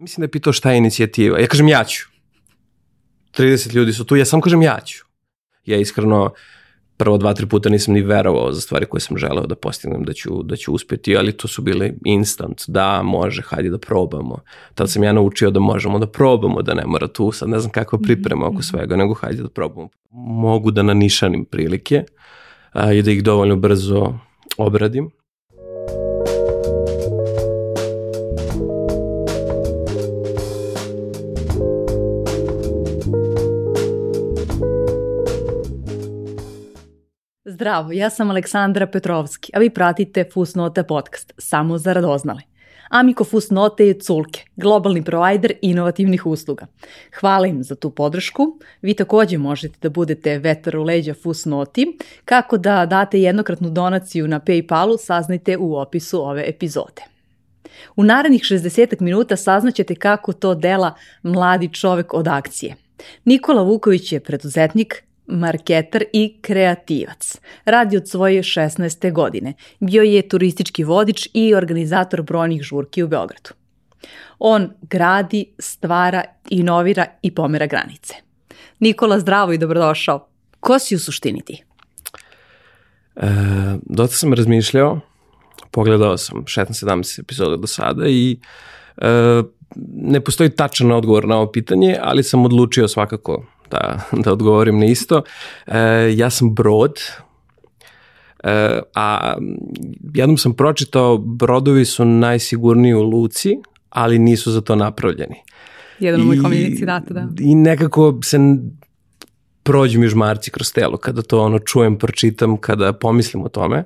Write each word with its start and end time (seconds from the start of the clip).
Mislim 0.00 0.20
da 0.20 0.24
je 0.24 0.30
pitao 0.30 0.52
šta 0.52 0.70
je 0.70 0.78
inicijativa. 0.78 1.38
Ja 1.38 1.46
kažem 1.46 1.68
ja 1.68 1.84
ću. 1.84 2.08
30 3.36 3.74
ljudi 3.74 3.92
su 3.92 4.04
tu, 4.04 4.16
ja 4.16 4.24
sam 4.24 4.40
kažem 4.40 4.62
ja 4.62 4.78
ću. 4.84 5.04
Ja 5.64 5.76
iskreno 5.76 6.32
prvo 6.96 7.18
dva, 7.18 7.34
tri 7.34 7.46
puta 7.46 7.68
nisam 7.68 7.94
ni 7.94 8.02
verovao 8.02 8.52
za 8.52 8.60
stvari 8.60 8.86
koje 8.86 9.00
sam 9.00 9.18
želeo 9.18 9.46
da 9.46 9.54
postignem 9.54 10.04
da 10.04 10.12
ću, 10.12 10.42
da 10.42 10.56
ću 10.56 10.72
uspeti, 10.74 11.16
ali 11.16 11.32
to 11.32 11.48
su 11.48 11.62
bile 11.62 11.92
instant, 12.04 12.62
da, 12.68 13.02
može, 13.02 13.42
hajde 13.42 13.70
da 13.70 13.78
probamo. 13.78 14.38
Tad 14.74 14.90
sam 14.90 15.02
ja 15.02 15.12
naučio 15.12 15.50
da 15.50 15.60
možemo 15.60 15.98
da 15.98 16.06
probamo, 16.06 16.62
da 16.62 16.74
ne 16.74 16.86
mora 16.86 17.08
tu, 17.08 17.32
sad 17.32 17.48
ne 17.48 17.58
znam 17.58 17.72
kakva 17.72 17.98
priprema 17.98 18.46
oko 18.46 18.62
svega, 18.62 18.96
nego 18.96 19.14
hajde 19.14 19.42
da 19.42 19.48
probamo. 19.48 19.88
Mogu 20.10 20.70
da 20.70 20.82
nanišanim 20.82 21.44
prilike 21.44 22.04
a, 22.72 22.92
i 22.92 23.02
da 23.02 23.10
ih 23.10 23.22
dovoljno 23.22 23.56
brzo 23.56 24.18
obradim 24.56 25.10
Zdravo, 37.60 37.92
ja 37.92 38.10
sam 38.10 38.30
Aleksandra 38.30 38.86
Petrovski, 38.86 39.52
a 39.54 39.58
vi 39.58 39.70
pratite 39.70 40.24
Fusnota 40.32 40.84
podcast, 40.84 41.32
samo 41.38 41.78
za 41.78 41.92
radoznale. 41.92 42.40
Amiko 42.88 43.24
Fusnote 43.24 43.86
je 43.86 43.98
Culke, 43.98 44.44
globalni 44.56 45.04
provider 45.04 45.52
inovativnih 45.62 46.26
usluga. 46.26 46.66
Hvala 47.20 47.46
im 47.46 47.62
za 47.62 47.74
tu 47.74 47.90
podršku. 47.90 48.58
Vi 48.82 48.94
takođe 48.94 49.38
možete 49.38 49.78
da 49.82 49.90
budete 49.90 50.38
vetar 50.38 50.76
u 50.76 50.82
leđa 50.82 51.14
Fusnoti. 51.22 51.98
Kako 52.24 52.58
da 52.58 52.86
date 52.86 53.20
jednokratnu 53.20 53.70
donaciju 53.70 54.28
na 54.28 54.40
Paypalu, 54.40 54.98
saznajte 54.98 55.56
u 55.56 55.76
opisu 55.76 56.22
ove 56.22 56.44
epizode. 56.48 57.02
U 57.96 58.04
narednih 58.04 58.42
60 58.42 59.00
minuta 59.00 59.36
saznaćete 59.36 59.94
kako 59.94 60.32
to 60.32 60.54
dela 60.54 60.94
mladi 61.22 61.68
čovek 61.72 62.14
od 62.14 62.28
akcije. 62.28 62.76
Nikola 63.24 63.62
Vuković 63.62 64.12
je 64.12 64.20
preduzetnik, 64.20 65.04
marketar 65.30 66.04
i 66.12 66.38
kreativac. 66.40 67.38
Radi 67.64 67.96
od 67.96 68.08
svoje 68.08 68.42
16. 68.42 69.12
godine. 69.12 69.52
Bio 69.80 70.02
je 70.02 70.28
turistički 70.28 70.84
vodič 70.84 71.28
i 71.34 71.54
organizator 71.54 72.22
brojnih 72.22 72.62
žurki 72.62 73.02
u 73.02 73.08
Beogradu. 73.08 73.50
On 74.38 74.70
gradi, 74.82 75.44
stvara, 75.58 76.24
inovira 76.48 77.06
i 77.22 77.34
pomera 77.34 77.66
granice. 77.66 78.14
Nikola, 78.78 79.20
zdravo 79.20 79.52
i 79.52 79.58
dobrodošao. 79.58 80.26
Ko 80.60 80.78
si 80.78 80.94
u 80.94 80.98
suštini 80.98 81.42
ti? 81.44 81.62
E, 83.16 83.26
dosta 83.82 84.16
sam 84.16 84.34
razmišljao, 84.34 85.00
pogledao 85.70 86.16
sam 86.16 86.44
16-17 86.44 87.20
epizoda 87.20 87.56
do 87.56 87.66
sada 87.66 88.08
i 88.08 88.38
e, 88.96 89.42
ne 89.94 90.20
postoji 90.20 90.50
tačan 90.50 90.92
odgovor 90.92 91.28
na 91.28 91.36
ovo 91.36 91.52
pitanje, 91.52 91.96
ali 92.02 92.22
sam 92.22 92.44
odlučio 92.44 92.88
svakako 92.88 93.46
da, 93.70 94.00
da 94.24 94.32
odgovorim 94.32 94.78
na 94.78 94.86
isto. 94.86 95.22
E, 95.66 95.78
ja 96.16 96.30
sam 96.30 96.54
brod, 96.54 96.94
e, 98.44 98.80
a 98.94 99.36
jednom 100.14 100.38
sam 100.38 100.54
pročitao 100.54 101.18
brodovi 101.18 101.84
su 101.84 102.04
najsigurniji 102.04 102.94
u 102.94 103.02
luci, 103.02 103.56
ali 103.90 104.18
nisu 104.18 104.50
za 104.50 104.60
to 104.60 104.76
napravljeni. 104.76 105.36
Jedan 105.98 106.20
od 106.20 106.26
mojih 106.26 106.78
citata, 106.78 107.14
da. 107.14 107.28
I 107.40 107.54
nekako 107.54 108.18
se 108.24 108.38
prođu 109.62 110.00
mi 110.00 110.08
žmarci 110.08 110.50
kroz 110.50 110.72
telo 110.72 110.96
kada 110.96 111.22
to 111.22 111.42
ono 111.42 111.58
čujem, 111.58 111.98
pročitam, 111.98 112.56
kada 112.56 112.92
pomislim 112.92 113.44
o 113.44 113.48
tome. 113.48 113.84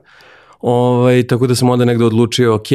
Ovaj, 0.66 1.26
tako 1.26 1.46
da 1.46 1.54
sam 1.54 1.70
onda 1.70 1.84
negde 1.84 2.04
odlučio, 2.04 2.54
ok, 2.54 2.68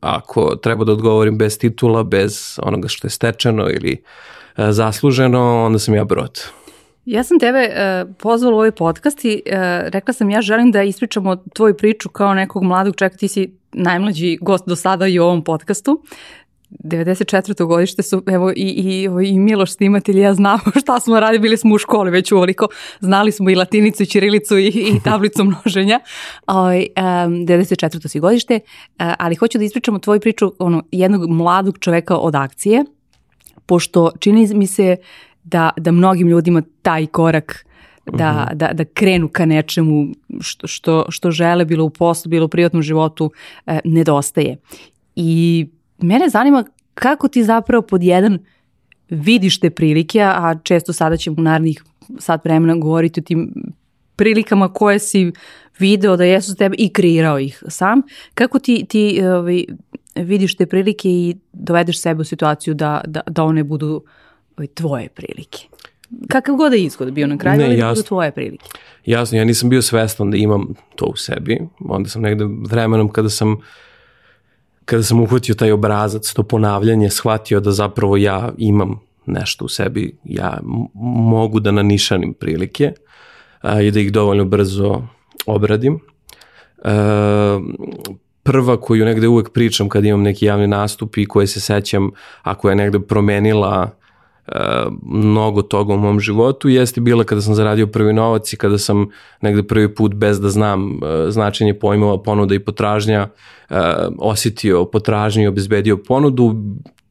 ako 0.00 0.56
treba 0.56 0.84
da 0.84 0.92
odgovorim 0.92 1.38
bez 1.38 1.58
titula, 1.58 2.02
bez 2.02 2.58
onoga 2.62 2.88
što 2.88 3.06
je 3.06 3.10
stečeno 3.10 3.70
ili 3.70 4.02
E, 4.56 4.72
zasluženo, 4.72 5.64
onda 5.64 5.78
sam 5.78 5.94
ja 5.94 6.04
brod. 6.04 6.40
Ja 7.04 7.24
sam 7.24 7.38
tebe 7.38 7.68
uh, 7.68 8.14
pozvala 8.18 8.54
u 8.54 8.58
ovaj 8.58 8.70
podcast 8.70 9.24
i 9.24 9.42
uh, 9.46 9.52
rekla 9.88 10.14
sam 10.14 10.30
ja 10.30 10.42
želim 10.42 10.72
da 10.72 10.82
ispričamo 10.82 11.36
tvoju 11.36 11.76
priču 11.76 12.08
kao 12.08 12.34
nekog 12.34 12.62
mladog 12.62 12.96
čeka, 12.96 13.16
ti 13.16 13.28
si 13.28 13.50
najmlađi 13.72 14.38
gost 14.40 14.64
do 14.66 14.76
sada 14.76 15.06
i 15.06 15.18
u 15.18 15.24
ovom 15.24 15.44
podcastu. 15.44 16.02
94. 16.70 17.66
godište 17.66 18.02
su, 18.02 18.22
evo 18.26 18.50
i, 18.50 18.54
i, 18.56 19.08
i 19.28 19.38
Miloš 19.38 19.72
snimatelj 19.72 20.20
ja 20.20 20.34
znamo 20.34 20.62
šta 20.82 21.00
smo 21.00 21.20
radili, 21.20 21.38
bili 21.38 21.56
smo 21.56 21.74
u 21.74 21.78
školi 21.78 22.10
već 22.10 22.32
uvoliko, 22.32 22.68
znali 23.00 23.32
smo 23.32 23.50
i 23.50 23.54
latinicu 23.54 24.02
i 24.02 24.06
čirilicu 24.06 24.58
i, 24.58 24.66
i 24.66 25.00
tablicu 25.04 25.44
množenja. 25.44 26.00
O, 26.46 26.64
um, 26.64 26.72
94. 26.72 28.08
si 28.08 28.20
godište, 28.20 28.54
uh, 28.54 29.06
ali 29.18 29.34
hoću 29.34 29.58
da 29.58 29.64
ispričamo 29.64 29.98
tvoju 29.98 30.20
priču 30.20 30.52
ono, 30.58 30.82
jednog 30.92 31.30
mladog 31.30 31.78
čoveka 31.78 32.16
od 32.16 32.34
akcije, 32.34 32.84
pošto 33.66 34.10
čini 34.18 34.54
mi 34.54 34.66
se 34.66 34.96
da, 35.44 35.70
da 35.76 35.92
mnogim 35.92 36.28
ljudima 36.28 36.62
taj 36.82 37.06
korak 37.06 37.66
da, 38.12 38.32
mhm. 38.32 38.58
da, 38.58 38.72
da 38.72 38.84
krenu 38.84 39.28
ka 39.28 39.46
nečemu 39.46 40.06
što, 40.40 40.66
što, 40.66 41.06
što 41.08 41.30
žele, 41.30 41.64
bilo 41.64 41.84
u 41.84 41.90
poslu, 41.90 42.30
bilo 42.30 42.44
u 42.44 42.48
privatnom 42.48 42.82
životu, 42.82 43.30
eh, 43.66 43.80
nedostaje. 43.84 44.56
I 45.16 45.66
mene 45.98 46.28
zanima 46.28 46.64
kako 46.94 47.28
ti 47.28 47.44
zapravo 47.44 47.82
pod 47.82 48.02
jedan 48.02 48.38
vidiš 49.10 49.60
te 49.60 49.70
prilike, 49.70 50.20
a 50.22 50.54
često 50.62 50.92
sada 50.92 51.16
ćemo 51.16 51.36
u 51.38 51.42
narednih 51.42 51.84
sat 52.18 52.44
vremena 52.44 52.74
govoriti 52.74 53.20
o 53.20 53.22
tim 53.22 53.52
prilikama 54.16 54.72
koje 54.72 54.98
si 54.98 55.32
video 55.78 56.16
da 56.16 56.24
jesu 56.24 56.52
s 56.52 56.56
tebe 56.56 56.76
i 56.78 56.92
kreirao 56.92 57.38
ih 57.38 57.62
sam. 57.68 58.02
Kako 58.34 58.58
ti, 58.58 58.86
ti 58.88 59.20
ovaj, 59.24 59.64
vidiš 60.14 60.56
te 60.56 60.66
prilike 60.66 61.08
i 61.08 61.36
dovedeš 61.52 62.00
sebe 62.00 62.20
u 62.20 62.24
situaciju 62.24 62.74
da, 62.74 63.00
da, 63.06 63.20
da 63.26 63.44
one 63.44 63.64
budu 63.64 64.02
ovaj, 64.56 64.66
tvoje 64.66 65.08
prilike. 65.08 65.58
Kakav 66.28 66.54
god 66.54 66.70
da 66.70 66.76
je 66.76 66.84
ishod 66.84 67.12
bio 67.12 67.26
na 67.26 67.38
kraju, 67.38 67.58
ne, 67.58 67.64
ali 67.64 67.76
da 67.76 67.88
budu 67.88 68.02
tvoje 68.02 68.32
prilike. 68.32 68.66
Jasno, 69.04 69.38
ja 69.38 69.44
nisam 69.44 69.68
bio 69.68 69.82
svestan 69.82 70.30
da 70.30 70.36
imam 70.36 70.74
to 70.96 71.04
u 71.06 71.16
sebi. 71.16 71.58
Onda 71.80 72.08
sam 72.08 72.22
negde 72.22 72.44
vremenom 72.68 73.08
kada 73.12 73.28
sam 73.28 73.56
kada 74.86 75.02
sam 75.02 75.20
uhvatio 75.20 75.54
taj 75.54 75.72
obrazac, 75.72 76.32
to 76.32 76.42
ponavljanje, 76.42 77.10
shvatio 77.10 77.60
da 77.60 77.72
zapravo 77.72 78.16
ja 78.16 78.52
imam 78.58 79.00
nešto 79.26 79.64
u 79.64 79.68
sebi, 79.68 80.16
ja 80.24 80.58
mogu 80.94 81.60
da 81.60 81.70
nanišanim 81.70 82.34
prilike 82.34 82.92
a, 83.60 83.80
i 83.80 83.90
da 83.90 84.00
ih 84.00 84.12
dovoljno 84.12 84.44
brzo 84.44 85.02
obradim. 85.46 85.98
E, 86.84 86.90
prva 88.42 88.80
koju 88.80 89.04
negde 89.04 89.28
uvek 89.28 89.50
pričam 89.50 89.88
kad 89.88 90.04
imam 90.04 90.22
neki 90.22 90.46
javni 90.46 90.66
nastup 90.66 91.16
i 91.16 91.26
koje 91.26 91.46
se 91.46 91.60
sećam 91.60 92.10
ako 92.42 92.70
je 92.70 92.76
negde 92.76 93.00
promenila 93.00 93.90
mnogo 95.02 95.62
toga 95.62 95.94
u 95.94 95.98
mom 95.98 96.20
životu 96.20 96.68
jeste 96.68 97.00
bila 97.00 97.24
kada 97.24 97.40
sam 97.40 97.54
zaradio 97.54 97.86
prvi 97.86 98.12
novac 98.12 98.52
i 98.52 98.56
kada 98.56 98.78
sam 98.78 99.06
negde 99.40 99.62
prvi 99.62 99.94
put 99.94 100.14
bez 100.14 100.40
da 100.40 100.48
znam 100.48 100.90
uh, 100.90 100.98
značenje 101.28 101.74
pojmova 101.74 102.22
ponuda 102.22 102.54
i 102.54 102.58
potražnja 102.58 103.28
uh, 103.70 103.76
osetio 104.18 104.84
potražnju 104.84 105.42
i 105.42 105.46
obezbedio 105.46 105.96
ponudu 105.96 106.54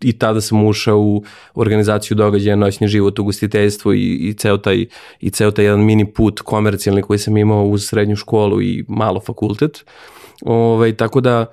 i 0.01 0.13
tada 0.13 0.41
sam 0.41 0.68
ušao 0.68 1.00
u 1.00 1.23
organizaciju 1.56 2.18
događaja 2.18 2.56
Noćni 2.56 2.88
život 2.88 3.19
u 3.19 3.23
gostiteljstvu 3.23 3.94
i, 3.94 4.29
i, 4.29 4.34
ceo 4.34 4.57
taj, 4.57 4.85
i 5.19 5.29
ceo 5.29 5.52
taj 5.52 5.66
jedan 5.66 5.85
mini 5.85 6.13
put 6.13 6.41
komercijalni 6.41 7.02
koji 7.02 7.19
sam 7.19 7.38
imao 7.38 7.63
uz 7.63 7.85
srednju 7.88 8.16
školu 8.16 8.62
i 8.62 8.85
malo 8.88 9.19
fakultet. 9.19 9.75
Uh, 9.75 10.16
Ovaj, 10.41 10.94
tako 10.94 11.22
da 11.22 11.46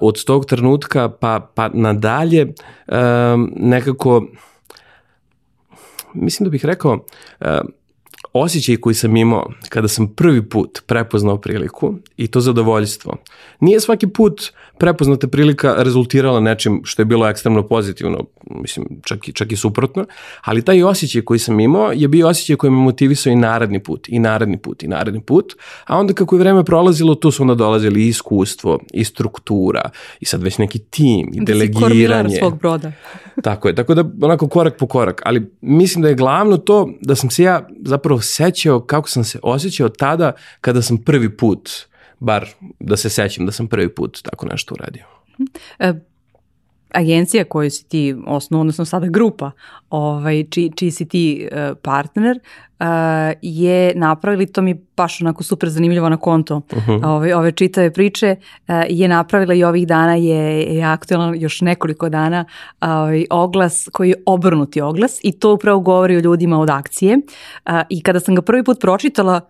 od 0.00 0.24
tog 0.24 0.46
trenutka 0.46 1.08
pa, 1.08 1.50
pa 1.54 1.68
nadalje 1.68 2.52
nekako 3.56 4.26
mislim 6.16 6.44
da 6.44 6.50
bih 6.50 6.64
rekao 6.64 6.98
osjećaj 8.40 8.76
koji 8.76 8.94
sam 8.94 9.16
imao 9.16 9.50
kada 9.68 9.88
sam 9.88 10.08
prvi 10.08 10.48
put 10.48 10.82
prepoznao 10.86 11.40
priliku 11.40 11.94
i 12.16 12.26
to 12.26 12.40
zadovoljstvo. 12.40 13.16
Nije 13.60 13.80
svaki 13.80 14.06
put 14.06 14.52
prepoznata 14.78 15.28
prilika 15.28 15.74
rezultirala 15.78 16.40
nečim 16.40 16.80
što 16.84 17.02
je 17.02 17.06
bilo 17.06 17.28
ekstremno 17.28 17.62
pozitivno, 17.62 18.24
mislim 18.50 18.86
čak 19.04 19.28
i, 19.28 19.32
čak 19.32 19.52
i 19.52 19.56
suprotno, 19.56 20.04
ali 20.42 20.62
taj 20.62 20.82
osjećaj 20.82 21.22
koji 21.22 21.38
sam 21.38 21.60
imao 21.60 21.92
je 21.92 22.08
bio 22.08 22.28
osjećaj 22.28 22.56
koji 22.56 22.70
me 22.70 22.76
motivisao 22.76 23.30
i 23.30 23.36
naredni 23.36 23.82
put, 23.82 24.08
i 24.08 24.18
naredni 24.18 24.58
put, 24.58 24.82
i 24.82 24.88
naredni 24.88 25.20
put, 25.20 25.52
a 25.86 25.98
onda 25.98 26.14
kako 26.14 26.36
je 26.36 26.40
vreme 26.40 26.64
prolazilo, 26.64 27.14
tu 27.14 27.30
su 27.30 27.42
onda 27.42 27.54
dolazili 27.54 28.02
i 28.02 28.08
iskustvo, 28.08 28.78
i 28.92 29.04
struktura, 29.04 29.90
i 30.20 30.24
sad 30.24 30.42
već 30.42 30.58
neki 30.58 30.78
tim, 30.78 31.30
i 31.34 31.38
da 31.40 31.44
delegiranje. 31.44 32.34
Da 32.34 32.38
svog 32.38 32.58
broda. 32.58 32.92
tako 33.42 33.68
je, 33.68 33.74
tako 33.74 33.94
da 33.94 34.04
onako 34.22 34.48
korak 34.48 34.76
po 34.78 34.86
korak, 34.86 35.22
ali 35.24 35.50
mislim 35.60 36.02
da 36.02 36.08
je 36.08 36.14
glavno 36.14 36.56
to 36.56 36.90
da 37.00 37.14
sam 37.14 37.30
se 37.30 37.42
ja 37.42 37.68
zapravo 37.84 38.20
sećao 38.26 38.80
kako 38.80 39.08
sam 39.08 39.24
se 39.24 39.38
osjećao 39.42 39.88
tada 39.88 40.32
kada 40.60 40.82
sam 40.82 40.98
prvi 40.98 41.36
put, 41.36 41.70
bar 42.18 42.48
da 42.80 42.96
se 42.96 43.10
sećam 43.10 43.46
da 43.46 43.52
sam 43.52 43.68
prvi 43.68 43.94
put 43.94 44.22
tako 44.22 44.46
nešto 44.46 44.74
uradio. 44.74 45.04
Agencija 46.94 47.44
koju 47.44 47.70
si 47.70 47.88
ti 47.88 48.14
osnovno, 48.26 48.60
odnosno 48.60 48.84
sada 48.84 49.06
grupa, 49.06 49.50
ovaj, 49.90 50.44
či, 50.50 50.70
čiji 50.76 50.90
si 50.90 51.08
ti 51.08 51.48
uh, 51.52 51.76
partner, 51.82 52.38
uh, 52.80 52.86
je 53.42 53.92
napravili, 53.94 54.46
to 54.46 54.62
mi 54.62 54.70
je 54.70 54.84
baš 54.96 55.20
onako 55.20 55.42
super 55.42 55.68
zanimljivo 55.68 56.08
na 56.08 56.16
konto 56.16 56.56
uh 56.56 56.88
-huh. 56.88 57.06
ove, 57.06 57.36
ove 57.36 57.52
čitave 57.52 57.92
priče, 57.92 58.36
uh, 58.40 58.74
je 58.88 59.08
napravila 59.08 59.54
i 59.54 59.64
ovih 59.64 59.86
dana 59.86 60.14
je, 60.14 60.62
je 60.62 60.82
aktualan 60.82 61.34
još 61.40 61.60
nekoliko 61.60 62.08
dana 62.08 62.44
ovaj, 62.80 63.26
oglas 63.30 63.88
koji 63.92 64.08
je 64.08 64.22
obrnuti 64.26 64.80
oglas 64.80 65.20
i 65.22 65.32
to 65.32 65.54
upravo 65.54 65.80
govori 65.80 66.16
o 66.16 66.20
ljudima 66.20 66.60
od 66.60 66.70
akcije 66.70 67.16
uh, 67.16 67.72
i 67.88 68.02
kada 68.02 68.20
sam 68.20 68.34
ga 68.34 68.42
prvi 68.42 68.64
put 68.64 68.80
pročitala, 68.80 69.40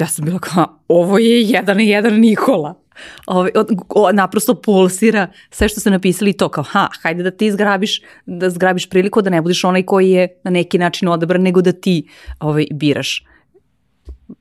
ja 0.00 0.06
sam 0.06 0.24
bila 0.24 0.38
kao, 0.38 0.66
ovo 0.88 1.18
je 1.18 1.42
jedan 1.42 1.80
i 1.80 1.88
jedan 1.88 2.14
Nikola 2.20 2.79
ovaj, 3.26 3.50
od, 3.54 3.68
o, 3.88 4.12
naprosto 4.12 4.54
pulsira 4.54 5.26
sve 5.50 5.68
što 5.68 5.80
ste 5.80 5.90
napisali 5.90 6.32
to 6.32 6.48
kao 6.48 6.64
ha, 6.64 6.88
hajde 7.02 7.22
da 7.22 7.30
ti 7.30 7.52
zgrabiš, 7.52 8.02
da 8.26 8.50
zgrabiš 8.50 8.88
priliku 8.88 9.22
da 9.22 9.30
ne 9.30 9.42
budeš 9.42 9.64
onaj 9.64 9.82
koji 9.82 10.10
je 10.10 10.28
na 10.44 10.50
neki 10.50 10.78
način 10.78 11.08
odabran, 11.08 11.42
nego 11.42 11.62
da 11.62 11.72
ti 11.72 12.08
ovaj, 12.40 12.66
biraš 12.72 13.24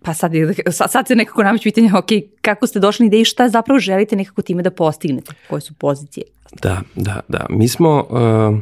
pa 0.02 0.14
sad, 0.14 0.32
sad, 0.72 0.92
sad 0.92 1.08
se 1.08 1.16
nekako 1.16 1.44
nameću 1.44 1.64
pitanje, 1.64 1.92
ok, 1.96 2.08
kako 2.42 2.68
ste 2.68 2.80
došli 2.80 3.06
ideji, 3.06 3.26
šta 3.26 3.50
zapravo 3.50 3.80
želite 3.80 4.16
nekako 4.16 4.42
time 4.42 4.64
da 4.64 4.72
postignete, 4.72 5.32
koje 5.50 5.62
su 5.62 5.74
pozicije? 5.74 6.26
Da, 6.62 6.82
da, 6.96 7.20
da. 7.28 7.46
Mi 7.50 7.68
smo, 7.68 8.08
uh, 8.10 8.60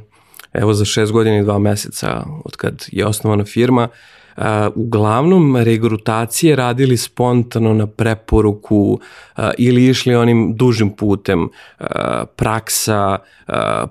evo 0.53 0.73
za 0.73 0.85
šest 0.85 1.11
godina 1.11 1.37
i 1.37 1.43
dva 1.43 1.59
meseca 1.59 2.23
od 2.45 2.55
kad 2.55 2.85
je 2.91 3.05
osnovana 3.05 3.45
firma, 3.45 3.83
uh, 3.83 4.16
Uh, 4.37 4.43
uglavnom 4.75 5.55
regrutacije 5.55 6.55
radili 6.55 6.97
spontano 6.97 7.73
na 7.73 7.87
preporuku 7.87 8.99
uh, 9.37 9.43
ili 9.57 9.85
išli 9.85 10.15
onim 10.15 10.55
dužim 10.55 10.89
putem 10.89 11.43
uh, 11.43 11.87
praksa, 12.35 13.17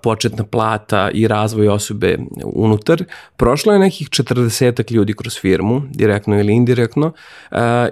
početna 0.02 0.44
plata 0.44 1.10
i 1.10 1.28
razvoj 1.28 1.69
osobe 1.69 2.19
unutar. 2.44 3.04
Prošlo 3.37 3.72
je 3.72 3.78
nekih 3.78 4.08
40 4.08 4.93
ljudi 4.93 5.14
kroz 5.14 5.38
firmu, 5.40 5.82
direktno 5.90 6.40
ili 6.40 6.52
indirektno 6.52 7.12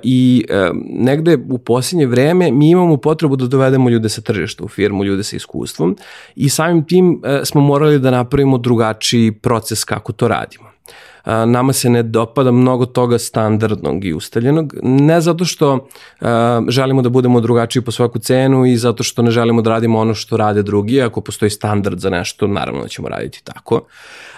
i 0.03 0.45
negde 0.91 1.39
u 1.51 1.59
posljednje 1.59 2.07
vreme 2.07 2.53
mi 2.53 2.71
imamo 2.71 2.97
potrebu 2.97 3.37
da 3.37 3.47
dovedemo 3.47 3.91
ljude 3.91 4.09
sa 4.09 4.21
tržišta 4.21 4.65
u 4.65 4.69
firmu, 4.69 5.05
ljude 5.05 5.23
sa 5.23 5.37
iskustvom 5.37 5.97
i 6.37 6.49
samim 6.49 6.85
tim 6.85 7.23
smo 7.45 7.61
morali 7.61 7.99
da 7.99 8.11
napravimo 8.11 8.59
drugačiji 8.59 9.33
proces 9.33 9.85
kako 9.85 10.13
to 10.13 10.29
radimo 10.29 10.75
nama 11.25 11.73
se 11.73 11.91
ne 11.91 12.03
dopada 12.03 12.51
mnogo 12.51 12.87
toga 12.87 13.19
standardnog 13.19 14.05
i 14.05 14.15
ustaljenog, 14.15 14.75
ne 14.83 15.21
zato 15.21 15.45
što 15.45 15.89
želimo 16.69 17.03
da 17.03 17.09
budemo 17.09 17.41
drugačiji 17.41 17.83
po 17.83 17.91
svaku 17.91 18.19
cenu 18.19 18.67
i 18.67 18.77
zato 18.77 19.03
što 19.03 19.23
ne 19.23 19.31
želimo 19.31 19.63
da 19.63 19.71
radimo 19.71 19.99
ono 19.99 20.15
što 20.15 20.37
rade 20.37 20.63
drugi, 20.63 21.03
ako 21.03 21.21
postoji 21.21 21.51
standard 21.51 21.99
za 21.99 22.11
nešto, 22.11 22.47
naravno 22.47 22.83
da 22.83 22.89
ćemo 22.89 23.09
raditi 23.09 23.45
tako. 23.45 23.81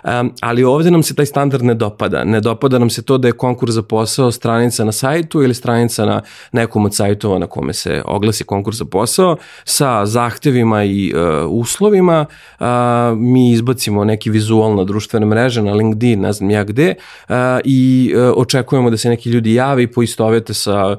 Um, 0.05 0.33
ali 0.41 0.65
ovde 0.65 0.91
nam 0.91 1.03
se 1.03 1.15
taj 1.15 1.27
standard 1.27 1.65
ne 1.65 1.75
dopada. 1.75 2.25
Ne 2.25 2.41
dopada 2.41 2.79
nam 2.79 2.91
se 2.91 3.03
to 3.03 3.19
da 3.19 3.29
je 3.29 3.33
konkurs 3.33 3.73
za 3.73 3.83
posao 3.83 4.31
stranica 4.33 4.85
na 4.85 4.93
sajtu 4.93 5.43
ili 5.43 5.55
stranica 5.55 6.07
na 6.07 6.23
nekom 6.53 6.85
od 6.85 6.95
sajtova 6.95 7.39
na 7.39 7.47
kome 7.47 7.73
se 7.73 8.03
oglasi 8.05 8.45
konkurs 8.45 8.77
za 8.77 8.85
posao 8.85 9.37
sa 9.65 10.07
zahtevima 10.07 10.85
i 10.85 11.13
uh, 11.15 11.51
uslovima. 11.51 12.27
Uh, 12.61 12.67
mi 13.19 13.53
izbacimo 13.53 14.05
neki 14.05 14.31
vizual 14.31 14.77
na 14.77 14.85
društvene 14.85 15.27
mreže, 15.27 15.63
na 15.63 15.73
LinkedIn, 15.73 16.21
ne 16.21 16.33
znam 16.33 16.51
ja 16.51 16.65
gde 16.65 16.76
uh, 16.83 17.35
i 17.65 18.13
uh, 18.17 18.33
očekujemo 18.37 18.91
da 18.91 18.97
se 18.97 19.09
neki 19.09 19.31
ljudi 19.31 19.55
jave 19.55 19.83
i 19.83 19.93
poistovete 19.93 20.55
sa 20.55 20.97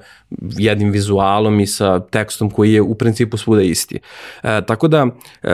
jednim 0.58 0.92
vizualom 0.92 1.60
i 1.60 1.68
sa 1.68 2.00
tekstom 2.00 2.50
koji 2.50 2.74
je 2.74 2.82
u 2.82 2.96
principu 2.96 3.38
svuda 3.38 3.62
isti. 3.62 4.00
E, 4.44 4.62
tako 4.68 4.88
da, 4.88 5.08
e, 5.44 5.50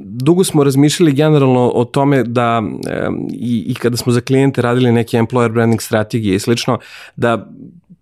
dugo 0.00 0.44
smo 0.44 0.64
razmišljali 0.64 1.12
generalno 1.12 1.70
o 1.74 1.84
tome 1.84 2.22
da 2.22 2.62
e, 2.90 3.08
i, 3.32 3.64
i 3.68 3.74
kada 3.74 3.96
smo 3.96 4.12
za 4.12 4.20
klijente 4.20 4.62
radili 4.62 4.92
neke 4.92 5.16
employer 5.16 5.52
branding 5.52 5.82
strategije 5.82 6.34
i 6.34 6.38
slično, 6.38 6.78
da 7.16 7.46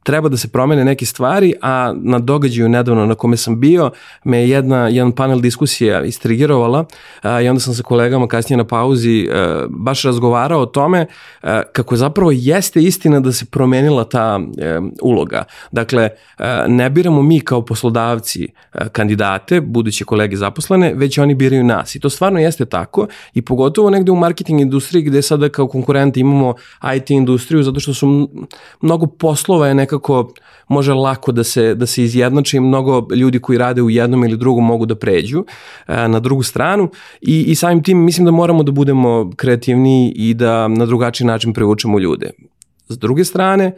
treba 0.03 0.29
da 0.29 0.37
se 0.37 0.49
promene 0.49 0.85
neke 0.85 1.07
stvari, 1.07 1.55
a 1.63 1.95
na 1.97 2.19
događaju 2.19 2.69
nedavno 2.69 3.07
na 3.07 3.15
kome 3.15 3.37
sam 3.37 3.61
bio 3.61 3.91
me 4.25 4.49
jedna, 4.49 4.89
jedan 4.89 5.13
panel 5.13 5.41
diskusija 5.41 6.05
istrigirovala 6.05 6.85
a, 7.23 7.41
i 7.41 7.49
onda 7.49 7.61
sam 7.61 7.75
sa 7.75 7.83
kolegama 7.83 8.29
kasnije 8.29 8.57
na 8.57 8.65
pauzi 8.65 9.29
a, 9.33 9.67
baš 9.71 10.03
razgovarao 10.03 10.61
o 10.61 10.67
tome 10.67 11.07
a, 11.43 11.63
kako 11.73 11.97
zapravo 11.97 12.31
jeste 12.35 12.83
istina 12.83 13.21
da 13.21 13.33
se 13.33 13.45
promenila 13.45 14.05
ta 14.05 14.21
a, 14.21 14.41
uloga. 15.03 15.45
Dakle, 15.73 16.09
a, 16.39 16.65
ne 16.69 16.91
biramo 16.91 17.23
mi 17.23 17.41
kao 17.41 17.65
poslodavci 17.65 18.49
a, 18.73 18.89
kandidate, 18.89 19.61
buduće 19.61 20.05
kolege 20.05 20.37
zaposlene, 20.37 20.95
već 20.95 21.19
oni 21.19 21.35
biraju 21.35 21.65
nas. 21.65 21.95
I 21.95 22.01
to 22.01 22.11
stvarno 22.11 22.39
jeste 22.39 22.65
tako 22.65 23.07
i 23.35 23.43
pogotovo 23.43 23.91
negde 23.91 24.13
u 24.13 24.17
marketing 24.17 24.61
industriji 24.61 25.03
gde 25.03 25.23
sada 25.23 25.49
kao 25.49 25.69
konkurenti 25.69 26.21
imamo 26.21 26.55
IT 26.97 27.11
industriju 27.11 27.63
zato 27.63 27.81
što 27.81 27.95
su 27.95 28.29
mnogo 28.81 29.07
poslova 29.07 29.69
je 29.69 29.75
nekako 29.93 30.33
može 30.69 30.93
lako 30.95 31.33
da 31.33 31.45
se, 31.45 31.75
da 31.75 31.87
se 31.87 32.03
izjednači 32.03 32.61
mnogo 32.61 33.07
ljudi 33.15 33.39
koji 33.39 33.59
rade 33.59 33.83
u 33.83 33.91
jednom 33.91 34.25
ili 34.25 34.37
drugom 34.37 34.65
mogu 34.65 34.87
da 34.87 34.95
pređu 34.95 35.45
e, 35.89 36.09
na 36.09 36.21
drugu 36.21 36.43
stranu 36.43 36.91
i, 37.21 37.43
i 37.43 37.55
samim 37.55 37.83
tim 37.83 37.99
mislim 37.99 38.25
da 38.25 38.31
moramo 38.31 38.63
da 38.63 38.73
budemo 38.73 39.31
kreativniji 39.37 40.13
i 40.17 40.35
da 40.35 40.69
na 40.69 40.87
drugačiji 40.87 41.27
način 41.27 41.53
privučemo 41.53 41.99
ljude. 41.99 42.31
S 42.89 42.99
druge 42.99 43.25
strane, 43.25 43.73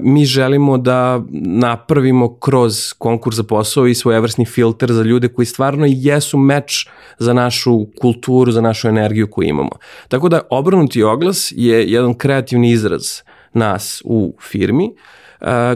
mi 0.00 0.24
želimo 0.24 0.78
da 0.78 1.20
napravimo 1.60 2.38
kroz 2.38 2.92
konkurs 2.98 3.36
za 3.36 3.42
posao 3.42 3.86
i 3.86 3.94
svojevrsni 3.94 4.44
filter 4.44 4.92
za 4.92 5.02
ljude 5.02 5.28
koji 5.28 5.46
stvarno 5.46 5.86
jesu 5.88 6.38
meč 6.38 6.88
za 7.18 7.32
našu 7.32 7.86
kulturu, 8.00 8.52
za 8.52 8.60
našu 8.60 8.88
energiju 8.88 9.30
koju 9.30 9.48
imamo. 9.48 9.70
Tako 10.08 10.28
da 10.28 10.40
obrnuti 10.50 11.02
oglas 11.02 11.52
je 11.56 11.84
jedan 11.92 12.14
kreativni 12.14 12.70
izraz 12.70 13.02
nas 13.52 14.02
u 14.04 14.34
firmi, 14.50 14.94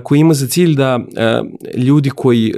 koji 0.03 0.19
ima 0.19 0.35
za 0.35 0.47
cilj 0.47 0.75
da 0.75 1.01
ljudi 1.77 2.11
koji 2.11 2.55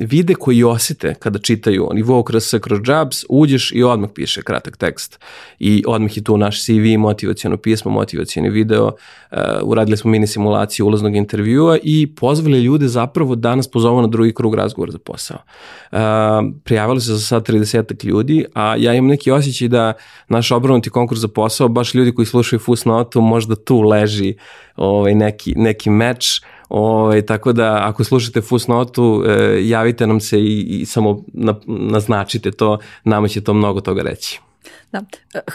vide, 0.00 0.34
koji 0.34 0.64
osete 0.64 1.14
kada 1.18 1.38
čitaju 1.38 1.86
oni 1.90 2.02
vo 2.02 2.22
kroz 2.22 2.44
S 2.44 2.58
kroz 2.60 2.80
jobs, 2.84 3.24
uđeš 3.28 3.72
i 3.74 3.82
odmah 3.82 4.10
piše 4.14 4.42
kratak 4.42 4.76
tekst 4.76 5.20
i 5.58 5.84
odmah 5.86 6.16
je 6.16 6.24
tu 6.24 6.36
naš 6.36 6.64
CV, 6.64 6.98
motivacijono 6.98 7.56
pismo, 7.56 7.90
motivacijoni 7.90 8.50
video, 8.50 8.90
uradili 9.62 9.96
smo 9.96 10.10
mini 10.10 10.26
simulaciju 10.26 10.86
ulaznog 10.86 11.16
intervjua 11.16 11.78
i 11.82 12.14
pozvali 12.14 12.62
ljude 12.62 12.88
zapravo 12.88 13.34
da 13.34 13.54
nas 13.54 13.70
pozovu 13.70 14.00
na 14.00 14.08
drugi 14.08 14.34
krug 14.34 14.54
razgovora 14.54 14.92
za 14.92 14.98
posao. 14.98 15.38
Prijavili 16.64 17.00
se 17.00 17.12
za 17.12 17.20
sad 17.20 17.48
30 17.48 18.04
ljudi, 18.04 18.44
a 18.54 18.76
ja 18.76 18.94
imam 18.94 19.08
neki 19.08 19.30
osjećaj 19.30 19.68
da 19.68 19.92
naš 20.28 20.50
obranuti 20.50 20.90
konkurs 20.90 21.20
za 21.20 21.28
posao, 21.28 21.68
baš 21.68 21.94
ljudi 21.94 22.14
koji 22.14 22.26
slušaju 22.26 22.60
Fusnotu, 22.60 23.20
možda 23.20 23.56
tu 23.56 23.80
leži 23.80 24.34
ovaj, 24.76 25.14
neki, 25.14 25.54
neki 25.56 25.90
meč, 25.90 26.40
Ovaj, 26.68 27.22
tako 27.22 27.52
da 27.52 27.80
ako 27.82 28.04
slušate 28.04 28.40
fusnotu, 28.40 29.24
e, 29.26 29.58
javite 29.68 30.06
nam 30.06 30.20
se 30.20 30.40
i, 30.40 30.60
i 30.60 30.86
samo 30.86 31.24
na, 31.32 31.54
naznačite 31.66 32.50
to, 32.50 32.78
nama 33.04 33.28
će 33.28 33.40
to 33.40 33.54
mnogo 33.54 33.80
toga 33.80 34.02
reći. 34.02 34.40
Da. 34.92 35.02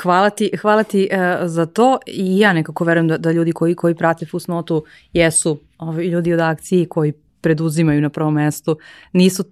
Hvala 0.02 0.30
ti, 0.30 0.52
hvala 0.62 0.84
ti 0.84 1.10
uh, 1.12 1.48
za 1.48 1.66
to 1.66 1.98
i 2.08 2.40
ja 2.40 2.54
nekako 2.54 2.84
verujem 2.84 3.08
da, 3.08 3.18
da 3.18 3.32
ljudi 3.32 3.52
koji, 3.52 3.76
koji 3.76 3.96
prate 3.96 4.26
fusnotu 4.26 4.86
jesu 5.14 5.60
ovi 5.78 6.08
ljudi 6.08 6.34
od 6.34 6.40
akcije 6.40 6.86
koji 6.86 7.14
preduzimaju 7.42 8.02
na 8.02 8.10
prvom 8.10 8.34
mestu, 8.34 8.78
nisu, 9.14 9.44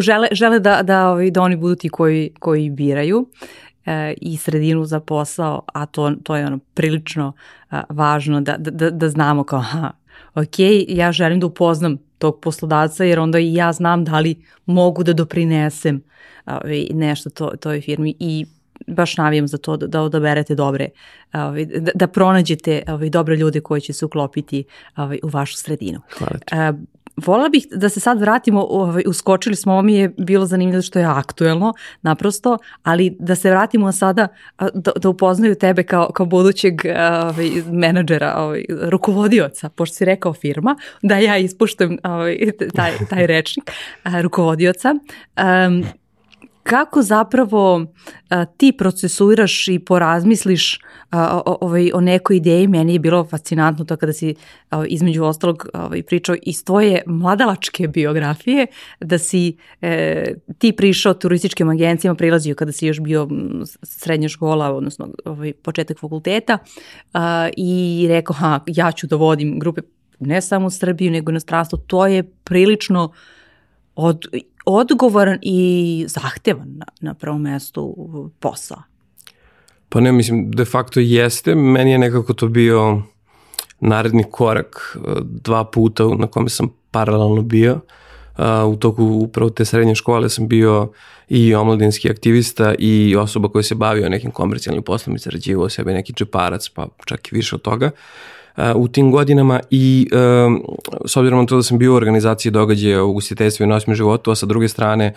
žele, 0.00 0.28
žele 0.32 0.58
da, 0.58 0.82
da, 0.82 1.10
ovi, 1.10 1.30
da 1.30 1.42
oni 1.42 1.56
budu 1.56 1.74
ti 1.74 1.88
koji, 1.88 2.30
koji 2.38 2.70
biraju 2.70 3.26
e, 3.86 4.14
i 4.20 4.36
sredinu 4.36 4.84
za 4.84 5.00
posao, 5.00 5.62
a 5.74 5.86
to, 5.86 6.12
to 6.22 6.36
je 6.36 6.46
ono 6.46 6.58
prilično 6.74 7.32
a, 7.70 7.82
važno 7.88 8.40
da, 8.40 8.56
da, 8.58 8.90
da 8.90 9.08
znamo 9.08 9.44
kao 9.44 9.58
aha, 9.58 9.90
ok, 10.34 10.58
ja 10.88 11.12
želim 11.12 11.40
da 11.40 11.46
upoznam 11.46 11.96
tog 12.18 12.40
poslodavca 12.40 13.04
jer 13.04 13.18
onda 13.18 13.38
i 13.38 13.54
ja 13.54 13.72
znam 13.72 14.04
da 14.04 14.20
li 14.20 14.34
mogu 14.66 15.02
da 15.02 15.12
doprinesem 15.12 16.02
ovaj, 16.46 16.86
nešto 16.90 17.30
to, 17.30 17.52
toj 17.60 17.80
firmi 17.80 18.14
i 18.18 18.46
baš 18.86 19.16
navijam 19.16 19.48
za 19.48 19.58
to 19.58 19.76
da, 19.76 19.86
da 19.86 20.02
odaberete 20.02 20.54
dobre, 20.54 20.88
ovaj, 21.32 21.64
da, 21.64 21.90
da 21.94 22.06
pronađete 22.06 22.82
ovaj, 22.88 23.10
dobre 23.10 23.36
ljude 23.36 23.60
koji 23.60 23.80
će 23.80 23.92
se 23.92 24.04
uklopiti 24.04 24.64
ovaj, 24.96 25.18
u 25.22 25.28
vašu 25.28 25.56
sredinu. 25.56 26.00
Hvala 26.18 26.38
ti. 26.38 26.54
Vola 27.26 27.48
bih 27.48 27.66
da 27.70 27.88
se 27.88 28.00
sad 28.00 28.20
vratimo, 28.20 28.66
ovaj, 28.70 29.02
uskočili 29.06 29.56
smo, 29.56 29.72
ovo 29.72 29.82
mi 29.82 29.94
je 29.94 30.14
bilo 30.18 30.46
zanimljivo 30.46 30.82
što 30.82 30.98
je 30.98 31.04
aktuelno, 31.04 31.74
naprosto, 32.02 32.58
ali 32.82 33.16
da 33.18 33.34
se 33.34 33.50
vratimo 33.50 33.92
sada, 33.92 34.28
da, 34.74 34.92
da 34.96 35.08
upoznaju 35.08 35.54
tebe 35.54 35.82
kao, 35.82 36.10
kao 36.14 36.26
budućeg 36.26 36.74
ovaj, 36.84 37.50
menadžera, 37.72 38.34
ovaj, 38.36 38.64
rukovodioca, 38.68 39.68
pošto 39.68 39.94
si 39.94 40.04
rekao 40.04 40.32
firma, 40.32 40.76
da 41.02 41.18
ja 41.18 41.36
ispuštujem 41.38 41.98
ovaj, 42.02 42.38
taj, 42.74 42.92
taj 43.10 43.26
rečnik, 43.26 43.70
rukovodioca. 44.22 44.94
Um, 45.68 45.99
kako 46.62 47.02
zapravo 47.02 47.86
a, 48.28 48.44
ti 48.44 48.72
procesuiraš 48.78 49.68
i 49.68 49.78
porazmisliš 49.78 50.78
a, 51.10 51.40
o, 51.46 51.58
ovaj, 51.60 51.90
o 51.94 52.00
nekoj 52.00 52.36
ideji, 52.36 52.68
meni 52.68 52.92
je 52.92 52.98
bilo 52.98 53.24
fascinantno 53.24 53.84
to 53.84 53.96
kada 53.96 54.12
si 54.12 54.34
a, 54.70 54.84
između 54.86 55.24
ostalog 55.24 55.66
ovaj, 55.74 56.02
pričao 56.02 56.36
iz 56.42 56.64
tvoje 56.64 57.02
mladalačke 57.06 57.88
biografije, 57.88 58.66
da 59.00 59.18
si 59.18 59.56
e, 59.82 60.34
ti 60.58 60.72
prišao 60.72 61.14
turističkim 61.14 61.68
agencijama, 61.68 62.16
prilazio 62.16 62.54
kada 62.54 62.72
si 62.72 62.86
još 62.86 63.00
bio 63.00 63.28
srednja 63.82 64.28
škola, 64.28 64.70
odnosno 64.74 65.08
ovaj, 65.24 65.52
početak 65.52 65.98
fakulteta 65.98 66.58
a, 67.12 67.48
i 67.56 68.06
rekao, 68.08 68.34
ha, 68.34 68.60
ja 68.66 68.92
ću 68.92 69.06
da 69.06 69.16
vodim 69.16 69.58
grupe 69.58 69.80
ne 70.20 70.40
samo 70.40 70.66
u 70.66 70.70
Srbiju, 70.70 71.10
nego 71.10 71.32
na 71.32 71.40
stranstvo, 71.40 71.78
to 71.78 72.06
je 72.06 72.22
prilično 72.22 73.12
od, 73.94 74.26
odgovoran 74.66 75.38
i 75.42 76.04
zahtevan 76.08 76.68
na, 76.76 76.86
na 77.00 77.14
prvom 77.14 77.42
mestu 77.42 77.96
posao. 78.40 78.82
Pa 79.88 80.00
ne, 80.00 80.12
mislim, 80.12 80.50
de 80.50 80.64
facto 80.64 81.00
jeste. 81.00 81.54
Meni 81.54 81.90
je 81.90 81.98
nekako 81.98 82.32
to 82.32 82.48
bio 82.48 83.02
naredni 83.80 84.24
korak 84.30 84.96
e, 84.96 84.98
dva 85.22 85.64
puta 85.64 86.04
na 86.18 86.26
kome 86.26 86.48
sam 86.48 86.68
paralelno 86.90 87.42
bio. 87.42 87.80
u 88.68 88.76
toku 88.76 89.04
upravo 89.04 89.50
te 89.50 89.64
srednje 89.64 89.94
škole 89.94 90.28
sam 90.28 90.48
bio 90.48 90.92
i 91.28 91.54
omladinski 91.54 92.10
aktivista 92.10 92.74
i 92.78 93.16
osoba 93.16 93.48
koja 93.48 93.62
se 93.62 93.74
bavio 93.74 94.08
nekim 94.08 94.30
komercijalnim 94.30 94.84
poslom 94.84 95.16
i 95.16 95.18
zarađivao 95.18 95.68
sebe 95.68 95.92
neki 95.92 96.12
džeparac, 96.12 96.68
pa 96.68 96.88
čak 97.06 97.32
i 97.32 97.34
više 97.34 97.56
od 97.56 97.62
toga. 97.62 97.86
Uh, 97.86 98.39
u 98.74 98.88
tim 98.88 99.10
godinama 99.10 99.60
i 99.70 100.08
s 101.06 101.16
obzirom 101.16 101.40
na 101.40 101.46
to 101.46 101.56
da 101.56 101.62
sam 101.62 101.78
bio 101.78 101.92
u 101.92 101.96
organizaciji 101.96 102.52
događaja 102.52 103.02
u 103.04 103.10
ugostiteljstvu 103.10 103.64
i 103.64 103.66
noćnom 103.66 103.96
životu, 103.96 104.30
a 104.30 104.34
sa 104.34 104.46
druge 104.46 104.68
strane 104.68 105.12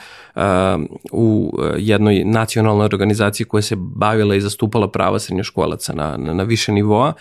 u 1.11 1.57
jednoj 1.77 2.23
nacionalnoj 2.25 2.85
organizaciji 2.85 3.45
koja 3.47 3.61
se 3.61 3.75
bavila 3.77 4.35
i 4.35 4.41
zastupala 4.41 4.91
prava 4.91 5.19
srednjoškolaca 5.19 5.93
na, 5.93 6.17
na, 6.17 6.33
na 6.33 6.43
više 6.43 6.71
nivoa, 6.71 7.13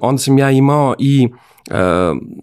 onda 0.00 0.18
sam 0.18 0.38
ja 0.38 0.50
imao 0.50 0.94
i 0.98 1.28
um, 1.70 2.42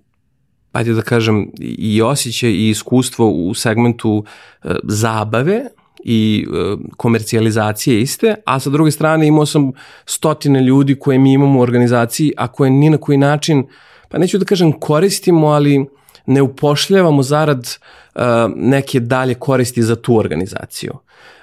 ajde 0.71 0.93
da 0.93 1.01
kažem, 1.01 1.51
i 1.59 2.01
osjećaj 2.01 2.49
i 2.49 2.69
iskustvo 2.69 3.29
u 3.29 3.53
segmentu 3.53 4.25
uh, 4.63 4.71
zabave, 4.83 5.61
i 6.05 6.47
e, 6.47 6.75
komercijalizacije 6.97 8.01
iste, 8.01 8.35
a 8.45 8.59
sa 8.59 8.69
druge 8.69 8.91
strane 8.91 9.27
imao 9.27 9.45
sam 9.45 9.71
stotine 10.05 10.62
ljudi 10.62 10.95
koje 10.95 11.17
mi 11.19 11.33
imamo 11.33 11.59
u 11.59 11.62
organizaciji, 11.62 12.33
a 12.38 12.47
koje 12.47 12.71
ni 12.71 12.89
na 12.89 12.97
koji 12.97 13.17
način, 13.17 13.63
pa 14.09 14.17
neću 14.17 14.38
da 14.38 14.45
kažem 14.45 14.71
koristimo, 14.71 15.47
ali 15.47 15.85
ne 16.25 16.41
upošljavamo 16.41 17.24
zarad 17.24 17.77
uh, 18.15 18.21
neke 18.55 19.00
dalje 19.00 19.33
koristi 19.33 19.83
za 19.83 19.95
tu 19.95 20.17
organizaciju. 20.17 20.93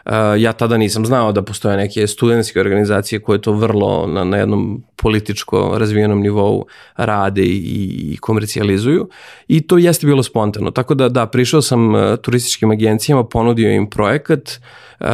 Uh, 0.05 0.13
ja 0.39 0.53
tada 0.53 0.77
nisam 0.77 1.07
znao 1.07 1.33
da 1.33 1.43
postoje 1.43 1.77
neke 1.77 2.07
studentske 2.07 2.61
organizacije 2.61 3.21
koje 3.21 3.41
to 3.41 3.53
vrlo 3.53 4.07
na, 4.07 4.25
na 4.25 4.37
jednom 4.37 4.83
političko 4.97 5.75
razvijenom 5.79 6.21
nivou 6.21 6.67
rade 6.97 7.43
i, 7.43 8.13
i 8.13 8.17
komercijalizuju 8.17 9.09
i 9.49 9.61
to 9.61 9.79
jeste 9.79 10.07
bilo 10.07 10.23
spontano. 10.23 10.71
Tako 10.71 10.95
da 10.95 11.09
da, 11.09 11.27
prišao 11.27 11.63
sam 11.63 11.95
uh, 11.95 12.17
turističkim 12.23 12.71
agencijama, 12.71 13.25
ponudio 13.25 13.71
im 13.71 13.91
projekat, 13.91 14.61
uh, 15.01 15.07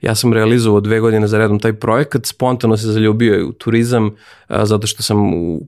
Ja 0.00 0.14
sam 0.14 0.32
realizovao 0.32 0.80
dve 0.80 1.00
godine 1.00 1.26
za 1.28 1.38
redom 1.38 1.58
taj 1.58 1.72
projekat, 1.72 2.26
spontano 2.26 2.76
se 2.76 2.86
zaljubio 2.86 3.48
u 3.48 3.52
turizam 3.52 4.10
zato 4.48 4.86
što 4.86 5.02
sam 5.02 5.18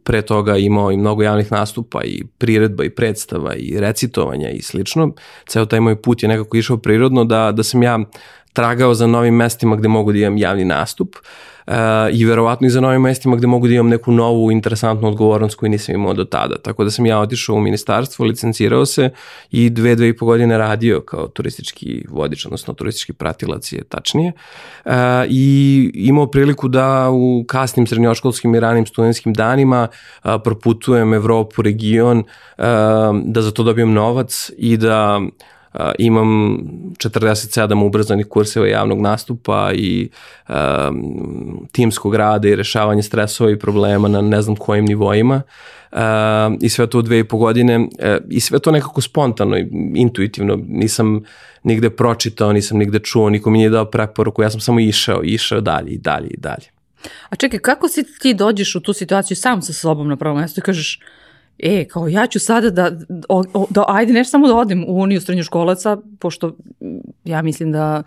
pre 0.05 0.23
toga 0.23 0.57
imao 0.57 0.93
i 0.93 0.97
mnogo 0.97 1.23
javnih 1.23 1.53
nastupa 1.53 2.03
i 2.05 2.25
priredba 2.39 2.85
i 2.85 2.91
predstava 2.91 3.55
i 3.55 3.81
recitovanja 3.81 4.51
i 4.51 4.63
slično. 4.63 5.13
Ceo 5.49 5.67
taj 5.67 5.81
moj 5.81 6.03
put 6.03 6.23
je 6.23 6.29
nekako 6.29 6.57
išao 6.57 6.77
prirodno 6.77 7.25
da, 7.25 7.53
da 7.53 7.63
sam 7.63 7.83
ja 7.83 7.99
tragao 8.53 8.95
za 8.95 9.07
novim 9.07 9.35
mestima 9.35 9.77
gde 9.77 9.89
mogu 9.89 10.13
da 10.13 10.19
imam 10.19 10.37
javni 10.37 10.65
nastup. 10.65 11.17
Uh, 11.17 11.50
i 12.13 12.25
verovatno 12.25 12.67
i 12.67 12.71
za 12.71 12.81
novim 12.81 13.03
mestima 13.03 13.37
gde 13.37 13.47
mogu 13.47 13.69
da 13.69 13.75
imam 13.75 13.89
neku 13.89 14.13
novu 14.13 14.51
interesantnu 14.51 15.09
odgovornost 15.09 15.55
koju 15.55 15.71
nisam 15.71 15.95
imao 15.95 16.15
do 16.15 16.25
tada. 16.25 16.59
Tako 16.59 16.85
da 16.85 16.91
sam 16.91 17.07
ja 17.07 17.19
otišao 17.21 17.57
u 17.57 17.61
ministarstvo, 17.61 18.25
licencirao 18.25 18.87
se 18.87 19.11
i 19.51 19.71
dve, 19.71 19.95
dve 19.95 20.09
i 20.09 20.17
po 20.17 20.27
godine 20.27 20.59
radio 20.59 21.01
kao 21.01 21.29
turistički 21.29 22.05
vodič, 22.09 22.47
odnosno 22.47 22.75
turistički 22.75 23.13
pratilac 23.13 23.73
je 23.73 23.85
tačnije. 23.85 24.33
Uh, 24.85 24.93
I 25.29 25.91
imao 25.95 26.27
priliku 26.27 26.69
da 26.69 27.11
u 27.11 27.45
kasnim 27.49 27.87
srednjoškolskim 27.87 28.55
i 28.55 28.61
ranim 28.61 28.87
studentskim 28.87 29.33
danima 29.33 29.89
uh, 30.25 30.31
proputujem 30.45 31.15
Evropu, 31.15 31.63
region, 31.63 32.25
da 33.25 33.43
za 33.43 33.51
to 33.51 33.63
dobijem 33.63 33.93
novac 33.93 34.51
i 34.59 34.77
da 34.77 35.21
Uh, 35.75 35.81
imam 35.99 36.59
47 36.97 37.85
ubrzanih 37.85 38.27
kurseva 38.27 38.67
javnog 38.67 39.01
nastupa 39.01 39.73
i 39.75 40.09
um, 40.49 41.69
timskog 41.73 42.15
rada 42.15 42.49
i 42.49 42.57
rešavanje 42.57 43.03
stresova 43.03 43.51
i 43.51 43.59
problema 43.59 44.09
na 44.09 44.21
ne 44.21 44.43
znam 44.43 44.57
kojim 44.57 44.85
nivoima. 44.85 45.43
Uh, 45.93 45.99
I 46.61 46.69
sve 46.69 46.87
to 46.87 46.99
u 46.99 47.03
dve 47.03 47.19
i 47.19 47.25
po 47.25 47.37
godine 47.37 47.79
uh, 47.79 47.87
i 48.31 48.41
sve 48.41 48.59
to 48.59 48.71
nekako 48.71 49.01
spontano 49.01 49.59
i 49.59 49.69
intuitivno. 49.95 50.59
Nisam 50.69 51.23
nigde 51.63 51.91
pročitao, 51.91 52.53
nisam 52.53 52.79
nigde 52.79 52.99
čuo, 52.99 53.31
niko 53.31 53.51
mi 53.51 53.59
nije 53.59 53.71
dao 53.71 53.85
preporuku, 53.85 54.43
ja 54.43 54.51
sam 54.51 54.61
samo 54.61 54.81
išao, 54.81 55.21
išao 55.25 55.61
dalje 55.61 55.91
i 55.91 55.99
dalje 55.99 56.29
i 56.29 56.37
dalje. 56.37 56.67
A 57.29 57.37
čekaj, 57.37 57.59
kako 57.59 57.89
si 57.89 58.05
ti 58.19 58.35
dođeš 58.35 58.75
u 58.75 58.81
tu 58.81 58.93
situaciju 58.93 59.37
sam 59.37 59.63
sa 59.63 59.73
sobom 59.73 60.09
na 60.09 60.17
prvom 60.17 60.39
mestu 60.39 60.61
i 60.61 60.63
kažeš 60.63 61.01
e, 61.63 61.85
kao 61.85 62.09
ja 62.09 62.27
ću 62.27 62.41
sada 62.41 62.71
da, 62.71 62.91
o, 63.29 63.45
o, 63.55 63.67
da 63.71 63.85
ajde 63.89 64.13
nešto 64.13 64.31
samo 64.31 64.49
da 64.49 64.55
odem 64.55 64.85
u 64.89 65.01
Uniju 65.01 65.21
srednjoškolaca, 65.21 65.97
pošto 66.19 66.57
ja 67.25 67.43
mislim 67.43 67.73
da 67.73 68.03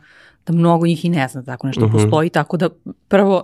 da 0.48 0.54
mnogo 0.54 0.86
njih 0.86 1.06
i 1.06 1.10
ne 1.10 1.28
zna 1.28 1.42
da 1.42 1.52
tako 1.52 1.68
nešto 1.68 1.86
uh 1.86 1.88
mhm. 1.88 1.98
-huh. 1.98 2.04
postoji, 2.04 2.30
tako 2.30 2.58
da 2.58 2.70
prvo 3.08 3.44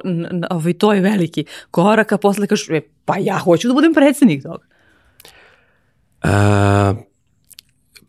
ovaj, 0.49 0.73
to 0.73 0.93
je 0.93 1.01
veliki 1.01 1.45
korak, 1.71 2.11
a 2.11 2.17
posle 2.17 2.47
kažu, 2.47 2.73
e, 2.73 2.81
pa 3.05 3.17
ja 3.19 3.37
hoću 3.37 3.67
da 3.67 3.73
budem 3.73 3.93
predsednik 3.93 4.43
toga. 4.43 4.65
A, 6.23 6.93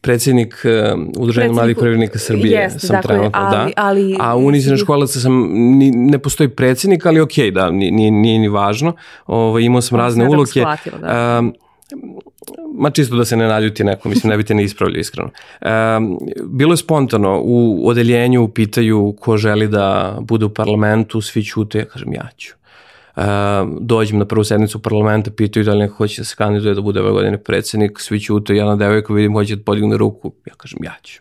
predsednik 0.01 0.65
uh, 0.65 1.01
Udruženja 1.19 1.53
mladih 1.53 1.77
privrednika 1.77 2.19
Srbije 2.19 2.61
jeste, 2.61 2.79
sam 2.79 2.97
dakle, 2.97 3.09
trenutno, 3.09 3.41
ali, 3.41 3.73
da. 3.77 3.83
Ali, 3.83 4.17
a 4.21 4.37
u 4.37 4.47
Uniji 4.47 4.77
školaca 4.77 5.21
sam, 5.21 5.33
ni, 5.53 5.91
ne 5.91 6.19
postoji 6.19 6.49
predsednik, 6.49 7.07
ali 7.07 7.21
okej, 7.21 7.51
okay, 7.51 7.55
da, 7.55 7.71
nije, 7.71 8.11
nije, 8.11 8.39
ni 8.39 8.49
važno. 8.49 8.93
Ovo, 9.27 9.49
ovaj, 9.49 9.63
imao 9.63 9.81
sam 9.81 9.99
razne. 9.99 10.29
Shvatila, 10.47 10.99
da. 10.99 11.43
Ma 12.75 12.91
čisto 12.91 13.17
da 13.17 13.25
se 13.25 13.37
ne 13.37 13.47
naljuti 13.47 13.85
neko, 13.85 14.09
mislim 14.09 14.31
ne 14.31 14.37
bi 14.37 14.45
te 14.45 14.55
ne 14.55 14.65
ispravljio 14.65 15.01
iskreno. 15.01 15.31
Um, 15.97 16.19
bilo 16.45 16.73
je 16.73 16.77
spontano, 16.77 17.41
u 17.45 17.89
odeljenju 17.89 18.49
pitaju 18.49 19.17
ko 19.21 19.37
želi 19.37 19.69
da 19.69 20.17
bude 20.21 20.45
u 20.45 20.55
parlamentu, 20.55 21.21
svi 21.21 21.45
ćute, 21.45 21.79
ja 21.79 21.85
kažem 21.85 22.13
ja 22.13 22.29
ću. 22.37 22.55
Um, 23.17 23.79
dođem 23.81 24.19
na 24.19 24.25
prvu 24.25 24.45
sednicu 24.45 24.83
parlamenta, 24.83 25.31
pitaju 25.31 25.65
da 25.65 25.73
li 25.73 25.79
neko 25.79 25.95
hoće 25.95 26.21
da 26.21 26.25
se 26.25 26.37
kandiduje 26.37 26.75
da 26.75 26.81
bude 26.81 27.01
ove 27.01 27.11
godine 27.11 27.39
predsednik, 27.39 28.01
svi 28.01 28.21
ćute, 28.21 28.57
jedna 28.57 28.77
devojka 28.77 29.13
vidim 29.13 29.33
hoće 29.33 29.57
da 29.57 29.63
podigne 29.63 29.97
ruku, 29.97 30.33
ja 30.47 30.55
kažem 30.55 30.79
ja 30.83 30.95
ću. 31.03 31.21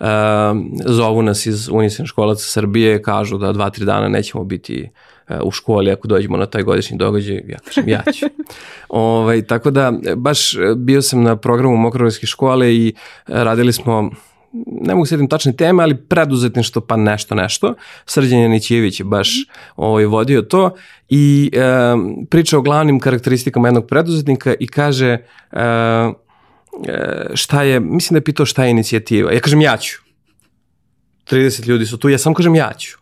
Um, 0.00 0.72
zovu 0.84 1.22
nas 1.22 1.46
iz 1.46 1.68
Unisen 1.68 2.06
školaca 2.06 2.44
Srbije, 2.44 3.02
kažu 3.02 3.38
da 3.38 3.52
dva, 3.52 3.70
tri 3.70 3.84
dana 3.84 4.08
nećemo 4.08 4.44
biti 4.44 4.82
uh, 4.82 5.11
u 5.44 5.50
školi 5.50 5.90
ako 5.90 6.08
dođemo 6.08 6.36
na 6.36 6.46
taj 6.46 6.62
godišnji 6.62 6.98
događaj, 6.98 7.42
ja 7.48 7.58
kažem 7.58 7.88
ja 7.88 8.02
ću. 8.12 8.26
ovaj, 8.88 9.42
tako 9.42 9.70
da 9.70 9.92
baš 10.16 10.56
bio 10.76 11.02
sam 11.02 11.22
na 11.22 11.36
programu 11.36 11.76
Mokrovske 11.76 12.26
škole 12.26 12.74
i 12.74 12.94
radili 13.26 13.72
smo 13.72 14.10
ne 14.66 14.94
mogu 14.94 15.06
setim 15.06 15.28
tačne 15.28 15.52
teme, 15.52 15.82
ali 15.82 15.96
preduzetništvo 15.96 16.82
pa 16.82 16.96
nešto 16.96 17.34
nešto. 17.34 17.74
Srđan 18.06 18.38
Janićević 18.38 19.00
je 19.00 19.04
baš 19.04 19.28
ovaj, 19.76 20.04
vodio 20.04 20.42
to 20.42 20.74
i 21.08 21.50
e, 21.52 21.60
priča 22.30 22.58
o 22.58 22.62
glavnim 22.62 23.00
karakteristikama 23.00 23.68
jednog 23.68 23.86
preduzetnika 23.86 24.54
i 24.60 24.66
kaže 24.66 25.18
e, 25.52 25.58
šta 27.34 27.62
je, 27.62 27.80
mislim 27.80 28.14
da 28.14 28.18
je 28.18 28.24
pitao 28.24 28.46
šta 28.46 28.64
je 28.64 28.70
inicijativa. 28.70 29.32
Ja 29.32 29.40
kažem 29.40 29.60
ja 29.60 29.76
ću. 29.76 30.02
30 31.30 31.68
ljudi 31.68 31.86
su 31.86 31.98
tu, 31.98 32.08
ja 32.08 32.18
sam 32.18 32.34
kažem 32.34 32.54
ja 32.54 32.72
ću. 32.78 33.01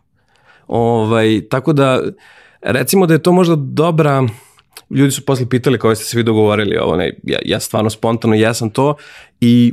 Ovaj, 0.71 1.41
tako 1.51 1.73
da, 1.73 2.01
recimo 2.63 3.07
da 3.07 3.15
je 3.15 3.23
to 3.23 3.33
možda 3.33 3.57
dobra, 3.57 4.27
ljudi 4.91 5.11
su 5.11 5.25
posle 5.25 5.49
pitali 5.49 5.79
kao 5.79 5.95
ste 5.95 6.05
se 6.05 6.17
vi 6.17 6.23
dogovorili 6.23 6.77
ovo, 6.77 6.97
ne, 6.97 7.19
ja, 7.23 7.39
ja 7.45 7.61
stvarno 7.61 7.91
spontano 7.91 8.35
jesam 8.35 8.71
to 8.71 8.95
i 9.41 9.73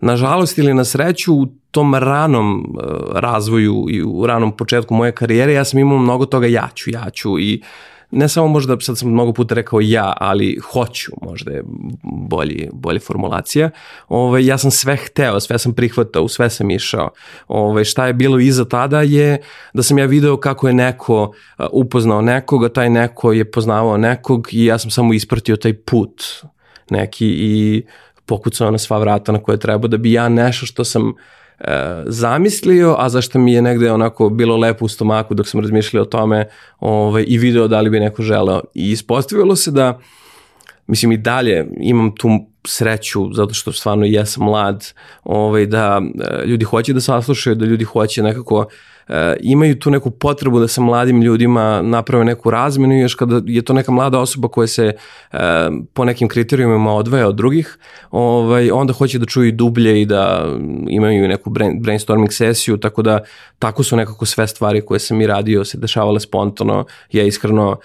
nažalost 0.00 0.58
ili 0.58 0.74
na 0.74 0.84
sreću 0.84 1.34
u 1.34 1.46
tom 1.70 1.94
ranom 1.94 2.74
uh, 2.74 3.18
razvoju 3.18 3.86
i 3.90 4.02
u 4.02 4.26
ranom 4.26 4.56
početku 4.56 4.94
moje 4.94 5.12
karijere 5.12 5.52
ja 5.52 5.64
sam 5.64 5.80
imao 5.80 5.98
mnogo 5.98 6.26
toga 6.26 6.46
ja 6.46 6.68
ću, 6.74 6.90
ja 6.90 7.10
ću 7.10 7.38
i 7.38 7.62
uh, 7.62 7.95
ne 8.16 8.28
samo 8.28 8.48
možda, 8.48 8.80
sad 8.80 8.98
sam 8.98 9.10
mnogo 9.10 9.32
puta 9.32 9.54
rekao 9.54 9.80
ja, 9.80 10.12
ali 10.20 10.58
hoću, 10.72 11.12
možda 11.22 11.50
je 11.52 11.62
bolji, 12.02 12.68
bolja 12.72 13.00
formulacija. 13.00 13.70
Ovaj, 14.08 14.46
ja 14.46 14.58
sam 14.58 14.70
sve 14.70 14.96
hteo, 14.96 15.40
sve 15.40 15.58
sam 15.58 15.74
prihvatao, 15.74 16.28
sve 16.28 16.50
sam 16.50 16.70
išao. 16.70 17.10
Ovaj, 17.48 17.84
šta 17.84 18.06
je 18.06 18.12
bilo 18.12 18.38
iza 18.38 18.64
tada 18.64 19.02
je 19.02 19.40
da 19.74 19.82
sam 19.82 19.98
ja 19.98 20.06
video 20.06 20.36
kako 20.36 20.68
je 20.68 20.74
neko 20.74 21.32
upoznao 21.72 22.22
nekoga, 22.22 22.68
taj 22.68 22.90
neko 22.90 23.32
je 23.32 23.50
poznavao 23.50 23.96
nekog 23.96 24.48
i 24.52 24.64
ja 24.64 24.78
sam 24.78 24.90
samo 24.90 25.12
ispratio 25.12 25.56
taj 25.56 25.74
put 25.74 26.22
neki 26.90 27.26
i 27.26 27.82
pokucao 28.26 28.70
na 28.70 28.78
sva 28.78 28.98
vrata 28.98 29.32
na 29.32 29.42
koje 29.42 29.58
treba 29.58 29.88
da 29.88 29.96
bi 29.96 30.12
ja 30.12 30.28
nešto 30.28 30.66
što 30.66 30.84
sam 30.84 31.08
e, 31.08 31.12
zamislio, 32.06 32.96
a 32.98 33.08
zašto 33.08 33.38
mi 33.38 33.52
je 33.52 33.62
negde 33.62 33.92
onako 33.92 34.28
bilo 34.28 34.56
lepo 34.56 34.84
u 34.84 34.88
stomaku 34.88 35.34
dok 35.34 35.48
sam 35.48 35.60
razmišljao 35.60 36.02
o 36.02 36.06
tome 36.06 36.48
ovaj, 36.80 37.24
i 37.26 37.38
video 37.38 37.68
da 37.68 37.80
li 37.80 37.90
bi 37.90 38.00
neko 38.00 38.22
želeo. 38.22 38.60
I 38.74 38.90
ispostavilo 38.90 39.56
se 39.56 39.70
da, 39.70 39.98
mislim 40.86 41.12
i 41.12 41.16
dalje 41.16 41.66
imam 41.80 42.14
tu 42.14 42.28
sreću 42.66 43.32
zato 43.32 43.54
što 43.54 43.72
stvarno 43.72 44.04
jesam 44.04 44.44
mlad, 44.44 44.92
ovaj, 45.24 45.66
da 45.66 46.02
e, 46.20 46.46
ljudi 46.46 46.64
hoće 46.64 46.92
da 46.92 47.00
saslušaju, 47.00 47.56
da 47.56 47.66
ljudi 47.66 47.84
hoće 47.84 48.22
nekako 48.22 48.66
e, 48.70 48.74
imaju 49.40 49.78
tu 49.78 49.90
neku 49.90 50.10
potrebu 50.10 50.58
da 50.60 50.68
sa 50.68 50.80
mladim 50.80 51.22
ljudima 51.22 51.82
naprave 51.82 52.24
neku 52.24 52.50
razmenu 52.50 52.94
i 52.94 53.00
još 53.00 53.14
kada 53.14 53.40
je 53.46 53.62
to 53.62 53.72
neka 53.72 53.92
mlada 53.92 54.18
osoba 54.18 54.48
koja 54.48 54.66
se 54.66 54.92
e, 55.32 55.38
po 55.92 56.04
nekim 56.04 56.28
kriterijumima 56.28 56.94
odvaja 56.94 57.28
od 57.28 57.36
drugih, 57.36 57.78
ovaj, 58.10 58.70
onda 58.70 58.92
hoće 58.92 59.18
da 59.18 59.26
čuju 59.26 59.52
dublje 59.52 60.02
i 60.02 60.06
da 60.06 60.46
imaju 60.88 61.28
neku 61.28 61.50
brain, 61.50 61.82
brainstorming 61.82 62.32
sesiju, 62.32 62.76
tako 62.76 63.02
da 63.02 63.20
tako 63.58 63.82
su 63.82 63.96
nekako 63.96 64.26
sve 64.26 64.46
stvari 64.46 64.80
koje 64.80 65.00
sam 65.00 65.20
i 65.20 65.26
radio 65.26 65.64
se 65.64 65.78
dešavale 65.78 66.20
spontano. 66.20 66.84
Ja 67.12 67.24
iskreno 67.24 67.70
uh, 67.70 67.76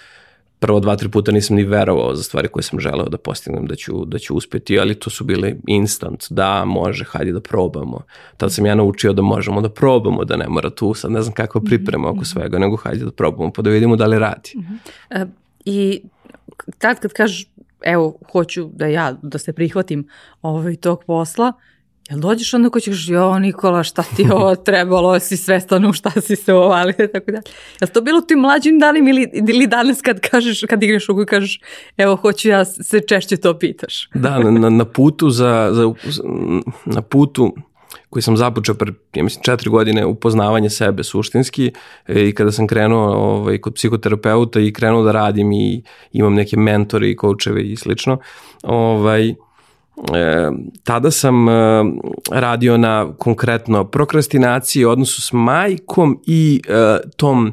prvo 0.62 0.80
dva, 0.80 0.96
tri 0.96 1.08
puta 1.08 1.32
nisam 1.32 1.56
ni 1.56 1.64
verovao 1.64 2.14
za 2.14 2.22
stvari 2.22 2.48
koje 2.48 2.62
sam 2.62 2.80
želeo 2.80 3.08
da 3.08 3.18
postignem 3.18 3.66
da 3.66 3.74
ću, 3.74 4.04
da 4.04 4.18
ću 4.18 4.36
uspeti, 4.36 4.78
ali 4.78 4.94
to 4.94 5.10
su 5.10 5.24
bile 5.24 5.54
instant, 5.66 6.24
da, 6.30 6.64
može, 6.64 7.04
hajde 7.04 7.32
da 7.32 7.40
probamo. 7.40 8.02
Tad 8.36 8.52
sam 8.52 8.66
ja 8.66 8.74
naučio 8.74 9.12
da 9.12 9.22
možemo 9.22 9.60
da 9.60 9.68
probamo, 9.68 10.24
da 10.24 10.36
ne 10.36 10.48
mora 10.48 10.70
tu, 10.70 10.94
sad 10.94 11.10
ne 11.10 11.22
znam 11.22 11.34
kakva 11.34 11.58
mhm, 11.58 11.66
priprema 11.66 12.08
oko 12.08 12.16
mhm. 12.16 12.24
svega, 12.24 12.58
nego 12.58 12.76
hajde 12.76 13.04
da 13.04 13.10
probamo, 13.10 13.52
pa 13.52 13.62
da 13.62 13.70
vidimo 13.70 13.96
da 13.96 14.06
li 14.06 14.18
radi. 14.18 14.50
-huh. 14.54 14.78
e, 15.10 15.26
I 15.64 16.02
tad 16.78 17.00
kad 17.00 17.12
kažeš, 17.12 17.46
evo, 17.80 18.18
hoću 18.32 18.70
da 18.74 18.86
ja, 18.86 19.12
da 19.22 19.38
se 19.38 19.52
prihvatim 19.52 20.08
ovaj, 20.42 20.76
tog 20.76 21.04
posla, 21.06 21.52
Jel 22.10 22.20
dođeš 22.20 22.54
onda 22.54 22.70
ko 22.70 22.80
ćeš, 22.80 23.08
jo 23.08 23.38
Nikola, 23.38 23.82
šta 23.82 24.02
ti 24.16 24.26
ovo 24.32 24.56
trebalo, 24.66 25.20
si 25.20 25.36
svestan 25.36 25.86
u 25.86 25.92
šta 25.92 26.10
si 26.10 26.36
se 26.36 26.54
uvalio, 26.54 27.08
tako 27.12 27.30
da. 27.30 27.42
Jel 27.80 27.88
to 27.92 28.00
bilo 28.00 28.20
tim 28.20 28.38
mlađim 28.38 28.78
danima 28.78 29.10
ili, 29.10 29.30
ili 29.48 29.66
danas 29.66 30.02
kad 30.02 30.20
kažeš, 30.20 30.60
kad 30.68 30.82
igraš 30.82 31.08
u 31.08 31.22
i 31.22 31.26
kažeš, 31.26 31.60
evo, 31.96 32.16
hoću 32.16 32.48
ja 32.48 32.64
se 32.64 33.00
češće 33.00 33.36
to 33.36 33.58
pitaš? 33.58 34.08
Da, 34.14 34.38
na, 34.38 34.70
na 34.70 34.84
putu 34.84 35.30
za, 35.30 35.70
za, 35.72 35.92
na 36.84 37.02
putu 37.02 37.54
koji 38.10 38.22
sam 38.22 38.36
započeo 38.36 38.74
pre, 38.74 38.92
ja 39.14 39.22
mislim, 39.22 39.42
četiri 39.42 39.70
godine 39.70 40.06
upoznavanje 40.06 40.70
sebe 40.70 41.04
suštinski 41.04 41.72
e, 42.06 42.28
i 42.28 42.34
kada 42.34 42.52
sam 42.52 42.66
krenuo 42.66 43.14
ovaj, 43.14 43.58
kod 43.58 43.74
psihoterapeuta 43.74 44.60
i 44.60 44.72
krenuo 44.72 45.02
da 45.02 45.12
radim 45.12 45.52
i 45.52 45.82
imam 46.12 46.34
neke 46.34 46.56
mentore 46.56 47.10
i 47.10 47.16
koučeve 47.16 47.62
i 47.62 47.76
slično, 47.76 48.18
ovaj, 48.62 49.34
E, 50.02 50.50
tada 50.84 51.10
sam 51.10 51.48
e, 51.48 51.52
radio 52.30 52.76
na 52.76 53.12
konkretno 53.18 53.84
prokrastinaciji, 53.84 54.84
odnosu 54.84 55.22
s 55.22 55.32
majkom 55.32 56.20
i 56.26 56.62
e, 56.68 56.98
tom 57.16 57.52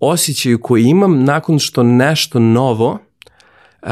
osjećaju 0.00 0.58
koji 0.62 0.84
imam 0.84 1.24
nakon 1.24 1.58
što 1.58 1.82
nešto 1.82 2.38
novo 2.38 2.98
e, 3.82 3.88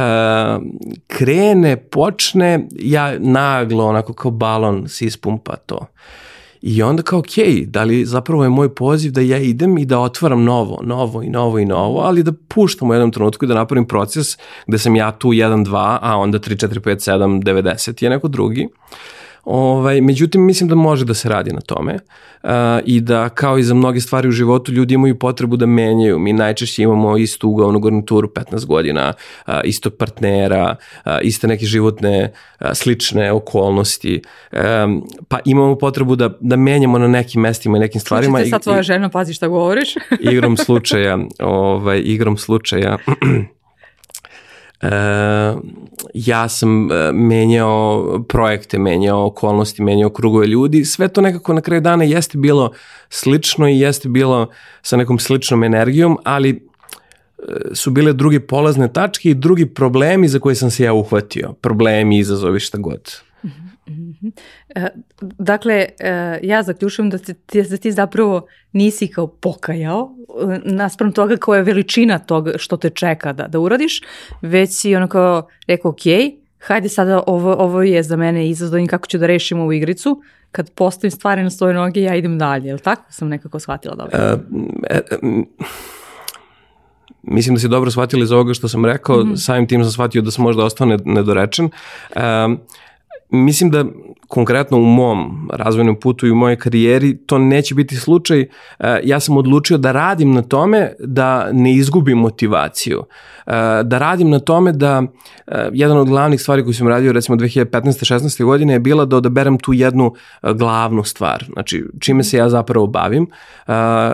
krene, 1.07 1.77
počne, 1.77 2.69
ja 2.79 3.19
naglo, 3.19 3.87
onako 3.87 4.13
kao 4.13 4.31
balon 4.31 4.89
se 4.89 5.05
ispumpa 5.05 5.57
to. 5.57 5.87
I 6.67 6.83
onda 6.83 7.03
kao, 7.03 7.19
ok, 7.19 7.67
da 7.67 7.83
li 7.85 8.05
zapravo 8.05 8.45
je 8.45 8.51
moj 8.51 8.75
poziv 8.75 9.13
da 9.13 9.21
ja 9.21 9.39
idem 9.39 9.79
i 9.79 9.85
da 9.85 9.99
otvaram 9.99 10.45
novo, 10.45 10.81
novo 10.83 11.23
i 11.23 11.29
novo 11.29 11.59
i 11.59 11.65
novo, 11.65 12.01
ali 12.01 12.23
da 12.23 12.33
puštam 12.49 12.91
u 12.91 12.95
jednom 12.95 13.13
trenutku 13.13 13.45
i 13.45 13.49
da 13.49 13.55
napravim 13.55 13.89
proces 13.89 14.39
gde 14.67 14.79
sam 14.79 14.97
ja 14.97 15.13
tu 15.13 15.29
1, 15.29 15.65
2, 15.67 15.99
a 16.03 16.17
onda 16.17 16.39
3, 16.39 16.67
4, 16.67 16.81
5, 16.81 17.11
7, 17.11 17.43
90 17.43 18.03
je 18.03 18.11
neko 18.11 18.29
drugi. 18.29 18.69
Ovaj, 19.45 20.01
međutim, 20.01 20.47
mislim 20.47 20.69
da 20.69 20.75
može 20.75 21.05
da 21.05 21.15
se 21.15 21.29
radi 21.29 21.53
na 21.53 21.61
tome 21.61 21.95
uh, 22.43 22.51
i 22.85 23.01
da 23.01 23.29
kao 23.29 23.59
i 23.59 23.63
za 23.63 23.75
mnoge 23.75 24.01
stvari 24.01 24.29
u 24.29 24.31
životu 24.31 24.73
ljudi 24.73 24.95
imaju 24.95 25.19
potrebu 25.19 25.57
da 25.57 25.67
menjaju. 25.67 26.19
Mi 26.19 26.33
najčešće 26.33 26.83
imamo 26.83 27.17
istu 27.17 27.49
ugovnu 27.49 27.81
garnituru 27.81 28.29
15 28.29 28.67
godina, 28.67 29.13
uh, 29.47 29.55
istog 29.65 29.95
partnera, 29.99 30.77
uh, 31.07 31.13
iste 31.23 31.49
neke 31.49 31.67
životne 31.67 32.33
uh, 32.61 32.67
slične 32.73 33.33
okolnosti, 33.33 34.23
um, 34.53 35.07
pa 35.29 35.39
imamo 35.45 35.79
potrebu 35.79 36.17
da, 36.17 36.31
da 36.41 36.57
menjamo 36.57 36.99
na 36.99 37.09
nekim 37.09 37.41
mestima 37.41 37.77
i 37.77 37.81
nekim 37.81 38.01
stvarima. 38.01 38.39
Slučite 38.39 38.51
sad 38.51 38.63
tvoja 38.63 38.83
žena, 38.83 39.09
pazi 39.09 39.35
šta 39.35 39.49
govoriš. 39.49 39.95
igrom 40.33 40.57
slučaja, 40.57 41.19
ovaj, 41.41 42.03
igrom 42.05 42.37
slučaja 42.37 42.99
E, 44.83 44.89
ja 46.15 46.49
sam 46.49 46.93
e, 46.93 47.13
menjao 47.13 48.25
projekte, 48.29 48.79
menjao 48.79 49.27
okolnosti, 49.27 49.83
menjao 49.83 50.11
krugove 50.11 50.47
ljudi, 50.47 50.85
sve 50.85 51.09
to 51.09 51.21
nekako 51.21 51.53
na 51.53 51.61
kraju 51.61 51.81
dana 51.81 52.05
jeste 52.05 52.39
bilo 52.39 52.73
slično 53.09 53.69
i 53.69 53.81
jeste 53.81 54.09
bilo 54.09 54.51
sa 54.83 54.97
nekom 54.97 55.19
sličnom 55.19 55.65
energijom, 55.65 56.19
ali 56.25 56.51
e, 56.51 57.43
su 57.75 57.91
bile 57.91 58.13
druge 58.13 58.41
polazne 58.41 58.93
tačke 58.93 59.31
i 59.31 59.35
drugi 59.35 59.67
problemi 59.67 60.29
za 60.29 60.39
koje 60.39 60.55
sam 60.55 60.71
se 60.71 60.85
ja 60.85 60.93
uhvatio. 60.93 61.53
Problemi, 61.53 62.19
izazovi, 62.19 62.61
šta 62.61 62.79
god. 62.79 63.13
E, 63.87 63.91
dakle, 65.21 65.87
e, 65.99 66.39
ja 66.43 66.63
zaključujem 66.63 67.11
da 67.11 67.19
ti, 67.19 67.63
da 67.71 67.77
ti 67.77 67.93
zapravo 67.93 68.47
nisi 68.73 69.09
kao 69.09 69.27
pokajao 69.27 70.15
e, 70.55 70.61
naspram 70.65 71.13
toga 71.13 71.37
koja 71.37 71.59
je 71.59 71.65
veličina 71.65 72.19
toga 72.19 72.53
što 72.59 72.77
te 72.77 72.91
čeka 72.91 73.33
da, 73.33 73.47
da 73.47 73.61
uradiš, 73.61 74.01
već 74.43 74.71
si 74.73 74.97
ono 74.97 75.09
kao 75.09 75.49
rekao, 75.67 75.91
ok, 75.91 76.01
hajde 76.61 76.89
sada 76.89 77.23
ovo, 77.27 77.55
ovo 77.59 77.83
je 77.83 78.03
za 78.03 78.17
mene 78.17 78.49
izazov 78.49 78.81
i 78.81 78.87
kako 78.87 79.07
ću 79.07 79.19
da 79.19 79.27
rešim 79.27 79.61
ovu 79.61 79.73
igricu, 79.73 80.23
kad 80.53 80.71
postavim 80.71 81.11
stvari 81.11 81.43
na 81.43 81.51
svoje 81.51 81.75
noge 81.75 82.03
ja 82.03 82.15
idem 82.15 82.39
dalje, 82.39 82.69
je 82.69 82.75
li 82.75 82.81
tako? 82.81 83.03
Sam 83.09 83.29
nekako 83.29 83.61
shvatila 83.61 83.95
dobro. 83.95 84.19
Uh, 84.19 84.41
e, 84.91 85.01
mislim 87.23 87.55
da 87.55 87.61
si 87.61 87.69
dobro 87.69 87.91
shvatila 87.91 88.23
iz 88.23 88.33
ovoga 88.33 88.55
što 88.55 88.69
sam 88.69 88.85
rekao, 88.85 89.17
mm 89.17 89.29
-hmm. 89.29 89.37
samim 89.37 89.69
tim 89.69 89.83
sam 89.83 89.93
shvatio 89.93 90.23
da 90.23 90.31
sam 90.31 90.45
možda 90.45 90.65
ostao 90.65 90.87
nedorečen. 91.05 91.65
Uh, 91.65 92.21
mislim 93.31 93.71
da 93.71 93.85
konkretno 94.35 94.79
u 94.79 94.85
mom 94.85 95.49
razvojnom 95.53 96.01
putu 96.01 96.27
i 96.27 96.31
u 96.31 96.35
mojoj 96.35 96.57
karijeri 96.57 97.17
to 97.17 97.39
neće 97.39 97.75
biti 97.75 97.97
slučaj. 97.97 98.41
E, 98.41 98.47
ja 99.05 99.21
sam 99.21 99.37
odlučio 99.37 99.79
da 99.79 99.93
radim 99.93 100.33
na 100.33 100.43
tome 100.43 100.93
da 100.99 101.53
ne 101.53 101.75
izgubim 101.75 102.19
motivaciju. 102.19 103.05
E, 103.47 103.53
da 103.85 103.99
radim 103.99 104.31
na 104.31 104.39
tome 104.39 104.73
da 104.73 105.03
e, 105.47 105.69
jedan 105.73 105.99
od 105.99 106.09
glavnih 106.09 106.41
stvari 106.41 106.63
koju 106.65 106.75
sam 106.75 106.89
radio 106.89 107.13
recimo 107.13 107.37
2015. 107.37 108.15
16. 108.15 108.45
godine 108.45 108.73
je 108.73 108.81
bila 108.81 109.05
da 109.05 109.17
odaberem 109.17 109.59
tu 109.59 109.73
jednu 109.73 110.15
glavnu 110.43 111.05
stvar. 111.05 111.45
Znači 111.53 111.85
čime 112.01 112.25
se 112.25 112.37
ja 112.37 112.49
zapravo 112.49 112.87
bavim, 112.87 113.27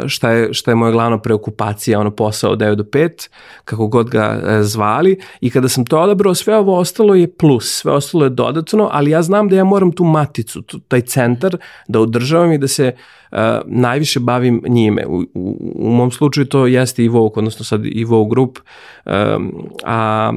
šta 0.06 0.30
je, 0.30 0.54
šta 0.54 0.70
je 0.70 0.74
moja 0.74 0.92
glavna 0.92 1.18
preokupacija, 1.18 2.00
ono 2.00 2.10
posao 2.10 2.52
od 2.52 2.58
9 2.58 2.74
do 2.74 2.82
5, 2.82 3.28
kako 3.64 3.86
god 3.86 4.10
ga 4.10 4.40
zvali 4.62 5.18
i 5.40 5.50
kada 5.50 5.68
sam 5.68 5.84
to 5.84 6.00
odabrao 6.00 6.34
sve 6.34 6.56
ovo 6.56 6.78
ostalo 6.78 7.14
je 7.14 7.32
plus, 7.36 7.78
sve 7.80 7.92
ostalo 7.92 8.24
je 8.24 8.30
dodatno, 8.30 8.88
ali 8.92 9.10
ja 9.10 9.22
znam 9.22 9.48
da 9.48 9.56
ja 9.56 9.64
moram 9.64 9.92
tu 9.92 10.04
maticu, 10.10 10.62
taj 10.88 11.00
centar 11.00 11.56
da 11.88 12.00
održavam 12.00 12.52
i 12.52 12.58
da 12.58 12.68
se 12.68 12.92
uh, 12.94 13.38
najviše 13.66 14.20
bavim 14.20 14.62
njime. 14.68 15.06
U, 15.06 15.20
u, 15.34 15.74
u 15.74 15.90
mom 15.90 16.10
slučaju 16.10 16.46
to 16.46 16.66
jeste 16.66 17.04
i 17.04 17.08
Vogue, 17.08 17.40
odnosno 17.40 17.64
sad 17.64 17.80
i 17.84 18.04
Vogue 18.04 18.30
Group, 18.30 18.58
um, 19.06 19.52
a 19.84 20.32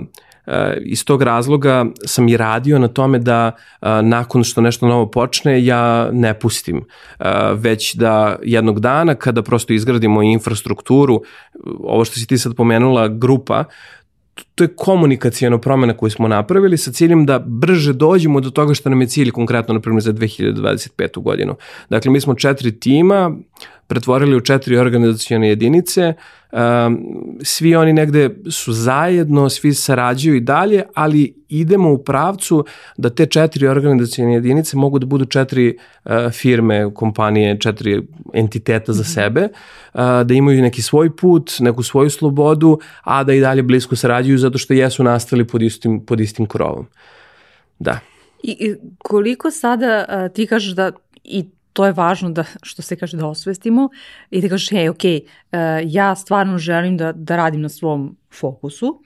iz 0.82 1.06
tog 1.06 1.22
razloga 1.22 1.86
sam 2.06 2.28
i 2.28 2.38
radio 2.38 2.80
na 2.80 2.88
tome 2.88 3.20
da 3.20 3.52
nakon 4.02 4.44
što 4.44 4.62
nešto 4.62 4.88
novo 4.88 5.12
počne 5.12 5.66
ja 5.66 6.10
ne 6.12 6.40
pustim, 6.40 6.86
već 7.54 7.96
da 7.96 8.36
jednog 8.44 8.80
dana 8.80 9.16
kada 9.16 9.42
prosto 9.42 9.74
izgradimo 9.74 10.24
infrastrukturu, 10.24 11.22
ovo 11.80 12.06
što 12.06 12.20
si 12.20 12.28
ti 12.28 12.38
sad 12.38 12.56
pomenula, 12.56 13.08
grupa, 13.08 13.64
to 14.56 14.64
je 14.64 14.76
komunikacijona 14.76 15.58
promena 15.58 15.98
koju 15.98 16.10
smo 16.10 16.28
napravili 16.28 16.78
sa 16.78 16.92
ciljem 16.92 17.26
da 17.26 17.40
brže 17.40 17.94
dođemo 17.94 18.40
do 18.40 18.50
toga 18.50 18.74
što 18.74 18.90
nam 18.90 19.02
je 19.02 19.08
cilj 19.08 19.32
konkretno, 19.32 19.74
na 19.74 19.80
primjer, 19.80 20.04
za 20.04 20.14
2025. 20.14 21.22
godinu. 21.22 21.56
Dakle, 21.90 22.12
mi 22.12 22.22
smo 22.22 22.36
četiri 22.36 22.80
tima, 22.80 23.36
pretvorili 23.88 24.36
u 24.36 24.42
četiri 24.42 24.78
organizacijone 24.78 25.50
jedinice, 25.50 26.14
svi 27.44 27.76
oni 27.76 27.94
negde 27.94 28.30
su 28.52 28.74
zajedno, 28.74 29.50
svi 29.50 29.74
sarađuju 29.74 30.36
i 30.36 30.40
dalje, 30.40 30.84
ali 30.94 31.44
idemo 31.50 31.92
u 31.92 31.98
pravcu 31.98 32.66
da 32.98 33.10
te 33.10 33.26
četiri 33.26 33.68
organizacijone 33.68 34.34
jedinice 34.34 34.78
mogu 34.78 35.00
da 35.00 35.06
budu 35.06 35.26
četiri 35.26 35.78
uh, 36.06 36.12
firme, 36.32 36.94
kompanije, 36.94 37.60
četiri 37.60 38.08
entiteta 38.34 38.94
za 38.94 39.02
mhm. 39.02 39.10
sebe, 39.10 39.42
uh, 39.94 40.02
da 40.26 40.34
imaju 40.34 40.62
neki 40.62 40.82
svoj 40.82 41.16
put, 41.16 41.52
neku 41.60 41.84
svoju 41.84 42.10
slobodu, 42.10 42.80
a 43.04 43.24
da 43.24 43.34
i 43.34 43.42
dalje 43.42 43.64
blisko 43.64 43.96
sarađuju 43.96 44.38
zato 44.38 44.58
što 44.58 44.74
jesu 44.74 45.04
nastali 45.04 45.48
pod 45.48 45.62
istim, 45.62 46.06
pod 46.06 46.20
istim 46.20 46.46
krovom. 46.46 46.88
Da. 47.80 48.00
I, 48.44 48.76
koliko 48.98 49.52
sada 49.52 50.06
uh, 50.10 50.34
ti 50.34 50.48
kažeš 50.48 50.72
da 50.72 50.92
i 51.24 51.46
to 51.74 51.86
je 51.86 51.94
važno 51.94 52.30
da, 52.30 52.44
što 52.62 52.82
se 52.82 52.96
kaže, 52.96 53.18
da 53.18 53.28
osvestimo 53.28 53.90
i 54.30 54.42
da 54.42 54.50
kažeš, 54.50 54.70
hej, 54.70 54.90
ok, 54.90 55.04
uh, 55.04 55.60
ja 55.86 56.16
stvarno 56.16 56.58
želim 56.58 56.98
da, 56.98 57.12
da 57.12 57.36
radim 57.36 57.62
na 57.62 57.70
svom 57.70 58.16
fokusu. 58.40 59.02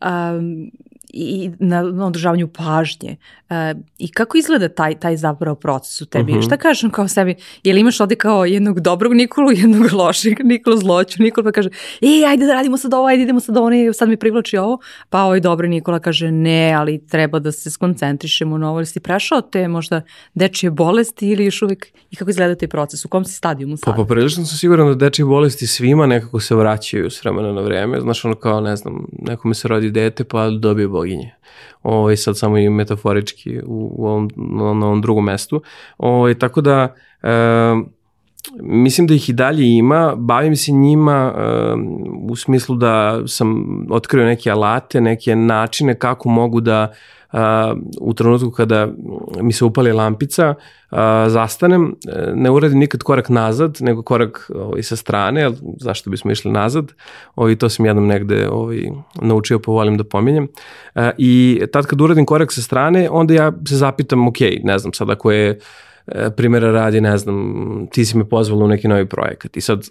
Um, 0.00 0.70
i 1.16 1.50
na, 1.58 1.82
na 1.82 2.06
održavanju 2.06 2.48
pažnje. 2.48 3.16
E, 3.50 3.74
I 3.98 4.08
kako 4.08 4.38
izgleda 4.38 4.68
taj, 4.68 4.94
taj 4.94 5.16
zapravo 5.16 5.56
proces 5.56 6.00
u 6.00 6.06
tebi? 6.06 6.32
Uh 6.32 6.38
-huh. 6.38 6.46
Šta 6.46 6.56
kažeš 6.56 6.90
kao 6.92 7.08
sebi? 7.08 7.34
Je 7.62 7.74
li 7.74 7.80
imaš 7.80 8.00
ovde 8.00 8.14
kao 8.14 8.44
jednog 8.44 8.80
dobrog 8.80 9.14
Nikolu, 9.14 9.50
jednog 9.62 9.92
lošeg 9.92 10.44
Nikolu 10.44 10.76
zloću? 10.76 11.22
Nikola 11.22 11.44
pa 11.44 11.52
kaže, 11.52 11.68
ej, 12.00 12.26
ajde 12.26 12.46
da 12.46 12.52
radimo 12.52 12.76
sad 12.76 12.94
ovo, 12.94 13.06
ajde 13.06 13.22
idemo 13.22 13.40
sad 13.40 13.56
ovo, 13.56 13.70
ne, 13.70 13.92
sad 13.92 14.08
mi 14.08 14.16
privlači 14.16 14.56
ovo. 14.56 14.78
Pa 15.10 15.22
ovaj 15.22 15.40
dobri 15.40 15.68
Nikola 15.68 15.98
kaže, 15.98 16.30
ne, 16.30 16.72
ali 16.72 17.06
treba 17.06 17.38
da 17.38 17.52
se 17.52 17.70
skoncentrišemo 17.70 18.58
na 18.58 18.70
ovo. 18.70 18.78
Ili 18.78 18.86
si 18.86 19.00
prešao 19.00 19.40
te 19.40 19.68
možda 19.68 20.02
dečije 20.34 20.70
bolesti 20.70 21.28
ili 21.28 21.44
još 21.44 21.62
uvijek, 21.62 21.86
i 22.10 22.16
kako 22.16 22.30
izgleda 22.30 22.54
taj 22.54 22.68
proces? 22.68 23.04
U 23.04 23.08
kom 23.08 23.24
si 23.24 23.34
stadijumu 23.34 23.76
sad? 23.76 23.96
Pa, 23.96 24.02
pa 24.02 24.04
prilično 24.04 24.44
sam 24.44 24.58
siguran 24.58 24.88
da 24.88 24.94
dečije 24.94 25.26
bolesti 25.26 25.66
svima 25.66 26.06
nekako 26.06 26.40
se 26.40 26.54
vraćaju 26.54 27.10
s 27.10 27.24
vremena 27.24 27.52
na 27.52 27.60
vreme. 27.60 28.00
Znaš, 28.00 28.24
ono 28.24 28.34
kao, 28.34 28.60
ne 28.60 28.76
znam, 28.76 29.06
nekome 29.22 29.54
se 29.54 29.68
rodi 29.68 29.90
dete 29.90 30.24
pa 30.24 30.50
dobije. 30.50 30.88
Ovo 31.82 32.00
ovaj, 32.00 32.16
sad 32.16 32.38
samo 32.38 32.58
i 32.58 32.70
metaforički 32.70 33.58
u, 33.58 33.94
u 33.96 34.06
ovom, 34.06 34.30
na, 34.36 34.86
ovom 34.86 35.02
drugom 35.02 35.24
mestu. 35.24 35.62
Ovaj, 35.98 36.38
tako 36.38 36.60
da, 36.60 36.94
e, 37.22 37.28
mislim 38.60 39.06
da 39.06 39.14
ih 39.14 39.28
i 39.28 39.32
dalje 39.32 39.76
ima, 39.76 40.14
bavim 40.16 40.56
se 40.56 40.72
njima 40.72 41.34
e, 41.36 41.40
u 42.28 42.36
smislu 42.36 42.76
da 42.76 43.22
sam 43.26 43.66
otkrio 43.90 44.24
neke 44.24 44.50
alate, 44.50 45.00
neke 45.00 45.36
načine 45.36 45.98
kako 45.98 46.28
mogu 46.28 46.60
da 46.60 46.92
u 48.00 48.14
trenutku 48.14 48.50
kada 48.50 48.88
mi 49.40 49.52
se 49.52 49.64
upali 49.64 49.92
lampica, 49.92 50.54
zastanem, 51.26 51.94
ne 52.34 52.50
uradim 52.50 52.78
nikad 52.78 53.02
korak 53.02 53.28
nazad, 53.28 53.78
nego 53.80 54.02
korak 54.02 54.50
ovaj, 54.54 54.82
sa 54.82 54.96
strane, 54.96 55.50
zašto 55.80 56.10
bismo 56.10 56.30
išli 56.30 56.52
nazad, 56.52 56.92
ovaj, 57.36 57.56
to 57.56 57.68
sam 57.68 57.86
jednom 57.86 58.06
negde 58.06 58.48
ovaj, 58.48 58.82
naučio, 59.22 59.58
pa 59.58 59.72
volim 59.72 59.96
da 59.96 60.04
pominjem. 60.04 60.48
I 61.18 61.62
tad 61.72 61.86
kad 61.86 62.00
uradim 62.00 62.26
korak 62.26 62.52
sa 62.52 62.62
strane, 62.62 63.08
onda 63.10 63.34
ja 63.34 63.52
se 63.68 63.76
zapitam, 63.76 64.28
ok, 64.28 64.38
ne 64.62 64.78
znam 64.78 64.92
sad 64.92 65.10
ako 65.10 65.32
je 65.32 65.58
e, 66.06 66.30
primjera 66.36 66.72
radi, 66.72 67.00
ne 67.00 67.18
znam, 67.18 67.86
ti 67.92 68.04
si 68.04 68.18
me 68.18 68.28
pozvala 68.28 68.64
u 68.64 68.68
neki 68.68 68.88
novi 68.88 69.06
projekat 69.06 69.56
i 69.56 69.60
sad 69.60 69.88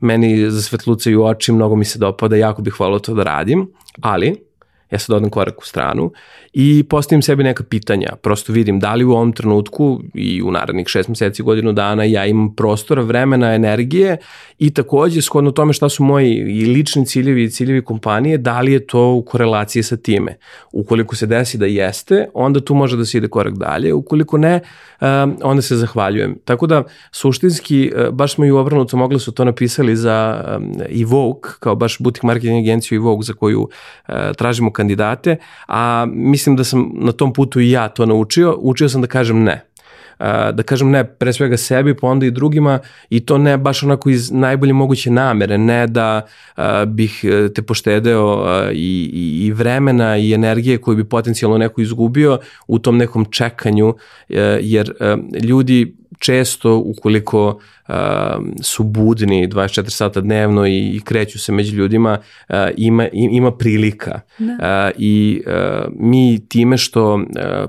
meni 0.00 0.50
zasvetlucaju 0.50 1.24
oči, 1.24 1.52
mnogo 1.52 1.76
mi 1.76 1.84
se 1.84 1.98
dopada, 1.98 2.36
jako 2.36 2.62
bih 2.62 2.80
volao 2.80 2.98
to 2.98 3.14
da 3.14 3.22
radim, 3.22 3.68
ali 4.00 4.51
ja 4.92 4.98
sad 4.98 5.16
odem 5.16 5.30
korak 5.30 5.60
u 5.60 5.64
stranu 5.64 6.12
i 6.52 6.84
postavim 6.88 7.22
sebi 7.22 7.44
neka 7.44 7.64
pitanja. 7.64 8.08
Prosto 8.22 8.52
vidim 8.52 8.80
da 8.80 8.94
li 8.94 9.04
u 9.04 9.12
ovom 9.12 9.32
trenutku 9.32 10.00
i 10.14 10.42
u 10.42 10.50
narednih 10.50 10.88
šest 10.88 11.08
meseci, 11.08 11.42
godinu 11.42 11.72
dana 11.72 12.04
ja 12.04 12.26
imam 12.26 12.54
prostora, 12.54 13.02
vremena, 13.02 13.54
energije 13.54 14.16
i 14.58 14.70
takođe 14.70 15.22
shodno 15.22 15.50
tome 15.50 15.72
šta 15.72 15.88
su 15.88 16.04
moji 16.04 16.34
i 16.34 16.66
lični 16.66 17.06
ciljevi 17.06 17.44
i 17.44 17.50
ciljevi 17.50 17.84
kompanije, 17.84 18.38
da 18.38 18.60
li 18.60 18.72
je 18.72 18.86
to 18.86 19.12
u 19.12 19.22
korelaciji 19.22 19.82
sa 19.82 19.96
time. 19.96 20.36
Ukoliko 20.72 21.16
se 21.16 21.26
desi 21.26 21.58
da 21.58 21.66
jeste, 21.66 22.28
onda 22.34 22.60
tu 22.60 22.74
može 22.74 22.96
da 22.96 23.04
se 23.04 23.18
ide 23.18 23.28
korak 23.28 23.54
dalje. 23.54 23.94
Ukoliko 23.94 24.38
ne, 24.38 24.60
onda 25.42 25.62
se 25.62 25.76
zahvaljujem. 25.76 26.36
Tako 26.44 26.66
da, 26.66 26.84
suštinski, 27.12 27.92
e, 27.96 28.10
baš 28.10 28.34
smo 28.34 28.44
i 28.44 28.50
u 28.50 28.56
obrnuto 28.56 28.96
mogli 28.96 29.20
su 29.20 29.32
to 29.32 29.44
napisali 29.44 29.96
za 29.96 30.44
Evoke, 31.02 31.48
kao 31.60 31.74
baš 31.74 31.98
butik 31.98 32.22
marketing 32.22 32.58
agenciju 32.58 32.96
Evoke 32.96 33.24
za 33.24 33.32
koju 33.32 33.68
e, 34.08 34.32
tražimo 34.32 34.72
kandidate, 34.82 35.36
a 35.68 36.06
mislim 36.08 36.56
da 36.56 36.64
sam 36.64 36.90
na 36.94 37.12
tom 37.12 37.32
putu 37.32 37.60
i 37.60 37.70
ja 37.70 37.88
to 37.88 38.06
naučio, 38.06 38.56
učio 38.58 38.88
sam 38.88 39.00
da 39.00 39.06
kažem 39.06 39.42
ne. 39.42 39.62
Da 40.54 40.62
kažem 40.62 40.90
ne 40.90 41.04
pre 41.04 41.32
svega 41.32 41.56
sebi 41.56 41.96
pa 41.96 42.06
onda 42.06 42.26
i 42.26 42.30
drugima 42.30 42.78
i 43.10 43.20
to 43.20 43.38
ne 43.38 43.56
baš 43.58 43.82
onako 43.82 44.10
iz 44.10 44.30
najbolje 44.30 44.72
moguće 44.72 45.10
namere 45.10 45.58
ne 45.58 45.86
da 45.86 46.26
bih 46.86 47.24
e, 47.24 47.48
te 47.54 47.62
poštedeo 47.62 48.44
i, 48.72 49.10
i, 49.12 49.46
i 49.46 49.52
vremena 49.52 50.16
i 50.16 50.32
energije 50.32 50.78
koju 50.78 50.96
bi 50.96 51.04
potencijalno 51.04 51.58
neko 51.58 51.80
izgubio 51.80 52.38
u 52.66 52.78
tom 52.78 52.96
nekom 52.98 53.24
čekanju 53.24 53.94
e, 54.28 54.58
jer 54.62 54.92
a, 55.00 55.16
ljudi 55.42 55.96
često 56.18 56.76
ukoliko 56.78 57.46
uh, 57.88 57.94
su 58.62 58.84
budni 58.84 59.48
24 59.48 59.90
sata 59.90 60.20
dnevno 60.20 60.66
i, 60.66 60.96
i 60.96 61.00
kreću 61.04 61.38
se 61.38 61.52
među 61.52 61.76
ljudima, 61.76 62.18
uh, 62.48 62.56
ima, 62.76 63.08
ima 63.12 63.50
prilika. 63.50 64.20
Da. 64.38 64.52
Uh, 64.52 64.94
I 64.98 65.42
uh, 65.46 65.52
mi 65.98 66.48
time 66.48 66.78
što 66.78 67.14
uh, 67.14 67.22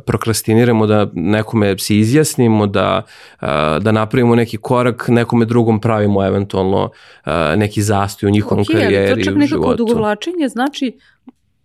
prokrastiniramo 0.06 0.88
da 0.88 1.08
nekome 1.14 1.78
se 1.78 1.98
izjasnimo, 1.98 2.68
da, 2.68 3.02
uh, 3.42 3.48
da 3.82 3.92
napravimo 3.92 4.36
neki 4.36 4.58
korak, 4.58 5.08
nekome 5.08 5.46
drugom 5.46 5.82
pravimo 5.82 6.26
eventualno 6.26 6.84
uh, 7.26 7.32
neki 7.58 7.82
zastoj 7.82 8.28
u 8.28 8.32
njihovom 8.32 8.64
okay, 8.64 8.74
karijeri 8.74 9.22
i 9.22 9.24
životu. 9.24 9.24
To 9.24 9.32
čak 9.32 9.36
nekako 9.36 9.68
odugovlačenje 9.68 10.50
znači 10.50 10.98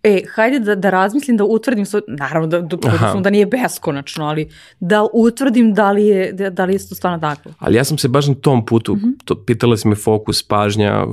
E, 0.08 0.22
hajde 0.34 0.58
da, 0.58 0.74
da 0.74 0.90
razmislim, 0.90 1.36
da 1.36 1.44
utvrdim, 1.44 1.86
svoj, 1.86 2.02
naravno 2.08 2.46
da, 2.48 2.60
da, 2.60 2.76
da, 2.76 3.20
da 3.20 3.30
nije 3.30 3.46
beskonačno, 3.46 4.24
ali 4.24 4.48
da 4.80 5.06
utvrdim 5.12 5.74
da 5.74 5.90
li 5.92 6.06
je, 6.06 6.32
da, 6.32 6.50
da 6.50 6.64
li 6.64 6.72
je 6.72 6.88
to 6.88 6.94
stvarno 6.94 7.18
tako. 7.18 7.50
Ali 7.58 7.76
ja 7.76 7.84
sam 7.84 7.98
se 7.98 8.08
baš 8.08 8.26
na 8.26 8.34
tom 8.34 8.66
putu, 8.66 8.94
mm 8.94 8.98
-hmm. 8.98 9.24
to, 9.24 9.44
pitala 9.44 9.76
si 9.76 9.88
me 9.88 9.94
fokus, 9.94 10.42
pažnja, 10.42 11.06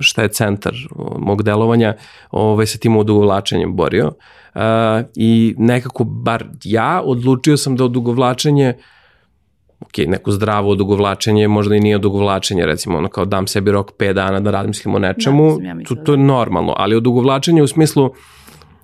šta 0.00 0.22
je 0.22 0.28
centar 0.28 0.74
mog 1.18 1.42
delovanja, 1.42 1.94
ovaj, 2.30 2.66
sa 2.66 2.78
tim 2.78 2.96
odugovlačenjem 2.96 3.76
borio. 3.76 4.06
Uh, 4.54 4.60
I 5.16 5.54
nekako, 5.58 6.04
bar 6.04 6.44
ja, 6.64 7.02
odlučio 7.04 7.56
sam 7.56 7.76
da 7.76 7.84
odugovlačenje 7.84 8.74
ok, 9.84 10.06
neko 10.06 10.32
zdravo 10.32 10.70
odugovlačenje, 10.70 11.48
možda 11.48 11.76
i 11.76 11.80
nije 11.80 11.96
odugovlačenje, 11.96 12.66
recimo 12.66 12.98
ono 12.98 13.08
kao 13.08 13.24
dam 13.24 13.46
sebi 13.46 13.70
rok 13.70 13.90
5 13.98 14.12
dana 14.12 14.40
da 14.40 14.50
razmislim 14.50 14.94
o 14.94 14.98
nečemu, 14.98 15.58
da, 15.58 15.68
ja 15.68 15.76
to, 15.88 15.94
to 15.94 16.12
je 16.12 16.18
normalno, 16.18 16.74
ali 16.76 16.96
odugovlačenje 16.96 17.62
u 17.62 17.66
smislu, 17.66 18.10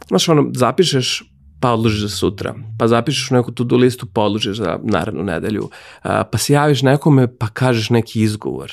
znaš 0.08 0.28
ono, 0.28 0.50
zapišeš 0.54 1.22
pa 1.60 1.72
odložiš 1.72 2.00
za 2.00 2.08
sutra, 2.08 2.54
pa 2.78 2.88
zapišeš 2.88 3.30
neku 3.30 3.52
to-do 3.52 3.76
listu, 3.76 4.06
pa 4.06 4.22
odložiš 4.22 4.56
za 4.56 4.78
narednu 4.82 5.22
nedelju, 5.22 5.68
pa 6.02 6.38
se 6.38 6.52
javiš 6.52 6.82
nekome, 6.82 7.28
pa 7.38 7.48
kažeš 7.48 7.90
neki 7.90 8.22
izgovor, 8.22 8.72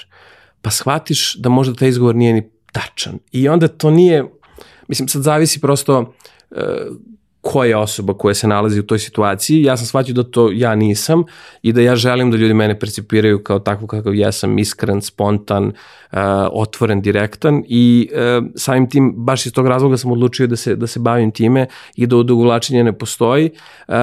pa 0.61 0.71
shvatiš 0.71 1.35
da 1.35 1.49
možda 1.49 1.75
taj 1.75 1.89
izgovor 1.89 2.15
nije 2.15 2.33
ni 2.33 2.49
tačan. 2.71 3.19
I 3.31 3.49
onda 3.49 3.67
to 3.67 3.91
nije, 3.91 4.25
mislim, 4.87 5.07
sad 5.07 5.21
zavisi 5.21 5.61
prosto 5.61 6.13
e, 6.51 6.61
ko 7.47 7.63
je 7.63 7.77
osoba 7.77 8.13
koja 8.13 8.33
se 8.33 8.47
nalazi 8.47 8.79
u 8.79 8.83
toj 8.83 8.99
situaciji. 8.99 9.63
Ja 9.63 9.77
sam 9.77 9.85
shvatio 9.85 10.13
da 10.13 10.23
to 10.23 10.49
ja 10.53 10.75
nisam 10.75 11.23
i 11.61 11.73
da 11.73 11.81
ja 11.81 11.95
želim 11.95 12.31
da 12.31 12.37
ljudi 12.37 12.53
mene 12.53 12.79
percipiraju 12.79 13.43
kao 13.43 13.59
takvu 13.59 13.87
kakav 13.87 14.15
jesam, 14.15 14.59
iskren, 14.59 15.01
spontan, 15.01 15.65
uh, 16.11 16.19
otvoren, 16.51 17.01
direktan 17.01 17.63
i 17.67 18.09
uh, 18.11 18.45
samim 18.55 18.89
tim 18.89 19.13
baš 19.15 19.45
iz 19.45 19.53
tog 19.53 19.67
razloga 19.67 19.97
sam 19.97 20.11
odlučio 20.11 20.47
da 20.47 20.55
se, 20.55 20.75
da 20.75 20.87
se 20.87 20.99
bavim 20.99 21.31
time 21.31 21.67
i 21.95 22.07
da 22.07 22.17
odugovlačenje 22.17 22.83
ne 22.83 22.93
postoji 22.97 23.49
uh, 23.87 23.95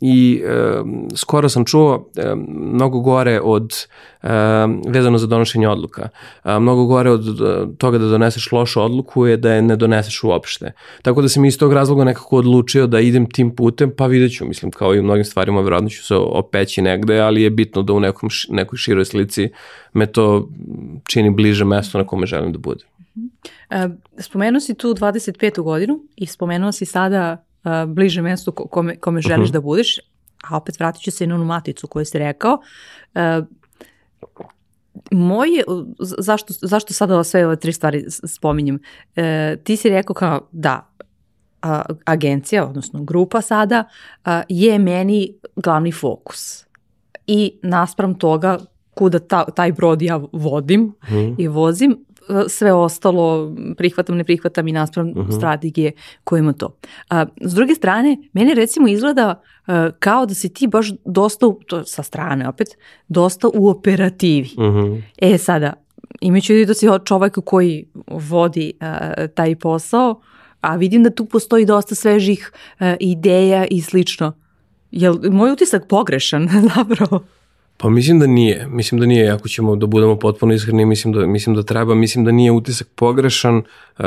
i 0.00 0.42
uh, 0.44 0.86
skoro 1.16 1.48
sam 1.48 1.64
čuo 1.64 1.94
uh, 1.94 2.24
mnogo 2.48 3.00
gore 3.00 3.40
od 3.40 3.86
uh, 4.22 4.28
vezano 4.86 5.18
za 5.18 5.26
donošenje 5.26 5.68
odluka. 5.68 6.08
Uh, 6.44 6.50
mnogo 6.52 6.86
gore 6.86 7.10
od 7.10 7.24
toga 7.78 7.98
da 7.98 8.06
doneseš 8.06 8.52
lošu 8.52 8.82
odluku 8.82 9.26
je 9.26 9.36
da 9.36 9.52
je 9.52 9.62
ne 9.62 9.76
doneseš 9.76 10.24
uopšte. 10.24 10.72
Tako 11.02 11.22
da 11.22 11.28
sam 11.28 11.44
iz 11.44 11.58
tog 11.58 11.72
razloga 11.72 12.04
nekako 12.04 12.36
odlučio 12.36 12.86
da 12.92 13.00
idem 13.00 13.26
tim 13.30 13.54
putem, 13.56 13.92
pa 13.96 14.06
vidjet 14.06 14.36
ću, 14.36 14.46
mislim, 14.46 14.70
kao 14.70 14.94
i 14.94 14.98
u 14.98 15.02
mnogim 15.02 15.24
stvarima, 15.24 15.60
verovatno 15.60 15.88
ću 15.88 16.04
se 16.06 16.14
opeći 16.16 16.82
negde, 16.82 17.18
ali 17.20 17.42
je 17.42 17.50
bitno 17.50 17.82
da 17.82 17.92
u 17.92 18.00
nekom, 18.00 18.28
nekoj 18.48 18.76
široj 18.76 19.04
slici 19.04 19.48
me 19.92 20.06
to 20.06 20.48
čini 21.08 21.30
bliže 21.30 21.64
mesto 21.64 21.98
na 21.98 22.06
kome 22.06 22.26
želim 22.26 22.52
da 22.52 22.58
budem. 22.58 22.86
E, 23.70 23.88
spomenuo 24.18 24.60
si 24.60 24.74
tu 24.74 24.94
25. 24.94 25.62
godinu 25.62 26.00
i 26.16 26.26
spomenuo 26.26 26.72
si 26.72 26.84
sada 26.84 27.44
uh, 27.64 27.92
bliže 27.94 28.22
mesto 28.22 28.52
kome, 28.52 28.96
kome 28.96 29.20
želiš 29.20 29.34
uh 29.34 29.42
mhm. 29.42 29.48
-huh. 29.48 29.52
da 29.52 29.60
budeš, 29.60 29.98
a 30.50 30.56
opet 30.56 30.78
vratit 30.78 31.02
ću 31.02 31.10
se 31.10 31.24
i 31.24 31.26
na 31.26 31.34
onu 31.34 31.44
maticu 31.44 31.86
koju 31.86 32.04
si 32.04 32.18
rekao. 32.18 32.58
Uh, 33.14 33.46
moje, 35.10 35.64
zašto, 35.98 36.54
zašto 36.60 36.94
sada 36.94 37.24
sve 37.24 37.46
ove 37.46 37.56
tri 37.56 37.72
stvari 37.72 38.04
spominjem? 38.08 38.78
E, 39.16 39.56
ti 39.64 39.76
si 39.76 39.88
rekao 39.88 40.14
kao, 40.14 40.48
da, 40.52 40.92
a, 41.62 41.82
agencija, 42.04 42.66
odnosno 42.66 43.02
grupa 43.02 43.40
sada, 43.40 43.84
a, 44.24 44.42
je 44.48 44.78
meni 44.78 45.34
glavni 45.56 45.92
fokus. 45.92 46.64
I 47.26 47.58
naspram 47.62 48.14
toga 48.14 48.58
kuda 48.94 49.18
ta, 49.18 49.44
taj 49.44 49.72
brod 49.72 50.02
ja 50.02 50.20
vodim 50.32 50.80
mm. 50.80 51.34
i 51.38 51.48
vozim, 51.48 52.04
sve 52.48 52.72
ostalo 52.72 53.54
prihvatam, 53.76 54.16
ne 54.16 54.24
prihvatam 54.24 54.68
i 54.68 54.72
naspram 54.72 55.10
uh 55.10 55.16
mhm. 55.16 55.30
-huh. 55.30 55.36
strategije 55.36 55.92
koje 56.24 56.40
ima 56.40 56.52
to. 56.52 56.76
A, 57.10 57.26
s 57.40 57.54
druge 57.54 57.74
strane, 57.74 58.16
meni 58.32 58.54
recimo 58.54 58.88
izgleda 58.88 59.42
a, 59.66 59.90
kao 59.98 60.26
da 60.26 60.34
si 60.34 60.54
ti 60.54 60.66
baš 60.66 60.92
dosta, 61.04 61.46
to 61.66 61.84
sa 61.84 62.02
strane 62.02 62.48
opet, 62.48 62.68
dosta 63.08 63.48
u 63.54 63.68
operativi. 63.68 64.50
Uh 64.56 64.64
mhm. 64.64 64.78
-huh. 64.78 65.02
E 65.18 65.38
sada, 65.38 65.72
imajući 66.20 66.64
da 66.66 66.74
si 66.74 66.86
čovek 67.04 67.38
koji 67.44 67.86
vodi 68.06 68.72
a, 68.80 69.26
taj 69.26 69.56
posao, 69.56 70.20
a 70.62 70.76
vidim 70.76 71.02
da 71.02 71.10
tu 71.10 71.24
postoji 71.24 71.66
dosta 71.66 71.94
svežih 71.94 72.52
uh, 72.52 72.86
ideja 73.00 73.66
i 73.70 73.80
slično. 73.80 74.32
Je 74.90 75.10
li 75.10 75.30
moj 75.30 75.52
utisak 75.52 75.88
pogrešan 75.88 76.48
zapravo? 76.74 77.24
Pa 77.76 77.90
mislim 77.90 78.18
da 78.18 78.26
nije. 78.26 78.66
Mislim 78.70 79.00
da 79.00 79.06
nije, 79.06 79.30
ako 79.30 79.48
ćemo 79.48 79.76
da 79.76 79.86
budemo 79.86 80.18
potpuno 80.18 80.54
iskreni, 80.54 80.84
mislim 80.86 81.14
da, 81.14 81.26
mislim 81.26 81.56
da 81.56 81.62
treba. 81.62 81.94
Mislim 81.94 82.24
da 82.24 82.32
nije 82.32 82.52
utisak 82.52 82.88
pogrešan. 82.94 83.56
Uh, 83.56 84.04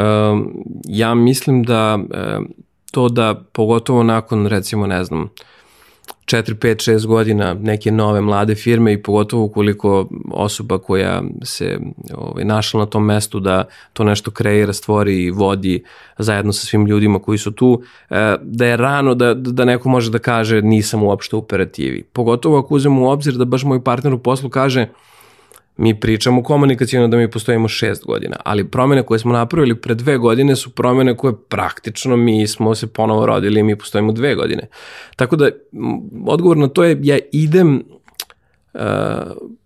ja 0.86 1.15
mislim 1.15 1.63
da 1.63 2.00
uh, 2.00 2.46
to 2.91 3.10
da 3.10 3.44
pogotovo 3.52 4.04
nakon 4.04 4.48
recimo 4.48 4.88
ne 4.88 5.04
znam 5.04 5.30
4, 6.26 6.56
5, 6.56 6.92
6 6.92 7.06
godina 7.06 7.54
neke 7.54 7.92
nove 7.92 8.22
mlade 8.22 8.56
firme 8.56 8.94
i 8.94 9.04
pogotovo 9.04 9.44
ukoliko 9.44 10.10
osoba 10.32 10.78
koja 10.78 11.24
se 11.44 11.80
ovaj, 12.14 12.46
našla 12.46 12.80
na 12.80 12.86
tom 12.86 13.06
mestu 13.06 13.40
da 13.40 13.64
to 13.94 14.04
nešto 14.04 14.32
kreira, 14.32 14.74
stvori 14.74 15.24
i 15.24 15.32
vodi 15.32 15.84
zajedno 16.18 16.54
sa 16.54 16.66
svim 16.66 16.86
ljudima 16.86 17.20
koji 17.20 17.38
su 17.38 17.52
tu, 17.52 17.82
e, 18.10 18.36
da 18.42 18.66
je 18.66 18.78
rano 18.78 19.16
da, 19.16 19.34
da 19.34 19.66
neko 19.66 19.90
može 19.90 20.12
da 20.12 20.20
kaže 20.20 20.62
nisam 20.62 21.04
uopšte 21.04 21.36
u 21.36 21.40
operativi. 21.40 22.04
Pogotovo 22.04 22.60
ako 22.60 22.76
uzmemo 22.76 23.02
u 23.02 23.10
obzir 23.10 23.34
da 23.34 23.46
baš 23.46 23.64
moj 23.64 23.84
partner 23.84 24.14
u 24.14 24.20
poslu 24.20 24.50
kaže 24.50 24.88
Mi 25.78 26.00
pričamo 26.00 26.44
komunikacijno 26.44 27.08
da 27.08 27.18
mi 27.18 27.32
postojimo 27.32 27.68
šest 27.68 28.06
godina, 28.06 28.36
ali 28.46 28.68
promene 28.68 29.04
koje 29.04 29.20
smo 29.20 29.34
napravili 29.34 29.82
pre 29.82 29.96
dve 29.96 30.18
godine 30.18 30.56
su 30.56 30.70
promene 30.70 31.18
koje 31.18 31.34
praktično 31.50 32.18
mi 32.18 32.48
smo 32.48 32.76
se 32.76 32.88
ponovo 32.88 33.26
rodili 33.26 33.60
i 33.60 33.64
mi 33.64 33.76
postojimo 33.76 34.12
dve 34.12 34.36
godine. 34.36 34.68
Tako 35.16 35.36
da, 35.36 35.50
odgovor 36.26 36.58
na 36.58 36.68
to 36.68 36.84
je, 36.84 37.00
ja 37.02 37.18
idem 37.32 37.84
uh, 38.74 38.82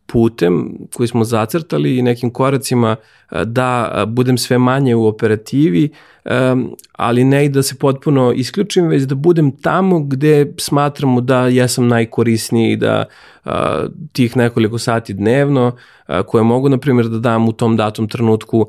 putem 0.06 0.78
koji 0.96 1.08
smo 1.08 1.24
zacrtali 1.24 1.98
i 1.98 2.02
nekim 2.02 2.34
koracima 2.34 2.96
da 3.46 4.04
budem 4.08 4.38
sve 4.38 4.58
manje 4.58 4.96
u 4.96 5.06
operativi, 5.06 5.90
ali 6.92 7.24
ne 7.24 7.46
i 7.46 7.50
da 7.50 7.64
se 7.64 7.76
potpuno 7.76 8.32
isključim, 8.32 8.88
već 8.88 9.04
da 9.04 9.16
budem 9.16 9.52
tamo 9.52 10.00
gde 10.00 10.54
smatramo 10.58 11.22
da 11.22 11.48
jesam 11.48 11.88
najkorisniji, 11.88 12.76
da 12.76 13.06
tih 14.12 14.38
nekoliko 14.38 14.78
sati 14.78 15.14
dnevno 15.14 15.72
koje 16.26 16.44
mogu, 16.44 16.70
na 16.70 16.78
primjer, 16.78 17.08
da 17.08 17.20
dam 17.20 17.50
u 17.50 17.52
tom 17.52 17.78
datom 17.78 18.08
trenutku 18.08 18.68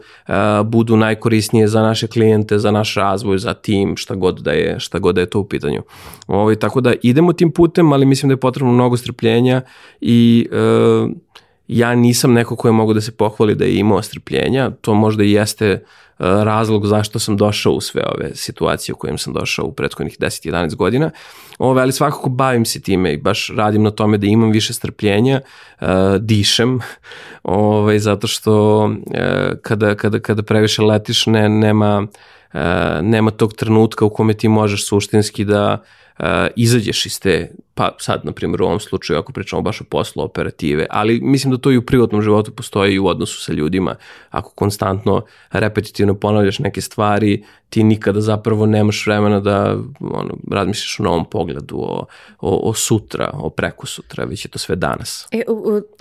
budu 0.64 0.96
najkorisnije 0.96 1.68
za 1.68 1.82
naše 1.82 2.06
klijente, 2.06 2.58
za 2.58 2.70
naš 2.70 2.94
razvoj, 2.94 3.38
za 3.38 3.54
tim, 3.54 3.96
šta 3.96 4.14
god 4.14 4.40
da 4.40 4.50
je, 4.50 4.80
šta 4.80 4.98
god 4.98 5.14
da 5.14 5.20
je 5.20 5.30
to 5.30 5.40
u 5.40 5.44
pitanju. 5.44 5.82
Ovo, 6.26 6.42
ovaj, 6.42 6.56
tako 6.56 6.80
da 6.80 6.94
idemo 7.02 7.32
tim 7.32 7.52
putem, 7.52 7.92
ali 7.92 8.06
mislim 8.06 8.28
da 8.28 8.32
je 8.32 8.40
potrebno 8.40 8.72
mnogo 8.72 8.96
strpljenja 8.96 9.60
i 10.00 10.48
uh, 10.52 11.10
ja 11.72 11.94
nisam 11.94 12.32
neko 12.32 12.56
koje 12.56 12.72
mogu 12.72 12.94
da 12.94 13.00
se 13.00 13.12
pohvali 13.12 13.54
da 13.54 13.64
je 13.64 13.74
imao 13.74 14.02
strpljenja, 14.02 14.70
to 14.80 14.94
možda 14.94 15.24
i 15.24 15.32
jeste 15.32 15.66
e, 15.66 15.80
razlog 16.18 16.86
zašto 16.86 17.18
sam 17.18 17.36
došao 17.36 17.72
u 17.72 17.80
sve 17.80 18.02
ove 18.14 18.30
situacije 18.34 18.92
u 18.92 18.96
kojim 18.96 19.18
sam 19.18 19.32
došao 19.32 19.66
u 19.66 19.72
prethodnih 19.72 20.16
10-11 20.20 20.74
godina, 20.74 21.10
ove, 21.58 21.82
ali 21.82 21.92
svakako 21.92 22.30
bavim 22.30 22.64
se 22.64 22.80
time 22.80 23.12
i 23.12 23.16
baš 23.16 23.50
radim 23.56 23.82
na 23.82 23.90
tome 23.90 24.18
da 24.18 24.26
imam 24.26 24.50
više 24.50 24.72
strpljenja, 24.72 25.40
uh, 25.80 25.88
dišem, 26.20 26.80
ove, 27.42 27.98
zato 27.98 28.26
što 28.26 28.84
uh, 28.84 28.92
kada, 29.62 29.94
kada, 29.94 30.20
kada 30.20 30.42
previše 30.42 30.82
letiš 30.82 31.26
ne, 31.26 31.48
nema, 31.48 32.06
uh, 32.54 32.60
nema 33.02 33.30
tog 33.30 33.54
trenutka 33.54 34.04
u 34.04 34.10
kome 34.10 34.34
ti 34.34 34.48
možeš 34.48 34.88
suštinski 34.88 35.44
da 35.44 35.72
uh, 35.72 35.88
izađeš 36.56 37.06
iz 37.06 37.20
te, 37.20 37.50
pa 37.74 37.96
sad, 37.98 38.24
na 38.24 38.32
primjer, 38.32 38.62
u 38.62 38.64
ovom 38.64 38.80
slučaju, 38.80 39.18
ako 39.18 39.32
pričamo 39.32 39.62
baš 39.62 39.80
o 39.80 39.84
poslu 39.84 40.22
operative, 40.22 40.86
ali 40.90 41.20
mislim 41.20 41.50
da 41.50 41.58
to 41.58 41.70
i 41.70 41.76
u 41.76 41.86
privatnom 41.86 42.22
životu 42.22 42.52
postoji 42.52 42.94
i 42.94 42.98
u 42.98 43.06
odnosu 43.06 43.40
sa 43.42 43.52
ljudima. 43.52 43.96
Ako 44.30 44.50
konstantno, 44.50 45.24
repetitivno 45.50 46.14
ponavljaš 46.14 46.58
neke 46.58 46.80
stvari, 46.80 47.44
ti 47.68 47.84
nikada 47.84 48.20
zapravo 48.20 48.66
nemaš 48.66 49.06
vremena 49.06 49.40
da 49.40 49.76
ono, 50.00 50.36
razmišljaš 50.50 51.00
o 51.00 51.02
novom 51.02 51.24
pogledu, 51.24 51.76
o, 51.78 52.04
o, 52.40 52.70
o 52.70 52.74
sutra, 52.74 53.30
o 53.34 53.50
preku 53.50 53.86
sutra, 53.86 54.24
već 54.24 54.44
je 54.44 54.48
to 54.48 54.58
sve 54.58 54.76
danas. 54.76 55.28
E, 55.32 55.42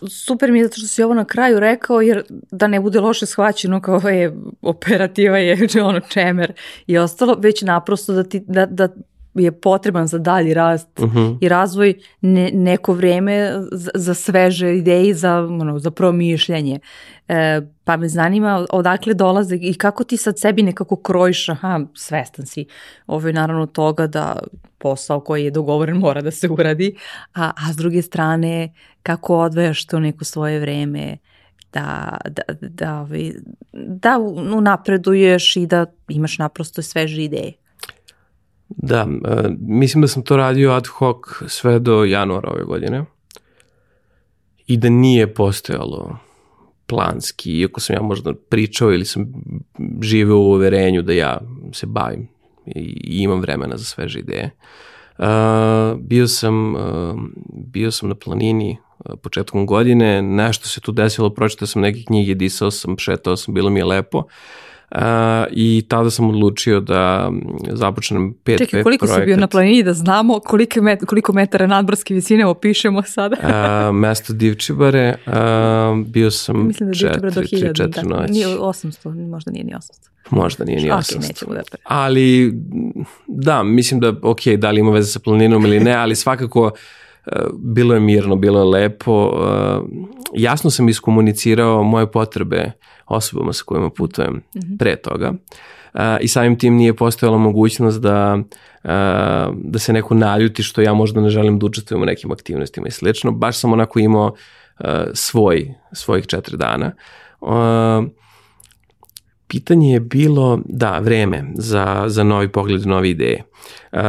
super 0.09 0.51
mi 0.51 0.59
je 0.59 0.65
zato 0.65 0.77
što 0.77 0.87
si 0.87 1.03
ovo 1.03 1.13
na 1.13 1.25
kraju 1.25 1.59
rekao, 1.59 2.01
jer 2.01 2.23
da 2.51 2.67
ne 2.67 2.79
bude 2.79 2.99
loše 2.99 3.25
shvaćeno 3.25 3.81
kao 3.81 3.99
je 3.99 4.35
operativa 4.61 5.37
je 5.37 5.67
ono 5.83 5.99
čemer 5.99 6.53
i 6.87 6.97
ostalo, 6.97 7.35
već 7.39 7.61
naprosto 7.61 8.13
da, 8.13 8.23
ti, 8.23 8.43
da, 8.47 8.65
da 8.65 8.89
je 9.33 9.51
potreban 9.51 10.07
za 10.07 10.17
dalji 10.17 10.53
rast 10.53 10.99
uh 10.99 11.13
-huh. 11.13 11.37
i 11.41 11.49
razvoj 11.49 11.93
ne, 12.21 12.51
neko 12.53 12.93
vreme 12.93 13.53
za, 13.71 13.91
za 13.95 14.13
sveže 14.13 14.77
ideje, 14.77 15.13
za, 15.13 15.37
ono, 15.39 15.79
za 15.79 15.91
promišljanje. 15.91 16.79
E, 17.27 17.61
pa 17.83 17.97
me 17.97 18.07
zanima 18.07 18.65
odakle 18.71 19.13
dolaze 19.13 19.55
i 19.61 19.73
kako 19.73 20.03
ti 20.03 20.17
sad 20.17 20.39
sebi 20.39 20.63
nekako 20.63 20.95
krojiš, 20.95 21.49
aha, 21.49 21.79
svestan 21.93 22.45
si 22.45 22.65
ovo 23.07 23.27
je 23.27 23.33
naravno 23.33 23.65
toga 23.65 24.07
da 24.07 24.39
posao 24.77 25.19
koji 25.19 25.43
je 25.43 25.51
dogovoren 25.51 25.97
mora 26.05 26.21
da 26.21 26.31
se 26.31 26.49
uradi, 26.49 26.95
a, 27.33 27.51
a 27.55 27.73
s 27.73 27.75
druge 27.75 28.01
strane 28.01 28.73
kako 29.03 29.37
odvajaš 29.37 29.85
to 29.85 29.99
neko 29.99 30.25
svoje 30.25 30.59
vreme, 30.59 31.17
da, 31.73 32.17
da, 32.29 32.43
da, 32.61 33.07
da, 33.13 34.17
da 34.17 34.17
napreduješ 34.61 35.55
i 35.55 35.65
da 35.65 35.85
imaš 36.07 36.37
naprosto 36.37 36.81
sveže 36.81 37.23
ideje. 37.23 37.53
Da, 38.69 39.03
uh, 39.03 39.45
mislim 39.59 40.01
da 40.01 40.07
sam 40.07 40.23
to 40.23 40.37
radio 40.37 40.71
ad 40.71 40.87
hoc 40.87 41.17
sve 41.47 41.79
do 41.79 42.03
januara 42.03 42.49
ove 42.51 42.63
godine 42.63 43.05
i 44.67 44.77
da 44.77 44.89
nije 44.89 45.33
postojalo 45.33 46.17
planski, 46.87 47.59
iako 47.59 47.79
sam 47.79 47.95
ja 47.95 48.01
možda 48.01 48.33
pričao 48.49 48.93
ili 48.93 49.05
sam 49.05 49.33
živeo 50.01 50.37
u 50.37 50.51
uverenju 50.51 51.01
da 51.01 51.13
ja 51.13 51.41
se 51.73 51.85
bavim 51.85 52.27
i 52.65 53.23
imam 53.23 53.39
vremena 53.39 53.77
za 53.77 53.83
sveže 53.83 54.19
ideje. 54.19 54.51
Uh, 55.17 55.25
bio 55.99 56.27
sam 56.27 56.75
uh, 56.75 56.81
bio 57.49 57.91
sam 57.91 58.09
na 58.09 58.15
planini 58.15 58.77
uh, 58.99 59.15
početkom 59.23 59.65
godine, 59.65 60.21
nešto 60.21 60.67
se 60.67 60.81
tu 60.81 60.91
desilo, 60.91 61.29
pročitao 61.29 61.67
sam 61.67 61.81
neke 61.81 62.03
knjige, 62.07 62.35
disao 62.35 62.71
sam, 62.71 62.97
šetao 62.97 63.37
sam, 63.37 63.53
bilo 63.53 63.69
mi 63.69 63.79
je 63.79 63.85
lepo. 63.85 64.17
Uh, 64.17 64.25
Uh, 64.91 65.01
i 65.51 65.85
tada 65.87 66.09
sam 66.09 66.29
odlučio 66.29 66.79
da 66.79 67.31
započnem 67.71 68.33
pet 68.43 68.57
Čekaj, 68.57 68.83
koliko 68.83 69.05
projekat. 69.05 69.23
si 69.23 69.25
bio 69.25 69.37
na 69.37 69.47
planini 69.47 69.83
da 69.83 69.93
znamo 69.93 70.39
koliko, 70.39 70.81
met, 70.81 71.05
koliko 71.05 71.33
metara 71.33 71.67
nadmorske 71.67 72.13
visine 72.13 72.45
opišemo 72.45 73.03
sada? 73.03 73.35
uh, 73.89 73.95
mesto 73.95 74.33
Divčibare, 74.33 75.15
uh, 75.27 75.33
bio 76.07 76.31
sam 76.31 76.67
Mislim 76.67 76.89
da 76.89 76.95
četiri, 76.95 77.31
do 77.31 77.41
1000, 77.41 77.77
četiri 77.77 78.01
da, 78.03 78.17
noći. 78.17 78.33
Nije 78.33 78.47
800, 78.47 79.29
možda 79.29 79.51
nije 79.51 79.63
ni 79.63 79.73
800. 79.73 80.09
Možda 80.29 80.65
nije 80.65 80.81
ni 80.81 80.89
800. 80.89 81.15
Ok, 81.15 81.21
nećemo 81.27 81.53
da 81.53 81.61
pre. 81.71 81.79
Ali, 81.83 82.53
da, 83.27 83.63
mislim 83.63 83.99
da, 83.99 84.13
ok, 84.21 84.39
da 84.57 84.71
li 84.71 84.79
ima 84.79 84.91
veze 84.91 85.11
sa 85.11 85.19
planinom 85.19 85.65
ili 85.65 85.79
ne, 85.79 85.93
ali 85.93 86.15
svakako 86.15 86.63
uh, 86.65 87.33
bilo 87.53 87.93
je 87.93 87.99
mirno, 87.99 88.35
bilo 88.35 88.59
je 88.59 88.65
lepo. 88.65 89.27
Uh, 89.27 89.89
jasno 90.33 90.69
sam 90.69 90.89
iskomunicirao 90.89 91.83
moje 91.83 92.11
potrebe 92.11 92.71
osobama 93.09 93.53
sa 93.53 93.63
kojima 93.63 93.89
putujem 93.89 94.33
mm 94.33 94.41
-hmm. 94.53 94.77
pre 94.77 94.95
toga. 94.95 95.33
Uh, 95.93 96.01
I 96.21 96.27
samim 96.27 96.59
tim 96.59 96.75
nije 96.75 96.95
postojala 96.95 97.37
mogućnost 97.37 98.01
da, 98.01 98.37
uh, 98.83 98.89
da 99.55 99.79
se 99.79 99.93
neko 99.93 100.15
naljuti 100.15 100.63
što 100.63 100.81
ja 100.81 100.93
možda 100.93 101.21
ne 101.21 101.29
želim 101.29 101.59
da 101.59 101.65
učestvujem 101.65 102.01
u 102.01 102.05
nekim 102.05 102.31
aktivnostima 102.31 102.87
i 102.87 102.91
slično. 102.91 103.31
Baš 103.31 103.57
sam 103.57 103.73
onako 103.73 103.99
imao 103.99 104.27
uh, 104.79 104.85
svoj, 105.13 105.73
svojih 105.91 106.27
četiri 106.27 106.57
dana. 106.57 106.91
Uh, 107.41 107.49
pitanje 109.47 109.93
je 109.93 109.99
bilo, 109.99 110.59
da, 110.65 110.99
vreme 110.99 111.43
za, 111.55 112.03
za 112.07 112.23
novi 112.23 112.47
pogled, 112.47 112.87
nove 112.87 113.09
ideje. 113.09 113.43
Uh, 113.91 113.99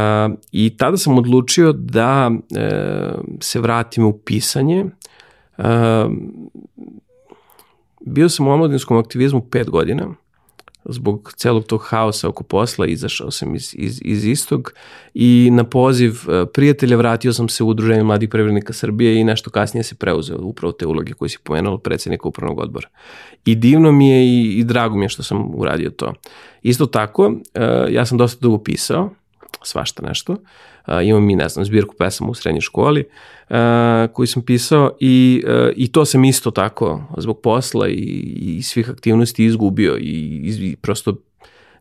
I 0.52 0.76
tada 0.76 0.96
sam 0.96 1.18
odlučio 1.18 1.72
da 1.72 2.30
uh, 2.30 3.20
se 3.40 3.60
vratim 3.60 4.04
u 4.04 4.18
pisanje. 4.18 4.84
Uh, 5.58 5.64
bio 8.00 8.28
sam 8.28 8.48
u 8.48 8.50
omladinskom 8.50 8.96
aktivizmu 8.96 9.40
pet 9.50 9.70
godina, 9.70 10.14
zbog 10.84 11.32
celog 11.36 11.64
tog 11.64 11.82
haosa 11.88 12.28
oko 12.28 12.44
posla 12.44 12.86
izašao 12.86 13.30
sam 13.30 13.54
iz, 13.54 13.74
iz, 13.78 14.00
iz 14.04 14.24
istog 14.24 14.72
i 15.14 15.48
na 15.52 15.64
poziv 15.64 16.12
e, 16.12 16.46
prijatelja 16.46 16.96
vratio 16.96 17.32
sam 17.32 17.48
se 17.48 17.64
u 17.64 17.68
Udruženje 17.68 18.02
mladih 18.02 18.28
prevrednika 18.28 18.72
Srbije 18.72 19.20
i 19.20 19.24
nešto 19.24 19.50
kasnije 19.50 19.84
se 19.84 19.94
preuzeo 19.94 20.38
upravo 20.40 20.72
te 20.72 20.86
uloge 20.86 21.12
koje 21.12 21.28
si 21.28 21.38
pomenuo 21.44 21.78
predsednika 21.78 22.28
upravnog 22.28 22.58
odbora. 22.58 22.88
I 23.44 23.54
divno 23.54 23.92
mi 23.92 24.10
je 24.10 24.26
i, 24.26 24.58
i 24.58 24.64
drago 24.64 24.96
mi 24.96 25.04
je 25.04 25.08
što 25.08 25.22
sam 25.22 25.54
uradio 25.54 25.90
to. 25.90 26.14
Isto 26.62 26.86
tako, 26.86 27.32
e, 27.54 27.86
ja 27.88 28.06
sam 28.06 28.18
dosta 28.18 28.38
dugo 28.40 28.58
pisao, 28.58 29.10
svašta 29.62 30.06
nešto, 30.06 30.36
imam 31.05 31.31
i, 31.31 31.37
ne 31.37 31.48
znam, 31.48 31.64
zbirku 31.64 31.94
pesama 31.98 32.31
u 32.31 32.35
srednjoj 32.35 32.61
školi 32.61 33.05
uh, 33.48 33.57
koju 34.12 34.26
sam 34.26 34.42
pisao 34.42 34.96
i, 35.00 35.44
i 35.76 35.92
to 35.92 36.05
sam 36.05 36.24
isto 36.24 36.50
tako 36.50 37.03
zbog 37.18 37.40
posla 37.40 37.88
i, 37.88 37.94
i 38.40 38.62
svih 38.62 38.90
aktivnosti 38.90 39.44
izgubio 39.44 39.96
i, 39.96 40.40
i 40.61 40.76
prosto 40.76 41.14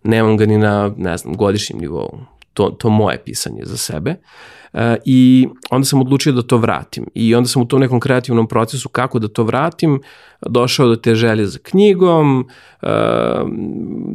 nemam 0.03 0.37
ga 0.37 0.45
ni 0.45 0.57
na, 0.57 0.93
ne 0.97 1.17
znam, 1.17 1.35
godišnjem 1.35 1.79
nivou. 1.79 2.19
To, 2.59 2.69
to 2.69 2.89
moje 2.89 3.17
pisanje 3.25 3.61
za 3.65 3.77
sebe. 3.77 4.15
Uh, 4.73 4.79
I 5.05 5.47
onda 5.69 5.85
sam 5.85 6.01
odlučio 6.01 6.33
da 6.33 6.41
to 6.41 6.57
vratim. 6.57 7.05
I 7.13 7.35
onda 7.35 7.47
sam 7.47 7.61
u 7.61 7.65
tom 7.65 7.79
nekom 7.79 7.99
kreativnom 7.99 8.47
procesu 8.47 8.89
kako 8.89 9.19
da 9.19 9.27
to 9.27 9.43
vratim, 9.43 10.01
došao 10.45 10.87
do 10.87 10.95
te 10.95 11.15
želje 11.15 11.45
za 11.45 11.59
knjigom, 11.63 12.47
uh, 12.81 12.89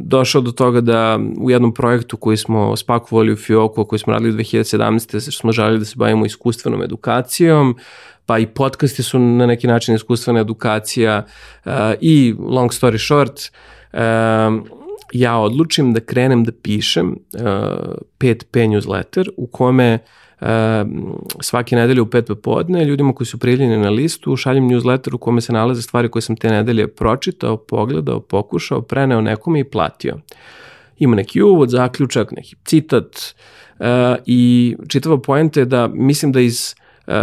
došao 0.01 0.41
do 0.41 0.51
toga 0.51 0.81
da 0.81 1.19
u 1.39 1.51
jednom 1.51 1.73
projektu 1.73 2.17
koji 2.17 2.37
smo 2.37 2.75
spakovali 2.75 3.33
u 3.33 3.35
Fioku, 3.35 3.85
koji 3.85 3.99
smo 3.99 4.13
radili 4.13 4.31
u 4.31 4.37
2017. 4.37 5.37
smo 5.37 5.51
želeli 5.51 5.79
da 5.79 5.85
se 5.85 5.95
bavimo 5.97 6.25
iskustvenom 6.25 6.83
edukacijom, 6.83 7.75
pa 8.25 8.39
i 8.39 8.47
podcasti 8.47 9.03
su 9.03 9.19
na 9.19 9.45
neki 9.45 9.67
način 9.67 9.95
iskustvena 9.95 10.39
edukacija 10.39 11.25
uh, 11.65 11.71
i 12.01 12.35
long 12.39 12.71
story 12.71 13.05
short, 13.05 13.51
ja 15.19 15.37
odlučim 15.37 15.93
da 15.93 15.99
krenem 15.99 16.43
da 16.43 16.51
pišem 16.51 17.09
uh, 17.09 17.41
5P 18.19 18.67
newsletter 18.69 19.29
u 19.37 19.47
kome 19.47 19.99
uh, 20.41 20.47
svake 21.41 21.75
nedelje 21.75 22.01
u 22.01 22.05
5 22.05 22.21
popodne 22.21 22.85
ljudima 22.85 23.13
koji 23.13 23.27
su 23.27 23.39
prijeljeni 23.39 23.77
na 23.77 23.89
listu 23.89 24.35
šaljem 24.35 24.69
newsletter 24.69 25.15
u 25.15 25.17
kome 25.17 25.41
se 25.41 25.53
nalaze 25.53 25.81
stvari 25.81 26.09
koje 26.09 26.21
sam 26.21 26.35
te 26.35 26.49
nedelje 26.49 26.87
pročitao, 26.87 27.57
pogledao, 27.57 28.19
pokušao, 28.19 28.81
preneo 28.81 29.21
nekome 29.21 29.59
i 29.59 29.63
platio. 29.63 30.17
Ima 30.97 31.15
neki 31.15 31.41
uvod, 31.41 31.69
zaključak, 31.69 32.31
neki 32.31 32.55
citat 32.65 33.35
uh, 33.79 33.85
i 34.25 34.75
čitava 34.87 35.21
poenta 35.21 35.59
je 35.59 35.65
da 35.65 35.87
mislim 35.87 36.31
da 36.31 36.39
iz 36.39 36.75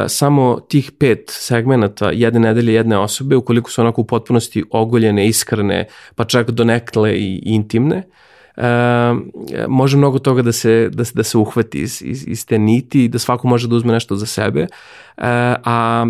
samo 0.08 0.60
tih 0.60 0.92
pet 0.98 1.24
segmenata 1.26 2.10
jedne 2.10 2.40
nedelje 2.40 2.74
jedne 2.74 2.98
osobe, 2.98 3.36
ukoliko 3.36 3.70
su 3.70 3.80
onako 3.80 4.00
u 4.00 4.04
potpunosti 4.04 4.64
ogoljene, 4.70 5.28
iskrene, 5.28 5.86
pa 6.14 6.24
čak 6.24 6.50
donekle 6.50 7.14
i 7.14 7.42
intimne, 7.44 8.02
e, 8.56 8.62
može 9.68 9.96
mnogo 9.96 10.18
toga 10.18 10.42
da 10.42 10.52
se, 10.52 10.88
da, 10.92 11.04
da 11.14 11.22
se 11.22 11.38
uhvati 11.38 11.80
iz, 11.80 12.02
iz, 12.02 12.28
iz 12.28 12.46
te 12.46 12.58
niti, 12.58 13.08
da 13.08 13.18
svako 13.18 13.48
može 13.48 13.68
da 13.68 13.76
uzme 13.76 13.92
nešto 13.92 14.16
za 14.16 14.26
sebe, 14.26 14.60
e, 14.60 14.68
a 15.64 16.06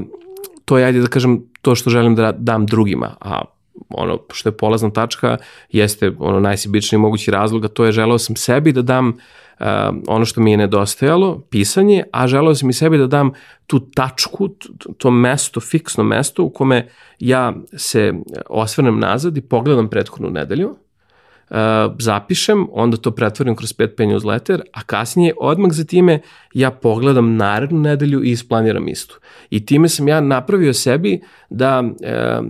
to 0.64 0.78
je, 0.78 0.84
ajde 0.84 1.00
da 1.00 1.06
kažem, 1.06 1.42
to 1.62 1.74
što 1.74 1.90
želim 1.90 2.14
da 2.14 2.32
dam 2.32 2.66
drugima, 2.66 3.16
a 3.20 3.42
ono 3.88 4.18
što 4.32 4.48
je 4.48 4.56
polazna 4.56 4.90
tačka 4.90 5.36
jeste 5.70 6.12
ono 6.18 6.40
najsibičniji 6.40 6.98
mogući 6.98 7.30
razlog, 7.30 7.64
a 7.64 7.68
to 7.68 7.84
je 7.84 7.92
želeo 7.92 8.18
sam 8.18 8.36
sebi 8.36 8.72
da 8.72 8.82
dam 8.82 9.08
uh, 9.08 9.66
ono 10.06 10.24
što 10.24 10.40
mi 10.40 10.50
je 10.50 10.56
nedostajalo, 10.56 11.40
pisanje, 11.50 12.02
a 12.12 12.26
želeo 12.26 12.54
sam 12.54 12.70
i 12.70 12.72
sebi 12.72 12.98
da 12.98 13.06
dam 13.06 13.32
tu 13.66 13.80
tačku, 13.80 14.48
to 14.98 15.10
mesto, 15.10 15.60
fiksno 15.60 16.04
mesto 16.04 16.44
u 16.44 16.50
kome 16.50 16.88
ja 17.18 17.54
se 17.76 18.12
osvrnem 18.50 18.98
nazad 18.98 19.36
i 19.36 19.40
pogledam 19.40 19.88
prethodnu 19.88 20.30
nedelju 20.30 20.76
zapišem, 21.98 22.66
onda 22.72 22.96
to 22.96 23.10
pretvorim 23.10 23.56
kroz 23.56 23.72
5P 23.72 24.06
newsletter, 24.06 24.60
a 24.72 24.82
kasnije 24.82 25.34
odmah 25.40 25.72
za 25.72 25.84
time 25.84 26.20
ja 26.54 26.70
pogledam 26.70 27.36
narednu 27.36 27.80
nedelju 27.80 28.24
i 28.24 28.30
isplaniram 28.30 28.88
istu. 28.88 29.18
I 29.50 29.66
time 29.66 29.88
sam 29.88 30.08
ja 30.08 30.20
napravio 30.20 30.72
sebi 30.72 31.20
da 31.50 31.80
uh, 31.80 32.46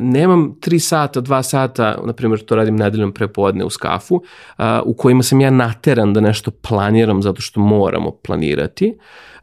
nemam 0.00 0.56
3 0.60 0.78
sata, 0.78 1.22
2 1.22 1.42
sata, 1.42 1.98
na 2.04 2.12
primjer 2.12 2.40
to 2.40 2.56
radim 2.56 2.76
nedeljom 2.76 3.12
prepodne 3.12 3.64
u 3.64 3.70
skafu, 3.70 4.14
uh, 4.14 4.64
u 4.84 4.94
kojima 4.94 5.22
sam 5.22 5.40
ja 5.40 5.50
nateran 5.50 6.12
da 6.12 6.20
nešto 6.20 6.50
planiram 6.50 7.22
zato 7.22 7.40
što 7.40 7.60
moramo 7.60 8.10
planirati, 8.10 8.94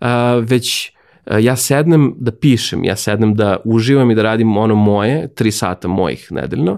uh, 0.02 0.08
već 0.42 0.92
ja 1.40 1.56
sednem 1.56 2.14
da 2.18 2.32
pišem, 2.32 2.84
ja 2.84 2.96
sednem 2.96 3.36
da 3.36 3.58
uživam 3.66 4.12
i 4.12 4.16
da 4.16 4.22
radim 4.22 4.58
ono 4.58 4.76
moje, 4.76 5.28
3 5.36 5.52
sata 5.52 5.88
mojih 5.88 6.28
nedeljno, 6.32 6.78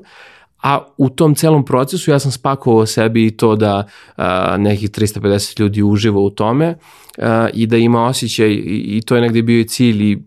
a 0.62 0.80
u 0.98 1.10
tom 1.10 1.36
celom 1.36 1.66
procesu 1.66 2.12
ja 2.12 2.20
sam 2.20 2.32
spakovao 2.32 2.86
sebi 2.86 3.26
i 3.26 3.32
to 3.32 3.56
da 3.56 3.88
a, 4.16 4.58
nekih 4.58 4.90
350 4.90 5.60
ljudi 5.60 5.84
uživa 5.84 6.20
u 6.20 6.30
tome 6.30 6.76
a, 7.18 7.50
i 7.54 7.68
da 7.68 7.78
ima 7.78 8.06
osjećaj 8.06 8.50
i, 8.50 8.98
i 8.98 9.02
to 9.02 9.16
je 9.16 9.22
negde 9.22 9.42
bio 9.42 9.60
i 9.60 9.68
cilj 9.68 10.04
i 10.04 10.20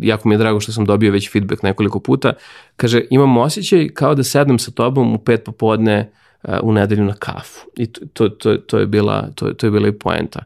jako 0.00 0.28
mi 0.28 0.34
je 0.34 0.38
drago 0.38 0.60
što 0.60 0.72
sam 0.72 0.84
dobio 0.84 1.12
već 1.12 1.32
feedback 1.32 1.62
nekoliko 1.62 2.00
puta. 2.00 2.32
Kaže, 2.76 3.02
imam 3.10 3.36
osjećaj 3.36 3.88
kao 3.88 4.14
da 4.14 4.22
sednem 4.22 4.58
sa 4.58 4.70
tobom 4.70 5.14
u 5.14 5.18
pet 5.18 5.44
popodne 5.44 6.10
u 6.62 6.72
nedelju 6.72 7.04
na 7.04 7.14
kafu. 7.14 7.66
I 7.76 7.86
to, 7.86 8.28
to, 8.28 8.56
to, 8.56 8.78
je, 8.78 8.86
bila, 8.86 9.28
to, 9.34 9.52
to 9.52 9.66
je 9.66 9.70
bila 9.70 9.88
i 9.88 9.92
poenta. 9.92 10.44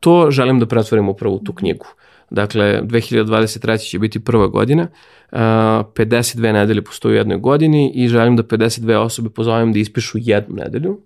To 0.00 0.30
želim 0.30 0.60
da 0.60 0.66
pretvorim 0.66 1.08
upravo 1.08 1.34
u 1.34 1.44
tu 1.44 1.52
knjigu. 1.52 1.86
Dakle, 2.30 2.80
2023. 2.82 3.90
će 3.90 3.98
biti 3.98 4.24
prva 4.24 4.46
godina, 4.46 4.88
52 5.32 6.52
nedelje 6.52 6.82
postoji 6.82 7.12
u 7.12 7.16
jednoj 7.16 7.38
godini 7.38 7.92
i 7.94 8.08
želim 8.08 8.36
da 8.36 8.42
52 8.42 8.96
osobe 8.96 9.30
pozovem 9.30 9.72
da 9.72 9.78
ispišu 9.78 10.18
jednu 10.20 10.56
nedelju. 10.56 11.00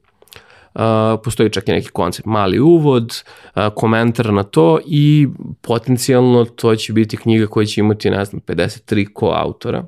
Uh, 0.75 0.83
postoji 1.25 1.51
čak 1.51 1.69
i 1.69 1.73
neki 1.73 1.89
koncept, 1.89 2.27
mali 2.27 2.61
uvod, 2.61 3.23
uh, 3.57 3.63
komentar 3.75 4.33
na 4.33 4.43
to 4.43 4.79
i 4.87 5.29
potencijalno 5.61 6.45
to 6.45 6.77
će 6.77 6.93
biti 6.93 7.17
knjiga 7.17 7.47
koja 7.47 7.67
će 7.67 7.81
imati, 7.81 8.11
ne 8.11 8.25
znam, 8.25 8.41
53 8.47 9.13
ko-autora. 9.13 9.85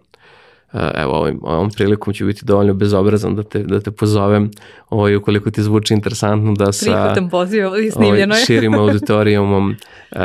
evo, 0.95 1.13
ovim, 1.13 1.41
ovom 1.43 1.71
prilikom 1.71 2.15
ću 2.15 2.27
biti 2.27 2.45
dovoljno 2.45 2.75
bezobrazan 2.75 3.37
da 3.37 3.43
te, 3.43 3.59
da 3.59 3.81
te 3.81 3.91
pozovem 3.91 4.51
ovaj, 4.91 5.17
ukoliko 5.17 5.51
ti 5.51 5.63
zvuči 5.63 5.95
interesantno 5.95 6.55
da 6.55 6.73
sa 6.73 6.85
Prihvatam 6.85 7.31
poziv, 7.31 7.67
snimljeno 7.93 8.35
ovaj, 8.35 8.45
širim 8.45 8.75
auditorijumom 8.75 9.71
uh, 9.71 10.19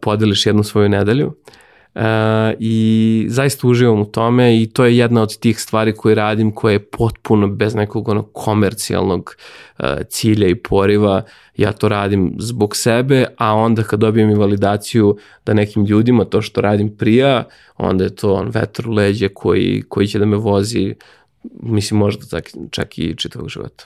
podeliš 0.00 0.46
jednu 0.46 0.62
svoju 0.62 0.88
nedelju. 0.88 1.26
Uh, 1.26 1.34
Uh, 1.94 2.02
i 2.58 3.26
zaista 3.28 3.66
uživam 3.66 4.00
u 4.00 4.04
tome 4.04 4.62
i 4.62 4.66
to 4.66 4.84
je 4.84 4.96
jedna 4.96 5.22
od 5.22 5.38
tih 5.38 5.60
stvari 5.60 5.92
koje 5.92 6.14
radim 6.14 6.52
koje 6.52 6.72
je 6.72 6.86
potpuno 6.86 7.48
bez 7.48 7.74
nekog 7.74 8.08
ono 8.08 8.22
komercijalnog 8.22 9.36
uh, 9.78 9.84
cilja 10.08 10.48
i 10.48 10.54
poriva. 10.54 11.22
Ja 11.56 11.72
to 11.72 11.88
radim 11.88 12.34
zbog 12.38 12.76
sebe 12.76 13.26
a 13.36 13.54
onda 13.54 13.82
kad 13.82 14.00
dobijem 14.00 14.30
i 14.30 14.34
validaciju 14.34 15.16
da 15.46 15.54
nekim 15.54 15.84
ljudima 15.84 16.24
to 16.24 16.42
što 16.42 16.60
radim 16.60 16.96
prija 16.96 17.44
onda 17.76 18.04
je 18.04 18.16
to 18.16 18.34
on 18.34 18.48
vetar 18.48 18.88
leđe 18.88 19.28
koji, 19.28 19.82
koji 19.88 20.06
će 20.06 20.18
da 20.18 20.24
me 20.24 20.36
vozi 20.36 20.94
mislim 21.62 22.00
možda 22.00 22.26
čak, 22.30 22.50
čak 22.70 22.98
i 22.98 23.14
čitavog 23.16 23.48
života. 23.48 23.84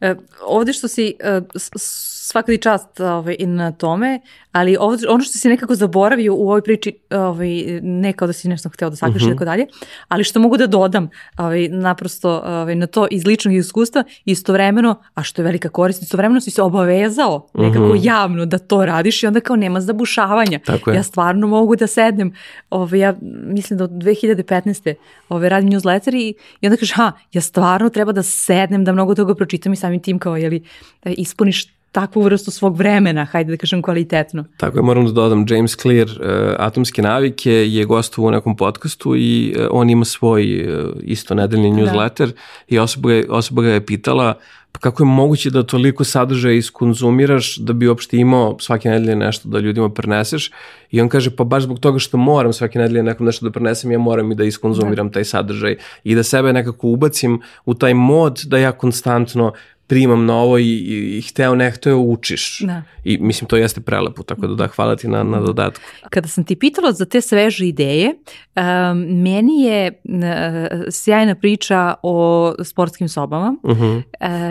E, 0.00 0.14
ovde 0.46 0.72
što 0.72 0.88
si 0.88 1.14
e, 1.20 1.40
svaka 1.56 2.56
čast 2.56 3.00
ovaj, 3.00 3.36
i 3.38 3.46
na 3.46 3.72
tome, 3.72 4.20
ali 4.52 4.76
ovde, 4.80 5.08
ono 5.08 5.24
što 5.24 5.38
si 5.38 5.48
nekako 5.48 5.74
zaboravio 5.74 6.34
u 6.34 6.48
ovoj 6.48 6.62
priči, 6.62 6.92
ovaj, 7.10 7.48
ne 7.82 8.12
kao 8.12 8.26
da 8.26 8.32
si 8.32 8.48
nešto 8.48 8.68
hteo 8.68 8.90
da 8.90 8.96
sakriš 8.96 9.22
uh 9.22 9.26
mhm. 9.26 9.32
i 9.32 9.34
tako 9.34 9.44
dalje, 9.44 9.66
ali 10.08 10.24
što 10.24 10.40
mogu 10.40 10.56
da 10.56 10.66
dodam 10.66 11.10
ovaj, 11.36 11.68
naprosto 11.68 12.42
ovaj, 12.44 12.74
na 12.74 12.86
to 12.86 13.06
iz 13.10 13.26
ličnog 13.26 13.54
iskustva, 13.54 14.04
istovremeno, 14.24 15.02
a 15.14 15.22
što 15.22 15.42
je 15.42 15.44
velika 15.44 15.68
korist, 15.68 16.02
istovremeno 16.02 16.40
si 16.40 16.50
se 16.50 16.62
obavezao 16.62 17.48
nekako. 17.54 17.84
-huh. 17.84 18.06
javno 18.06 18.46
da 18.46 18.58
to 18.58 18.84
radiš 18.84 19.22
i 19.22 19.26
onda 19.26 19.40
kao 19.40 19.56
nema 19.56 19.80
zabušavanja. 19.80 20.60
Ja 20.94 21.02
stvarno 21.02 21.46
mogu 21.46 21.76
da 21.76 21.86
sednem, 21.86 22.34
ovaj, 22.70 23.00
ja 23.00 23.14
mislim 23.46 23.78
da 23.78 23.84
od 23.84 23.90
2015. 23.90 24.94
Ovaj, 25.28 25.48
radim 25.48 25.70
newsletter 25.70 26.14
i, 26.14 26.34
i 26.60 26.66
onda 26.66 26.76
ha, 26.92 27.12
ja 27.32 27.40
stvarno 27.40 27.90
treba 27.90 28.12
da 28.12 28.22
sednem, 28.22 28.84
da 28.84 28.92
mnogo 28.92 29.14
toga 29.14 29.34
pročitam 29.34 29.72
i 29.72 29.76
samim 29.76 30.02
tim 30.02 30.18
kao, 30.18 30.36
jeli, 30.36 30.62
da 31.04 31.10
ispuniš 31.10 31.66
takvu 31.92 32.22
vrstu 32.22 32.50
svog 32.50 32.76
vremena, 32.76 33.24
hajde 33.24 33.52
da 33.52 33.56
kažem 33.56 33.82
kvalitetno. 33.82 34.44
Tako 34.56 34.78
je, 34.78 34.82
moram 34.82 35.06
da 35.06 35.12
dodam, 35.12 35.46
James 35.48 35.76
Clear, 35.76 36.08
uh, 36.08 36.26
Atomske 36.58 37.02
navike, 37.02 37.52
je 37.52 37.84
gostovo 37.84 38.28
u 38.28 38.30
nekom 38.30 38.56
podcastu 38.56 39.16
i 39.16 39.54
uh, 39.56 39.66
on 39.70 39.90
ima 39.90 40.04
svoj 40.04 40.62
uh, 40.62 40.90
isto 41.02 41.34
nedeljni 41.34 41.70
da. 41.70 41.76
newsletter 41.76 42.26
da. 42.26 42.32
i 42.68 42.78
osoba 42.78 43.08
ga, 43.08 43.22
osoba 43.28 43.62
ga 43.62 43.68
je 43.68 43.86
pitala 43.86 44.34
pa 44.72 44.80
kako 44.80 45.02
je 45.02 45.06
moguće 45.06 45.50
da 45.50 45.62
toliko 45.62 46.04
sadržaja 46.04 46.54
iskonzumiraš 46.54 47.56
da 47.56 47.72
bi 47.72 47.88
uopšte 47.88 48.16
imao 48.16 48.56
svake 48.60 48.88
nedelje 48.90 49.16
nešto 49.16 49.48
da 49.48 49.58
ljudima 49.58 49.88
preneseš 49.88 50.50
i 50.90 51.00
on 51.00 51.08
kaže 51.08 51.36
pa 51.36 51.44
baš 51.44 51.62
zbog 51.62 51.78
toga 51.78 51.98
što 51.98 52.16
moram 52.16 52.52
svake 52.52 52.78
nedelje 52.78 53.02
nekom 53.02 53.26
nešto 53.26 53.46
da 53.46 53.52
prenesem 53.52 53.90
ja 53.90 53.98
moram 53.98 54.32
i 54.32 54.34
da 54.34 54.44
iskonzumiram 54.44 55.08
da. 55.08 55.12
taj 55.12 55.24
sadržaj 55.24 55.76
i 56.04 56.14
da 56.14 56.22
sebe 56.22 56.52
nekako 56.52 56.88
ubacim 56.88 57.40
u 57.64 57.74
taj 57.74 57.94
mod 57.94 58.40
da 58.46 58.58
ja 58.58 58.72
konstantno 58.72 59.52
primam 59.92 60.24
novo 60.24 60.58
i, 60.58 60.64
i, 60.64 61.18
i 61.18 61.22
hteo 61.22 61.54
ne 61.54 61.70
hteo 61.70 61.98
učiš. 61.98 62.60
Da. 62.60 62.82
I 63.04 63.18
mislim 63.18 63.48
to 63.48 63.56
jeste 63.56 63.80
prelepo, 63.80 64.22
tako 64.22 64.46
da 64.46 64.54
da 64.54 64.66
hvala 64.66 64.96
ti 64.96 65.08
na, 65.08 65.22
na 65.22 65.40
dodatku. 65.40 65.84
Kada 66.10 66.28
sam 66.28 66.44
ti 66.44 66.56
pitala 66.56 66.92
za 66.92 67.04
te 67.04 67.20
sveže 67.20 67.66
ideje, 67.66 68.08
um, 68.08 68.98
meni 69.22 69.62
je 69.62 70.02
uh, 70.04 70.80
sjajna 70.90 71.34
priča 71.34 71.94
o 72.02 72.54
sportskim 72.64 73.08
sobama. 73.08 73.56
Uh 73.62 73.78
-huh. 73.78 74.02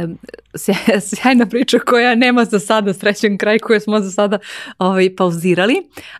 um, 0.05 0.17
sjajna 1.15 1.45
priča 1.45 1.79
koja 1.79 2.15
nema 2.15 2.45
za 2.45 2.59
sada 2.59 2.93
srećen 2.93 3.37
kraj 3.37 3.59
koje 3.59 3.79
smo 3.79 3.99
za 3.99 4.11
sada 4.11 4.39
ovaj, 4.77 5.15
pauzirali. 5.15 5.75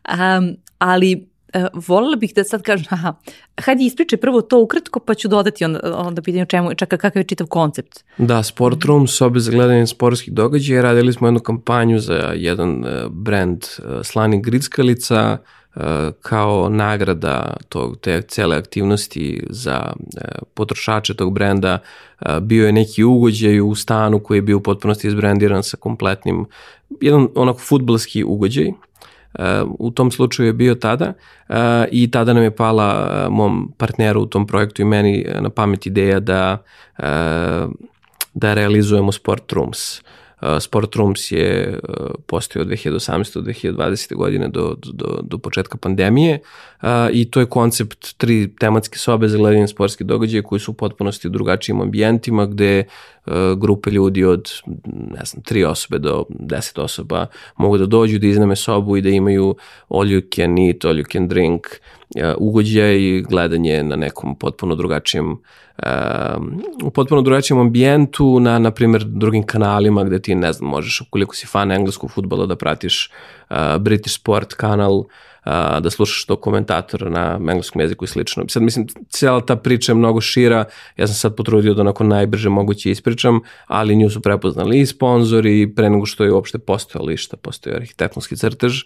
Um, 0.10 0.56
ali 0.78 1.31
uh, 1.54 2.20
bih 2.20 2.34
da 2.36 2.44
sad 2.44 2.62
kažem, 2.62 2.86
aha, 2.96 3.14
hajde 3.62 3.84
ispričaj 3.84 4.20
prvo 4.20 4.42
to 4.42 4.60
ukratko, 4.60 5.00
pa 5.00 5.14
ću 5.14 5.28
dodati 5.28 5.66
onda, 5.66 5.80
onda 5.98 6.22
pitanje 6.22 6.44
o 6.44 6.46
čemu, 6.46 6.74
čaka 6.74 6.98
kakav 6.98 7.20
je 7.20 7.28
čitav 7.28 7.48
koncept. 7.48 8.04
Da, 8.18 8.44
Sport 8.44 8.86
Room, 8.86 9.08
sobe 9.08 9.40
za 9.40 9.52
gledanje 9.52 9.88
sportskih 9.88 10.34
događaja, 10.34 10.82
radili 10.82 11.14
smo 11.14 11.28
jednu 11.28 11.40
kampanju 11.40 12.00
za 12.00 12.34
jedan 12.36 12.70
uh, 12.70 13.12
brand 13.12 13.64
uh, 13.64 14.02
Slani 14.04 14.42
Grickalica, 14.42 15.38
kao 16.22 16.70
nagrada 16.70 17.58
tog, 17.70 17.98
te 17.98 18.22
cele 18.22 18.58
aktivnosti 18.58 19.44
za 19.50 19.94
potrošače 20.54 21.14
tog 21.14 21.34
brenda. 21.34 21.80
Bio 22.42 22.66
je 22.66 22.72
neki 22.72 23.04
ugođaj 23.04 23.62
u 23.62 23.76
stanu 23.76 24.20
koji 24.20 24.38
je 24.38 24.42
bio 24.42 24.58
u 24.58 24.64
potpunosti 24.64 25.08
izbrendiran 25.08 25.64
sa 25.64 25.78
kompletnim, 25.78 26.46
jedan 27.02 27.28
onako 27.36 27.60
futbalski 27.60 28.24
ugođaj, 28.24 28.72
u 29.80 29.92
tom 29.92 30.12
slučaju 30.12 30.48
je 30.48 30.54
bio 30.54 30.76
tada 30.76 31.14
i 31.92 32.12
tada 32.12 32.34
nam 32.34 32.44
je 32.44 32.56
pala 32.56 33.28
mom 33.30 33.74
partneru 33.78 34.22
u 34.22 34.26
tom 34.26 34.48
projektu 34.48 34.82
i 34.82 34.86
meni 34.86 35.26
na 35.40 35.50
pamet 35.50 35.86
ideja 35.86 36.20
da 36.20 36.58
da 38.34 38.54
realizujemo 38.54 39.12
Sport 39.12 39.52
Rooms. 39.52 40.02
Sport 40.60 40.96
Rooms 40.96 41.32
je 41.32 41.80
postojao 42.28 42.64
od 42.64 42.70
2018. 42.70 43.34
do 43.34 43.42
2020. 43.42 44.16
godine 44.16 44.48
do, 44.48 44.76
do, 44.94 45.20
do 45.24 45.38
početka 45.38 45.78
pandemije 45.78 46.40
i 47.12 47.32
to 47.32 47.40
je 47.40 47.46
koncept 47.46 48.18
tri 48.18 48.56
tematske 48.60 48.98
sobe 48.98 49.28
za 49.28 49.38
gledanje 49.38 49.68
sportske 49.68 50.04
događaje 50.04 50.44
koji 50.44 50.60
su 50.60 50.72
u 50.72 50.74
potpunosti 50.74 51.28
u 51.28 51.32
drugačijim 51.32 51.82
ambijentima 51.82 52.46
gde 52.46 52.84
grupe 53.58 53.92
ljudi 53.92 54.24
od, 54.24 54.52
ne 54.88 55.26
znam, 55.26 55.44
tri 55.44 55.64
osobe 55.64 56.00
do 56.00 56.26
deset 56.30 56.78
osoba 56.78 57.26
mogu 57.58 57.78
da 57.78 57.86
dođu, 57.86 58.20
da 58.20 58.28
izname 58.28 58.56
sobu 58.56 58.98
i 58.98 59.02
da 59.02 59.10
imaju 59.10 59.56
all 59.90 60.06
you 60.06 60.36
can 60.36 60.60
eat, 60.60 60.86
all 60.86 60.96
you 60.96 61.12
can 61.12 61.28
drink, 61.28 61.68
ugođaj 62.38 62.98
i 63.02 63.22
gledanje 63.22 63.84
na 63.84 63.96
nekom 63.96 64.36
potpuno 64.36 64.76
drugačijem 64.76 65.38
u 66.84 66.92
potpuno 66.92 67.22
drugačijem 67.22 67.60
ambijentu, 67.60 68.40
na, 68.40 68.60
na 68.60 68.72
primjer, 68.72 69.04
drugim 69.04 69.44
kanalima 69.44 70.04
gde 70.04 70.20
ti, 70.22 70.36
ne 70.36 70.54
znam, 70.54 70.70
možeš, 70.70 71.02
ukoliko 71.02 71.36
si 71.36 71.48
fan 71.48 71.72
engleskog 71.72 72.12
futbola, 72.12 72.46
da 72.46 72.56
pratiš 72.56 73.12
uh, 73.50 73.58
British 73.80 74.16
Sport 74.16 74.54
kanal, 74.54 75.04
da 75.80 75.90
slušaš 75.90 76.26
to 76.26 76.36
komentatora 76.36 77.10
na 77.10 77.40
engleskom 77.52 77.82
jeziku 77.82 78.06
i 78.06 78.08
slično. 78.08 78.44
Sad 78.48 78.64
mislim, 78.64 78.88
cijela 79.10 79.42
ta 79.42 79.56
priča 79.56 79.92
je 79.92 79.96
mnogo 79.96 80.22
šira, 80.22 80.66
ja 80.98 81.08
sam 81.08 81.16
sad 81.16 81.36
potrudio 81.36 81.74
da 81.74 81.82
onako 81.82 82.04
najbrže 82.04 82.50
moguće 82.50 82.92
ispričam, 82.92 83.40
ali 83.68 83.96
nju 83.96 84.10
su 84.10 84.22
prepoznali 84.22 84.80
i 84.80 84.86
sponzori 84.86 85.74
pre 85.76 85.90
nego 85.90 86.06
što 86.06 86.24
je 86.24 86.32
uopšte 86.32 86.60
postojalo 86.60 87.08
lišta, 87.08 87.38
postoji 87.38 87.76
arhitektonski 87.76 88.38
crtež, 88.38 88.84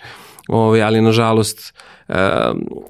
ovaj, 0.48 0.84
ali 0.84 1.02
nažalost 1.02 1.60
uh, 1.60 1.95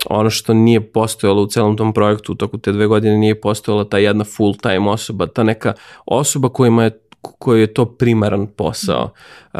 ono 0.09 0.29
što 0.29 0.53
nije 0.53 0.91
postojalo 0.91 1.41
u 1.41 1.47
celom 1.47 1.77
tom 1.77 1.93
projektu 1.93 2.31
u 2.31 2.35
toku 2.35 2.57
te 2.57 2.71
dve 2.71 2.87
godine 2.87 3.17
nije 3.17 3.41
postojala 3.41 3.89
ta 3.89 3.97
jedna 3.97 4.23
full 4.23 4.55
time 4.55 4.89
osoba, 4.89 5.27
ta 5.27 5.43
neka 5.43 5.73
osoba 6.05 6.49
kojima 6.49 6.83
je 6.83 6.99
koji 7.21 7.61
je 7.61 7.73
to 7.73 7.85
primaran 7.85 8.47
posao. 8.47 9.13
Uh, 9.53 9.59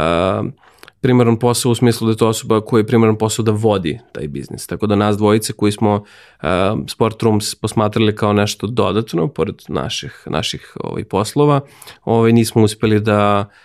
primaran 1.01 1.39
posao 1.39 1.71
u 1.71 1.75
smislu 1.75 2.07
da 2.07 2.11
je 2.11 2.17
to 2.17 2.27
osoba 2.27 2.61
koja 2.61 2.79
je 2.79 2.87
primaran 2.87 3.17
posao 3.17 3.43
da 3.45 3.51
vodi 3.51 3.99
taj 4.11 4.27
biznis. 4.27 4.67
Tako 4.67 4.87
da 4.87 4.95
nas 4.95 5.17
dvojice 5.17 5.53
koji 5.53 5.71
smo 5.71 5.93
uh, 5.95 6.49
Sport 6.87 7.23
Rooms 7.23 7.55
posmatrali 7.55 8.15
kao 8.15 8.33
nešto 8.33 8.67
dodatno, 8.67 9.27
pored 9.27 9.55
naših, 9.67 10.23
naših 10.25 10.77
ovaj, 10.83 11.03
poslova, 11.03 11.61
ovaj, 12.05 12.31
nismo 12.31 12.63
uspeli 12.63 12.99
da 12.99 13.39
uh, 13.39 13.55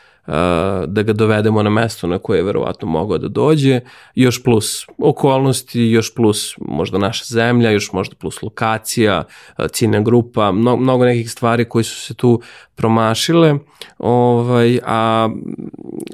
da 0.86 1.02
ga 1.02 1.12
dovedemo 1.12 1.62
na 1.62 1.70
mesto 1.70 2.06
na 2.06 2.18
koje 2.18 2.38
je 2.38 2.42
verovatno 2.42 2.88
mogao 2.88 3.18
da 3.18 3.28
dođe, 3.28 3.80
još 4.14 4.42
plus 4.42 4.86
okolnosti, 4.98 5.80
još 5.80 6.14
plus 6.14 6.54
možda 6.58 6.98
naša 6.98 7.24
zemlja, 7.24 7.70
još 7.70 7.92
možda 7.92 8.16
plus 8.16 8.42
lokacija, 8.42 9.24
ciljna 9.72 10.00
grupa, 10.00 10.52
mnogo, 10.52 10.82
mnogo 10.82 11.04
nekih 11.04 11.30
stvari 11.30 11.64
koji 11.64 11.84
su 11.84 12.00
se 12.00 12.14
tu 12.14 12.40
promašile, 12.74 13.54
ovaj, 13.98 14.78
a 14.84 15.28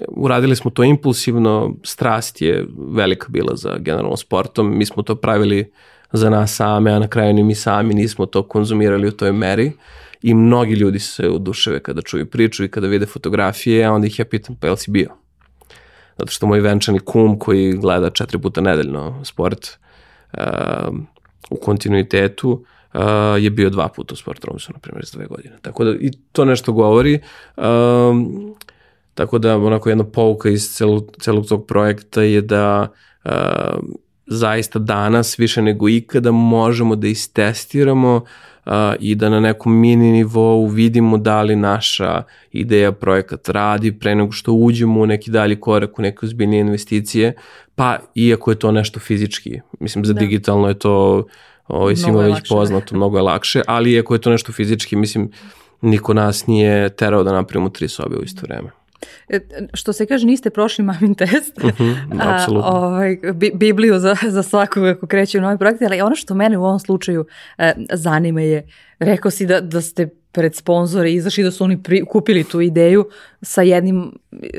uradili 0.08 0.56
smo 0.56 0.70
to 0.70 0.84
impulsivno, 0.84 1.74
strast 1.82 2.42
je 2.42 2.66
velika 2.78 3.26
bila 3.28 3.56
za 3.56 3.76
generalno 3.78 4.16
sportom, 4.16 4.78
mi 4.78 4.86
smo 4.86 5.02
to 5.02 5.14
pravili 5.14 5.72
za 6.12 6.30
nas 6.30 6.54
same, 6.54 6.92
a 6.92 6.98
na 6.98 7.08
kraju 7.08 7.34
ni 7.34 7.42
mi 7.42 7.54
sami 7.54 7.94
nismo 7.94 8.26
to 8.26 8.42
konzumirali 8.42 9.08
u 9.08 9.12
toj 9.12 9.32
meri. 9.32 9.66
Uh, 9.66 10.05
i 10.22 10.34
mnogi 10.34 10.74
ljudi 10.74 10.98
se 10.98 11.28
oduševe 11.28 11.82
kada 11.82 12.02
čuju 12.02 12.26
priču 12.26 12.64
i 12.64 12.68
kada 12.68 12.86
vide 12.86 13.06
fotografije, 13.06 13.84
a 13.84 13.92
onda 13.92 14.06
ih 14.06 14.18
ja 14.18 14.24
pitam, 14.24 14.56
pa 14.60 14.66
jel 14.66 14.76
si 14.76 14.90
bio? 14.90 15.08
Zato 16.18 16.32
što 16.32 16.46
moj 16.46 16.60
venčani 16.60 16.98
kum 16.98 17.38
koji 17.38 17.72
gleda 17.72 18.10
četiri 18.10 18.38
puta 18.38 18.60
nedeljno 18.60 19.24
sport 19.24 19.78
uh, 20.32 20.40
u 21.50 21.56
kontinuitetu 21.56 22.50
uh, 22.94 23.00
je 23.40 23.50
bio 23.50 23.70
dva 23.70 23.88
puta 23.88 24.12
u 24.12 24.16
Sport 24.16 24.44
Romsu, 24.44 24.72
na 24.72 24.78
primjer, 24.78 25.04
za 25.04 25.18
dve 25.18 25.26
godine. 25.26 25.56
Tako 25.62 25.84
da 25.84 25.90
i 25.90 26.10
to 26.32 26.44
nešto 26.44 26.72
govori. 26.72 27.20
Um, 27.56 28.54
tako 29.14 29.38
da 29.38 29.56
onako 29.56 29.88
jedna 29.88 30.04
pouka 30.04 30.48
iz 30.48 30.70
celog, 30.74 31.16
celog 31.20 31.46
tog 31.46 31.66
projekta 31.66 32.22
je 32.22 32.40
da 32.40 32.88
uh, 33.24 33.30
zaista 34.26 34.78
danas 34.78 35.38
više 35.38 35.62
nego 35.62 35.88
ikada 35.88 36.30
možemo 36.32 36.96
da 36.96 37.06
istestiramo 37.06 38.24
i 39.00 39.14
da 39.14 39.28
na 39.28 39.40
nekom 39.40 39.80
mini 39.80 40.12
nivou 40.12 40.66
vidimo 40.66 41.18
da 41.18 41.42
li 41.42 41.56
naša 41.56 42.22
ideja, 42.52 42.92
projekat 42.92 43.48
radi 43.48 43.98
pre 43.98 44.14
nego 44.14 44.32
što 44.32 44.52
uđemo 44.52 45.00
u 45.00 45.06
neki 45.06 45.30
dalji 45.30 45.60
korak, 45.60 45.98
u 45.98 46.02
neke 46.02 46.26
ozbiljnije 46.26 46.60
investicije, 46.60 47.34
pa 47.74 47.98
iako 48.14 48.50
je 48.50 48.58
to 48.58 48.72
nešto 48.72 49.00
fizički. 49.00 49.60
Mislim, 49.80 50.04
za 50.04 50.12
da. 50.12 50.20
digitalno 50.20 50.68
je 50.68 50.78
to 50.78 51.26
ovaj, 51.68 51.96
svima 51.96 52.20
već 52.20 52.32
lakše. 52.32 52.48
poznato, 52.48 52.96
mnogo 52.96 53.18
je 53.18 53.22
lakše, 53.22 53.62
ali 53.66 53.92
iako 53.92 54.14
je 54.14 54.20
to 54.20 54.30
nešto 54.30 54.52
fizički, 54.52 54.96
mislim, 54.96 55.30
niko 55.80 56.14
nas 56.14 56.46
nije 56.46 56.88
terao 56.88 57.22
da 57.22 57.32
napravimo 57.32 57.68
tri 57.68 57.88
sobe 57.88 58.16
u 58.16 58.22
isto 58.22 58.40
vreme. 58.42 58.70
E, 59.28 59.40
što 59.74 59.92
se 59.92 60.06
kaže, 60.06 60.26
niste 60.26 60.50
prošli 60.50 60.84
mamin 60.84 61.14
test, 61.14 61.58
uh 61.58 61.64
-huh. 61.78 61.96
A, 62.20 62.46
ovaj, 62.50 63.16
bi, 63.34 63.52
Bibliju 63.54 63.98
za, 63.98 64.16
za 64.28 64.42
svakog 64.42 64.86
ako 64.86 65.06
kreće 65.06 65.38
u 65.38 65.40
novi 65.40 65.58
projekt, 65.58 65.82
ali 65.82 66.00
ono 66.00 66.16
što 66.16 66.34
mene 66.34 66.58
u 66.58 66.64
ovom 66.64 66.78
slučaju 66.78 67.26
e, 67.58 67.72
zanima 67.92 68.40
je, 68.40 68.68
rekao 68.98 69.30
si 69.30 69.46
da, 69.46 69.60
da 69.60 69.80
ste 69.80 70.08
pred 70.32 70.54
sponzore 70.54 71.12
izašli 71.12 71.44
da 71.44 71.50
su 71.50 71.64
oni 71.64 71.82
pri, 71.82 72.04
kupili 72.04 72.44
tu 72.44 72.60
ideju 72.60 73.08
sa 73.42 73.62
jednim 73.62 74.12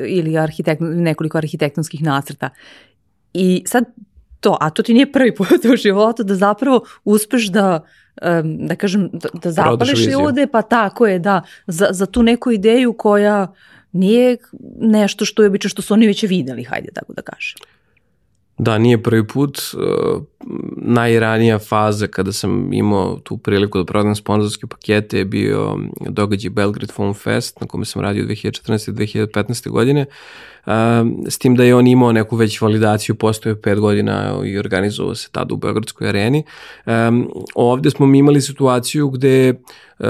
ili 0.06 0.38
arhitekt, 0.38 0.80
nekoliko 0.84 1.38
arhitektonskih 1.38 2.02
nacrta. 2.02 2.50
I 3.32 3.62
sad 3.66 3.84
to, 4.40 4.56
a 4.60 4.70
to 4.70 4.82
ti 4.82 4.94
nije 4.94 5.12
prvi 5.12 5.34
put 5.34 5.64
u 5.72 5.76
životu 5.76 6.24
da 6.24 6.34
zapravo 6.34 6.84
uspeš 7.04 7.46
da 7.46 7.84
da 8.44 8.76
kažem, 8.76 9.10
da, 9.12 9.28
da 9.42 9.50
zapališ 9.50 10.06
ljude, 10.06 10.46
pa 10.46 10.62
tako 10.62 11.06
je, 11.06 11.18
da, 11.18 11.42
za, 11.66 11.88
za 11.90 12.06
tu 12.06 12.22
neku 12.22 12.50
ideju 12.50 12.92
koja 12.92 13.52
nije 13.92 14.36
nešto 14.80 15.24
što 15.24 15.42
je 15.42 15.48
obično 15.48 15.70
što 15.70 15.82
su 15.82 15.94
oni 15.94 16.06
već 16.06 16.22
videli, 16.22 16.64
hajde 16.64 16.88
tako 16.94 17.12
da 17.12 17.22
kažem. 17.22 17.58
Da, 18.58 18.78
nije 18.78 19.02
prvi 19.02 19.26
put. 19.26 19.58
Uh, 19.74 20.22
najranija 20.76 21.58
faza 21.58 22.06
kada 22.06 22.32
sam 22.32 22.72
imao 22.72 23.18
tu 23.18 23.36
priliku 23.36 23.78
da 23.78 23.84
prodam 23.84 24.14
sponzorske 24.14 24.66
pakete 24.66 25.18
je 25.18 25.24
bio 25.24 25.78
događaj 26.08 26.50
Belgrade 26.50 26.92
Film 26.92 27.14
Fest 27.14 27.60
na 27.60 27.66
kome 27.66 27.84
sam 27.84 28.02
radio 28.02 28.24
2014. 28.24 28.90
i 28.90 29.26
2015. 29.26 29.70
godine. 29.70 30.06
Uh, 30.66 30.72
s 31.28 31.38
tim 31.38 31.56
da 31.56 31.64
je 31.64 31.74
on 31.74 31.86
imao 31.86 32.12
neku 32.12 32.36
već 32.36 32.60
validaciju, 32.60 33.14
postoje 33.14 33.62
pet 33.62 33.78
godina 33.78 34.40
i 34.44 34.58
organizovao 34.58 35.14
se 35.14 35.28
tada 35.32 35.54
u 35.54 35.56
Beogradskoj 35.56 36.08
areni. 36.08 36.44
Um, 36.86 37.30
ovde 37.54 37.90
smo 37.90 38.06
mi 38.06 38.18
imali 38.18 38.40
situaciju 38.40 39.10
gde 39.10 39.54
uh, 39.98 40.06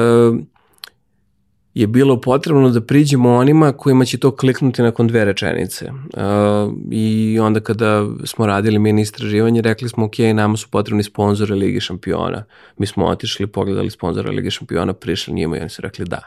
je 1.78 1.86
bilo 1.86 2.20
potrebno 2.20 2.70
da 2.70 2.80
priđemo 2.80 3.34
onima 3.34 3.72
kojima 3.72 4.04
će 4.04 4.18
to 4.18 4.30
kliknuti 4.36 4.82
nakon 4.82 5.06
dve 5.06 5.24
rečenice. 5.24 5.86
Uh, 5.86 6.72
I 6.90 7.38
onda 7.42 7.60
kada 7.60 8.06
smo 8.24 8.46
radili 8.46 8.78
mini 8.78 9.02
istraživanje, 9.02 9.62
rekli 9.62 9.88
smo, 9.88 10.04
ok, 10.04 10.18
nama 10.34 10.56
su 10.56 10.68
potrebni 10.70 11.02
sponzore 11.02 11.54
Ligi 11.54 11.80
šampiona. 11.80 12.44
Mi 12.78 12.86
smo 12.86 13.06
otišli, 13.06 13.46
pogledali 13.46 13.90
sponzore 13.90 14.30
Ligi 14.30 14.50
šampiona, 14.50 14.92
prišli 14.92 15.34
njima 15.34 15.56
i 15.56 15.60
oni 15.60 15.68
su 15.68 15.82
rekli 15.82 16.04
da. 16.04 16.20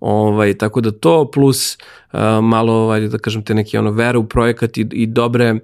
Ovaj, 0.00 0.54
tako 0.54 0.80
da 0.80 0.90
to 0.90 1.30
plus 1.30 1.78
uh, 2.12 2.20
malo, 2.42 2.90
ajde 2.90 3.08
da 3.08 3.18
kažem 3.18 3.42
te 3.42 3.54
neki 3.54 3.78
ono 3.78 3.90
vera 3.90 4.18
u 4.18 4.26
projekat 4.26 4.78
i, 4.78 4.86
i 4.92 5.06
dobre 5.06 5.54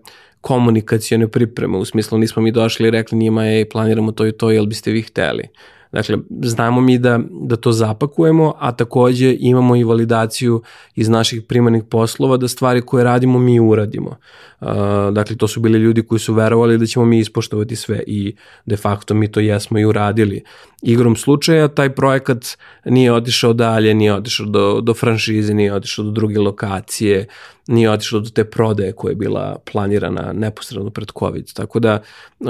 komunikacijone 0.41 1.29
pripreme, 1.29 1.79
u 1.79 1.85
smislu 1.85 2.19
nismo 2.19 2.43
mi 2.43 2.53
došli 2.53 2.89
i 2.89 2.91
rekli 2.91 3.19
njima, 3.19 3.47
ej, 3.47 3.65
planiramo 3.69 4.13
to 4.13 4.27
i 4.27 4.33
to, 4.33 4.51
jel 4.51 4.67
biste 4.67 4.91
vi 4.91 5.03
hteli? 5.03 5.49
Dakle, 5.97 6.19
znamo 6.43 6.81
mi 6.81 6.99
da, 6.99 7.21
da 7.31 7.57
to 7.57 7.73
zapakujemo, 7.73 8.55
a 8.59 8.73
takođe 8.73 9.37
imamo 9.39 9.77
i 9.77 9.85
validaciju 9.85 10.63
iz 10.95 11.09
naših 11.09 11.43
primarnih 11.43 11.85
poslova 11.85 12.37
da 12.37 12.49
stvari 12.49 12.81
koje 12.81 13.05
radimo 13.05 13.39
mi 13.39 13.61
uradimo. 13.61 14.17
Uh, 14.61 14.69
dakle, 15.13 15.37
to 15.37 15.49
su 15.49 15.61
bili 15.61 15.79
ljudi 15.79 16.03
koji 16.03 16.19
su 16.19 16.35
verovali 16.35 16.79
da 16.79 16.87
ćemo 16.87 17.05
mi 17.05 17.19
ispoštovati 17.19 17.77
sve 17.77 18.03
i 18.07 18.35
de 18.67 18.77
facto 18.77 19.15
mi 19.15 19.33
to 19.33 19.41
jesmo 19.41 19.79
i 19.79 19.85
uradili. 19.85 20.43
Igrom 20.83 21.17
slučaja 21.17 21.69
taj 21.69 21.95
projekat 21.95 22.59
nije 22.85 23.13
otišao 23.13 23.53
dalje, 23.53 23.95
nije 23.95 24.15
otišao 24.15 24.47
do, 24.47 24.81
do 24.81 24.95
franšize, 24.95 25.55
nije 25.55 25.75
otišao 25.75 26.05
do 26.05 26.11
druge 26.11 26.39
lokacije, 26.39 27.27
nije 27.67 27.91
otišlo 27.91 28.21
do 28.21 28.31
te 28.31 28.45
prodaje 28.45 28.93
koja 28.93 29.11
je 29.11 29.17
bila 29.17 29.59
planirana 29.73 30.33
neposredno 30.33 30.91
pred 30.91 31.09
COVID. 31.19 31.53
Tako 31.53 31.81
da 31.81 32.03
uh, 32.41 32.49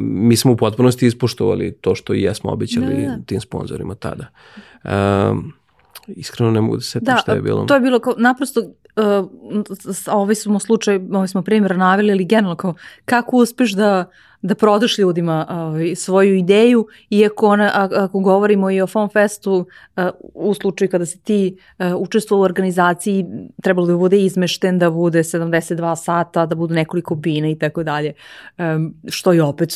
mi 0.00 0.36
smo 0.36 0.52
u 0.52 0.56
potpunosti 0.56 1.06
ispoštovali 1.06 1.72
to 1.80 1.94
što 1.94 2.14
i 2.14 2.22
jesmo 2.22 2.52
obećali 2.52 2.81
da, 2.86 3.16
da. 3.16 3.22
tim 3.26 3.40
sponsorima 3.40 3.94
tada. 3.94 4.26
Uh, 4.84 4.90
iskreno 6.06 6.50
ne 6.50 6.60
mogu 6.60 6.76
da 6.76 6.82
setim 6.82 7.04
da, 7.04 7.16
šta 7.16 7.32
je 7.32 7.42
bilo. 7.42 7.64
To 7.64 7.74
je 7.74 7.80
bilo 7.80 7.98
kao, 7.98 8.14
naprosto, 8.18 8.60
uh, 8.60 9.28
ovaj 10.06 10.34
smo 10.34 10.58
slučaj, 10.58 11.00
ovaj 11.12 11.28
smo 11.28 11.42
primjer 11.42 11.76
naveli, 11.76 12.12
ali 12.12 12.24
generalno 12.24 12.56
kao, 12.56 12.74
kako 13.04 13.36
uspeš 13.36 13.72
da 13.72 14.10
da 14.42 14.54
prodaš 14.54 14.98
ljudima 14.98 15.46
uh, 15.48 15.96
svoju 15.96 16.36
ideju, 16.36 16.86
iako 17.10 17.46
ona, 17.46 17.88
ako 17.96 18.20
govorimo 18.20 18.70
i 18.70 18.80
o 18.80 18.86
Fon 18.86 19.08
Festu, 19.08 19.66
uh, 19.96 20.04
u 20.34 20.54
slučaju 20.54 20.90
kada 20.90 21.06
se 21.06 21.18
ti 21.18 21.56
uh, 21.78 21.86
učestvo 21.98 22.38
u 22.38 22.42
organizaciji, 22.42 23.26
trebalo 23.62 23.86
da 23.86 23.96
bude 23.96 24.24
izmešten, 24.24 24.78
da 24.78 24.90
bude 24.90 25.18
72 25.18 25.96
sata, 25.96 26.46
da 26.46 26.54
budu 26.54 26.74
nekoliko 26.74 27.14
bina 27.14 27.48
i 27.48 27.58
tako 27.58 27.82
dalje, 27.82 28.12
um, 28.58 28.94
što 29.08 29.32
je 29.32 29.42
opet 29.42 29.72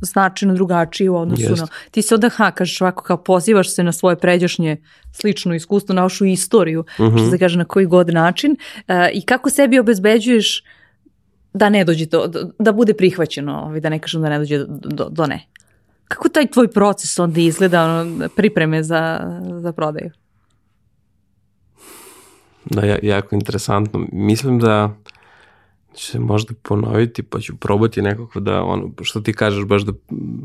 značajno 0.00 0.54
drugačije 0.54 1.10
u 1.10 1.16
odnosu 1.16 1.42
Jest. 1.42 1.60
na... 1.60 1.66
Ti 1.90 2.02
se 2.02 2.14
onda, 2.14 2.28
ha, 2.28 2.50
kažeš 2.50 2.80
ovako, 2.80 3.02
kao 3.02 3.16
pozivaš 3.16 3.74
se 3.74 3.82
na 3.82 3.92
svoje 3.92 4.16
pređašnje 4.16 4.76
slično 5.12 5.54
iskustvo, 5.54 5.94
na 5.94 6.02
vašu 6.02 6.24
istoriju, 6.24 6.80
uh 6.80 6.86
-huh. 6.86 7.10
što 7.10 7.22
mhm. 7.22 7.30
se 7.30 7.38
kaže 7.38 7.58
na 7.58 7.64
koji 7.64 7.86
god 7.86 8.08
način, 8.08 8.56
uh, 8.88 8.94
i 9.12 9.22
kako 9.22 9.50
sebi 9.50 9.78
obezbeđuješ 9.78 10.64
da 11.52 11.68
ne 11.68 11.84
dođe 11.84 12.06
do, 12.06 12.30
da 12.58 12.72
bude 12.72 12.94
prihvaćeno, 12.94 13.60
ovaj, 13.60 13.80
da 13.80 13.88
ne 13.88 13.98
kažem 13.98 14.22
da 14.22 14.28
ne 14.28 14.38
dođe 14.38 14.58
do, 14.58 14.66
do, 14.68 15.08
do 15.08 15.26
ne. 15.26 15.46
Kako 16.08 16.28
taj 16.28 16.46
tvoj 16.46 16.68
proces 16.68 17.18
onda 17.18 17.40
izgleda, 17.40 17.84
ono, 17.84 18.28
pripreme 18.28 18.82
za, 18.82 19.20
za 19.60 19.72
prodaju? 19.72 20.10
Da, 22.64 22.86
ja, 22.86 22.98
jako 23.02 23.34
interesantno. 23.34 24.06
Mislim 24.12 24.58
da 24.58 24.94
ću 26.00 26.06
se 26.06 26.18
možda 26.18 26.54
ponoviti, 26.62 27.22
pa 27.22 27.40
ću 27.40 27.56
probati 27.56 28.02
nekako 28.02 28.40
da, 28.40 28.62
ono, 28.62 28.90
što 29.02 29.20
ti 29.20 29.32
kažeš, 29.32 29.64
baš 29.64 29.82
da 29.82 29.92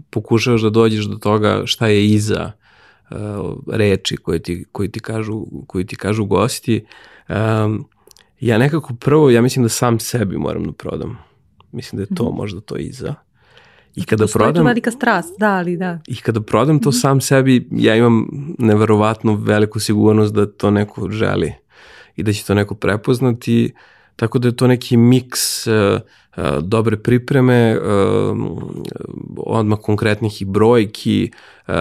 pokušavaš 0.10 0.62
da 0.62 0.70
dođeš 0.70 1.06
do 1.06 1.16
toga 1.16 1.62
šta 1.66 1.88
je 1.88 2.06
iza 2.06 2.52
uh, 3.12 3.18
reči 3.68 4.18
koje 4.18 4.40
ti, 4.40 4.66
koje 4.72 4.92
ti, 4.92 5.00
kažu, 5.00 5.46
koje 5.68 5.86
ti 5.86 5.96
kažu 5.96 6.26
gosti. 6.26 6.86
Um, 7.30 7.86
ja 8.40 8.58
nekako 8.58 8.94
prvo, 8.94 9.30
ja 9.30 9.42
mislim 9.42 9.64
da 9.64 9.70
sam 9.70 10.00
sebi 10.00 10.38
moram 10.38 10.64
da 10.64 10.72
prodam. 10.72 11.18
Mislim 11.72 11.98
da 11.98 12.04
je 12.04 12.16
to 12.16 12.24
mm 12.24 12.28
-hmm. 12.28 12.38
možda 12.38 12.62
to 12.62 12.78
iza. 12.78 13.16
I 13.96 14.06
kada 14.06 14.24
Postoji 14.24 14.44
prodam... 14.44 14.66
velika 14.66 14.92
strast, 14.92 15.40
da, 15.40 15.52
ali 15.52 15.78
da. 15.78 16.00
I 16.08 16.16
kada 16.16 16.42
prodam 16.42 16.80
to 16.80 16.90
mm 16.90 16.92
-hmm. 16.92 17.02
sam 17.02 17.22
sebi, 17.22 17.68
ja 17.72 17.96
imam 17.96 18.28
neverovatno 18.60 19.36
veliku 19.36 19.80
sigurnost 19.80 20.34
da 20.34 20.52
to 20.52 20.72
neko 20.72 21.10
želi 21.10 21.54
i 22.16 22.24
da 22.24 22.34
će 22.34 22.46
to 22.46 22.54
neko 22.54 22.76
prepoznati, 22.76 23.74
tako 24.16 24.40
da 24.40 24.48
je 24.48 24.56
to 24.56 24.68
neki 24.68 24.98
miks 24.98 25.68
uh, 25.68 25.74
uh, 26.38 26.44
dobre 26.62 26.98
pripreme, 26.98 27.78
uh, 27.78 28.38
odmah 29.38 29.80
konkretnih 29.82 30.42
i 30.42 30.46
brojki 30.46 31.32
uh, 31.68 31.74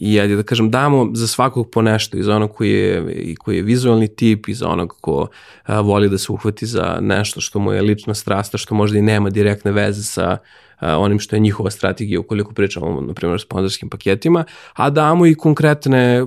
i 0.00 0.20
ajde 0.20 0.36
da 0.36 0.42
kažem 0.42 0.70
damo 0.70 1.10
za 1.12 1.26
svakog 1.26 1.70
po 1.70 1.82
nešto 1.82 2.16
i 2.16 2.22
za 2.22 2.36
onog 2.36 2.52
koji 2.52 2.70
je, 2.70 3.34
koji 3.38 3.56
je 3.56 3.62
vizualni 3.62 4.08
tip 4.08 4.48
i 4.48 4.54
za 4.54 4.68
onog 4.68 4.96
ko 5.00 5.20
uh, 5.68 5.74
voli 5.80 6.08
da 6.08 6.18
se 6.18 6.32
uhvati 6.32 6.66
za 6.66 6.98
nešto 7.00 7.40
što 7.40 7.58
mu 7.58 7.72
je 7.72 7.82
lična 7.82 8.14
strasta, 8.14 8.58
što 8.58 8.74
možda 8.74 8.98
i 8.98 9.02
nema 9.02 9.30
direktne 9.30 9.72
veze 9.72 10.02
sa 10.02 10.36
onim 10.80 11.18
što 11.18 11.36
je 11.36 11.40
njihova 11.40 11.70
strategija 11.70 12.20
ukoliko 12.20 12.52
pričamo 12.52 13.00
na 13.00 13.14
primjer 13.14 13.34
o 13.34 13.38
sponsorskim 13.38 13.88
paketima, 13.88 14.44
a 14.72 14.90
damo 14.90 15.26
i 15.26 15.34
konkretne 15.34 16.26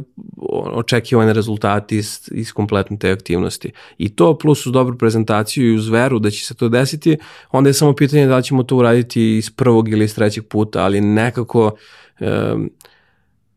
očekivane 0.74 1.34
rezultati 1.34 1.98
iz, 1.98 2.30
iz 2.32 2.52
kompletne 2.52 2.98
te 2.98 3.12
aktivnosti. 3.12 3.72
I 3.98 4.10
to 4.10 4.38
plus 4.38 4.66
uz 4.66 4.74
dobru 4.74 4.98
prezentaciju 4.98 5.72
i 5.72 5.76
uz 5.76 5.90
veru 5.90 6.20
da 6.20 6.30
će 6.30 6.46
se 6.46 6.56
to 6.56 6.70
desiti, 6.70 7.18
onda 7.52 7.70
je 7.70 7.74
samo 7.74 7.94
pitanje 7.94 8.28
da 8.28 8.38
li 8.38 8.44
ćemo 8.44 8.64
to 8.64 8.76
uraditi 8.76 9.38
iz 9.38 9.50
prvog 9.50 9.90
ili 9.90 10.06
iz 10.06 10.16
trećeg 10.16 10.48
puta, 10.48 10.84
ali 10.84 11.02
nekako 11.02 11.76
um, 12.20 12.70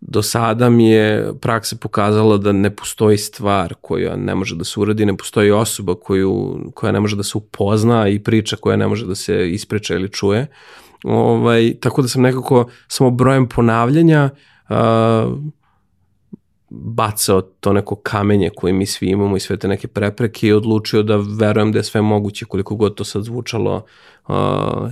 do 0.01 0.23
sada 0.23 0.71
mi 0.71 0.91
je 0.91 1.33
praksa 1.41 1.77
pokazala 1.81 2.37
da 2.37 2.53
ne 2.53 2.77
postoji 2.77 3.19
stvar 3.19 3.75
koja 3.81 4.17
ne 4.17 4.35
može 4.35 4.57
da 4.57 4.65
se 4.65 4.81
uradi, 4.81 5.07
ne 5.07 5.17
postoji 5.17 5.51
osoba 5.51 5.95
koju, 5.95 6.61
koja 6.75 6.93
ne 6.93 7.01
može 7.01 7.17
da 7.17 7.23
se 7.23 7.39
upozna 7.39 8.09
i 8.09 8.19
priča 8.19 8.57
koja 8.57 8.77
ne 8.77 8.89
može 8.89 9.07
da 9.07 9.15
se 9.15 9.51
ispriča 9.51 9.95
ili 9.95 10.09
čuje. 10.09 10.47
Ovaj, 11.05 11.75
tako 11.81 12.03
da 12.03 12.09
sam 12.09 12.23
nekako 12.23 12.71
samo 12.89 13.11
brojem 13.11 13.49
ponavljanja 13.49 14.31
uh, 14.69 14.77
bacao 16.71 17.41
to 17.41 17.73
neko 17.73 17.97
kamenje 17.97 18.51
koje 18.57 18.73
mi 18.73 18.87
svi 18.87 19.07
imamo 19.07 19.37
i 19.37 19.41
sve 19.41 19.57
te 19.57 19.69
neke 19.69 19.89
prepreke 19.89 20.47
i 20.47 20.53
odlučio 20.53 21.03
da 21.03 21.17
verujem 21.17 21.73
da 21.73 21.79
je 21.79 21.85
sve 21.85 22.03
moguće 22.03 22.45
koliko 22.45 22.75
god 22.75 22.95
to 22.95 23.05
sad 23.05 23.25
zvučalo 23.25 23.85
uh, 24.29 24.35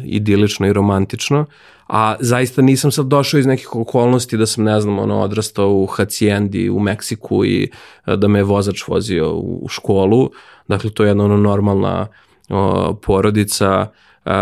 idilično 0.04 0.66
i 0.66 0.72
romantično. 0.72 1.46
A 1.88 2.16
zaista 2.20 2.62
nisam 2.62 2.90
sad 2.90 3.06
došao 3.06 3.38
iz 3.38 3.46
nekih 3.46 3.76
okolnosti 3.76 4.36
da 4.36 4.46
sam, 4.46 4.64
ne 4.64 4.80
znam, 4.80 4.98
ono, 4.98 5.20
odrastao 5.20 5.70
u 5.70 5.86
Haciendi 5.86 6.70
u 6.70 6.80
Meksiku 6.80 7.44
i 7.44 7.70
uh, 8.06 8.14
da 8.14 8.28
me 8.28 8.38
je 8.38 8.44
vozač 8.44 8.88
vozio 8.88 9.34
u 9.34 9.66
školu. 9.68 10.30
Dakle, 10.68 10.90
to 10.90 11.04
je 11.04 11.08
jedna 11.08 11.24
ono 11.24 11.36
normalna 11.36 12.06
uh, 12.48 12.96
porodica, 13.02 13.86
uh, 14.24 14.32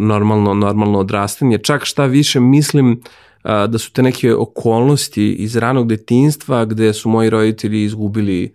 normalno, 0.00 0.54
normalno 0.54 0.98
odrastanje. 0.98 1.58
Čak 1.58 1.84
šta 1.84 2.04
više 2.04 2.40
mislim 2.40 2.92
uh, 2.92 3.50
da 3.68 3.78
su 3.78 3.92
te 3.92 4.02
neke 4.02 4.34
okolnosti 4.34 5.32
iz 5.32 5.56
ranog 5.56 5.88
detinstva 5.88 6.64
gde 6.64 6.92
su 6.92 7.08
moji 7.08 7.30
roditelji 7.30 7.84
izgubili 7.84 8.54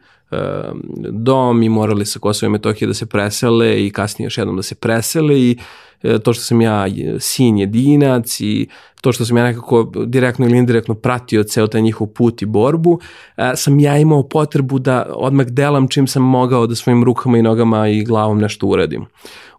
dom 1.09 1.63
i 1.63 1.69
morali 1.69 2.05
sa 2.05 2.19
Kosova 2.19 2.47
i 2.47 2.51
Metohije 2.51 2.87
da 2.87 2.93
se 2.93 3.05
presele 3.05 3.85
i 3.85 3.89
kasnije 3.89 4.25
još 4.25 4.37
jednom 4.37 4.55
da 4.55 4.63
se 4.63 4.75
presele 4.75 5.39
i 5.39 5.57
e, 6.03 6.19
to 6.19 6.33
što 6.33 6.43
sam 6.43 6.61
ja 6.61 6.85
sin 7.19 7.57
jedinac 7.57 8.39
i 8.39 8.67
to 9.01 9.11
što 9.11 9.25
sam 9.25 9.37
ja 9.37 9.43
nekako 9.43 9.91
direktno 10.05 10.45
ili 10.45 10.57
indirektno 10.57 10.95
pratio 10.95 11.43
ceo 11.43 11.67
taj 11.67 11.81
njihov 11.81 12.07
put 12.07 12.41
i 12.41 12.45
borbu, 12.45 12.99
e, 13.37 13.51
sam 13.55 13.79
ja 13.79 13.97
imao 13.97 14.23
potrebu 14.23 14.79
da 14.79 15.05
odmah 15.15 15.45
delam 15.45 15.87
čim 15.87 16.07
sam 16.07 16.23
mogao 16.23 16.67
da 16.67 16.75
svojim 16.75 17.03
rukama 17.03 17.37
i 17.37 17.41
nogama 17.41 17.87
i 17.87 18.03
glavom 18.03 18.39
nešto 18.39 18.67
uradim. 18.67 19.05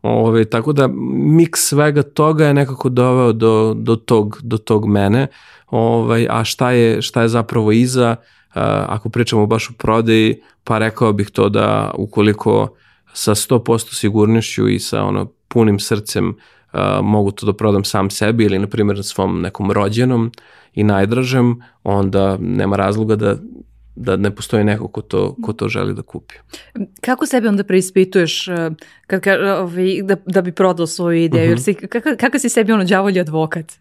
Ove, 0.03 0.45
tako 0.45 0.73
da 0.73 0.89
miks 1.13 1.61
svega 1.61 2.03
toga 2.03 2.47
je 2.47 2.55
nekako 2.55 2.89
doveo 2.89 3.33
do, 3.33 3.75
do, 3.77 3.97
tog, 3.97 4.41
do 4.43 4.59
tog 4.59 4.87
mene, 4.87 5.27
ovaj, 5.67 6.27
a 6.31 6.45
šta 6.45 6.71
je, 6.71 7.03
šta 7.03 7.23
je 7.23 7.29
zapravo 7.29 7.73
iza, 7.73 8.17
ako 8.55 9.09
pričamo 9.09 9.47
baš 9.47 9.71
o 9.71 9.73
prodaji, 9.79 10.41
pa 10.65 10.79
rekao 10.79 11.13
bih 11.13 11.31
to 11.31 11.49
da 11.49 11.91
ukoliko 11.95 12.69
sa 13.13 13.35
100% 13.35 13.95
sigurnošću 13.95 14.69
i 14.69 14.79
sa 14.79 15.05
ono 15.05 15.33
punim 15.49 15.79
srcem 15.81 16.29
uh, 16.29 16.81
mogu 17.03 17.31
to 17.31 17.47
da 17.47 17.53
prodam 17.53 17.85
sam 17.85 18.11
sebi 18.11 18.45
ili 18.45 18.59
na 18.59 18.67
primjer 18.67 19.05
svom 19.05 19.41
nekom 19.41 19.71
rođenom 19.71 20.33
i 20.75 20.85
najdražem, 20.85 21.63
onda 21.85 22.37
nema 22.41 22.77
razloga 22.77 23.17
da 23.17 23.37
da 23.95 24.17
ne 24.17 24.35
postoji 24.35 24.65
neko 24.65 24.89
ko 24.89 25.03
to, 25.03 25.37
ko 25.43 25.53
to 25.53 25.69
želi 25.69 25.95
da 25.95 26.03
kupi. 26.03 26.35
Kako 27.01 27.27
sebe 27.27 27.49
onda 27.49 27.65
preispituješ 27.65 28.47
kad, 29.07 29.21
kad, 29.21 29.41
ovaj, 29.41 30.03
da, 30.03 30.17
da 30.27 30.43
bi 30.43 30.53
prodao 30.53 30.87
svoju 30.87 31.23
ideju? 31.23 31.43
Uh 31.43 31.47
-huh. 31.47 31.51
Jer 31.51 31.61
si, 31.61 31.75
kakav, 31.75 32.17
kakav 32.17 32.41
si 32.41 32.49
sebi 32.49 32.73
ono 32.73 32.85
đavolji 32.85 33.21
advokat 33.21 33.73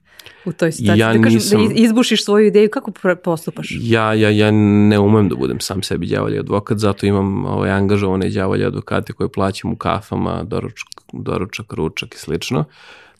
u 0.46 0.52
toj 0.52 0.72
situaciji? 0.72 1.00
Ja 1.00 1.08
da, 1.08 1.14
kažem, 1.14 1.22
da 1.22 1.30
nisam, 1.30 1.68
da 1.68 1.74
izbušiš 1.76 2.26
svoju 2.26 2.48
ideju, 2.48 2.70
kako 2.70 2.92
postupaš? 3.24 3.68
Ja, 3.82 4.14
ja, 4.14 4.30
ja 4.30 4.52
ne 4.90 5.00
umem 5.00 5.30
da 5.30 5.36
budem 5.36 5.60
sam 5.60 5.84
sebi 5.84 6.08
đavolji 6.08 6.40
advokat, 6.40 6.78
zato 6.78 7.06
imam 7.06 7.46
ovaj, 7.46 7.72
angažovane 7.72 8.30
đavolje 8.30 8.66
advokate 8.66 9.14
koje 9.14 9.32
plaćam 9.32 9.72
u 9.72 9.76
kafama, 9.76 10.44
doručak, 10.44 10.88
doručak 11.14 11.74
ručak 11.74 12.16
i 12.16 12.18
slično 12.18 12.66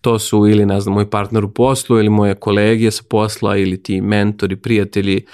to 0.02 0.20
su 0.20 0.48
ili 0.48 0.66
ne 0.66 0.82
znam 0.82 0.94
moj 0.94 1.10
partner 1.10 1.46
u 1.46 1.52
poslu 1.52 2.00
ili 2.00 2.10
moje 2.10 2.36
kolege 2.36 2.92
sa 2.92 3.04
posla 3.10 3.58
ili 3.58 3.84
ti 3.84 4.02
mentori, 4.02 4.56
prijatelji 4.56 5.26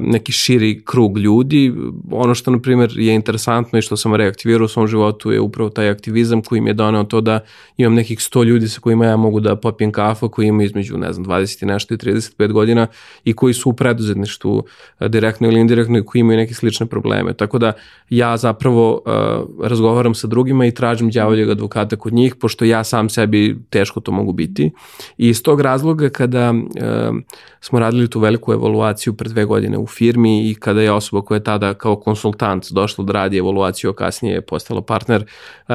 neki 0.00 0.32
širi 0.32 0.82
krug 0.84 1.18
ljudi. 1.18 1.72
Ono 2.10 2.34
što, 2.34 2.50
na 2.50 2.58
primjer, 2.58 2.92
je 2.96 3.14
interesantno 3.14 3.78
i 3.78 3.82
što 3.82 3.96
sam 3.96 4.14
reaktivirao 4.14 4.64
u 4.64 4.68
svom 4.68 4.86
životu 4.86 5.32
je 5.32 5.40
upravo 5.40 5.70
taj 5.70 5.90
aktivizam 5.90 6.42
koji 6.42 6.60
mi 6.60 6.70
je 6.70 6.74
donao 6.74 7.04
to 7.04 7.20
da 7.20 7.40
imam 7.76 7.94
nekih 7.94 8.18
100 8.18 8.44
ljudi 8.44 8.68
sa 8.68 8.80
kojima 8.80 9.04
ja 9.06 9.16
mogu 9.16 9.40
da 9.40 9.56
popijem 9.56 9.92
kafu, 9.92 10.28
koji 10.28 10.46
imaju 10.46 10.66
između, 10.66 10.98
ne 10.98 11.12
znam, 11.12 11.26
20 11.26 11.62
i 11.62 11.66
nešto 11.66 11.94
i 11.94 11.96
35 11.96 12.52
godina 12.52 12.86
i 13.24 13.32
koji 13.32 13.54
su 13.54 13.70
u 13.70 13.72
preduzetništvu 13.72 14.64
direktno 15.00 15.48
ili 15.48 15.60
indirektno 15.60 15.98
i 15.98 16.04
koji 16.04 16.20
imaju 16.20 16.36
neke 16.36 16.54
slične 16.54 16.86
probleme. 16.86 17.32
Tako 17.32 17.58
da 17.58 17.72
ja 18.10 18.36
zapravo 18.36 18.92
uh, 18.92 19.66
razgovaram 19.68 20.14
sa 20.14 20.26
drugima 20.26 20.66
i 20.66 20.74
tražim 20.74 21.10
djavoljeg 21.10 21.50
advokata 21.50 21.96
kod 21.96 22.12
njih, 22.12 22.34
pošto 22.34 22.64
ja 22.64 22.84
sam 22.84 23.08
sebi 23.08 23.56
teško 23.70 24.00
to 24.00 24.12
mogu 24.12 24.32
biti. 24.32 24.70
I 25.18 25.28
iz 25.28 25.42
tog 25.42 25.60
razloga 25.60 26.08
kada 26.08 26.50
uh, 26.50 27.16
smo 27.60 27.78
radili 27.78 28.10
tu 28.10 28.20
veliku 28.20 28.52
evaluaciju 28.52 29.14
pre 29.14 29.28
dve 29.28 29.44
godine 29.44 29.61
u 29.78 29.86
firmi 29.86 30.50
i 30.50 30.54
kada 30.54 30.82
je 30.82 30.92
osoba 30.92 31.22
koja 31.22 31.36
je 31.36 31.44
tada 31.44 31.74
kao 31.74 31.96
konsultant 31.96 32.72
došla 32.72 33.04
da 33.04 33.12
radi 33.12 33.38
evaluaciju, 33.38 33.90
a 33.90 33.94
kasnije 33.94 34.34
je 34.34 34.40
postala 34.40 34.82
partner, 34.82 35.24
uh, 35.68 35.74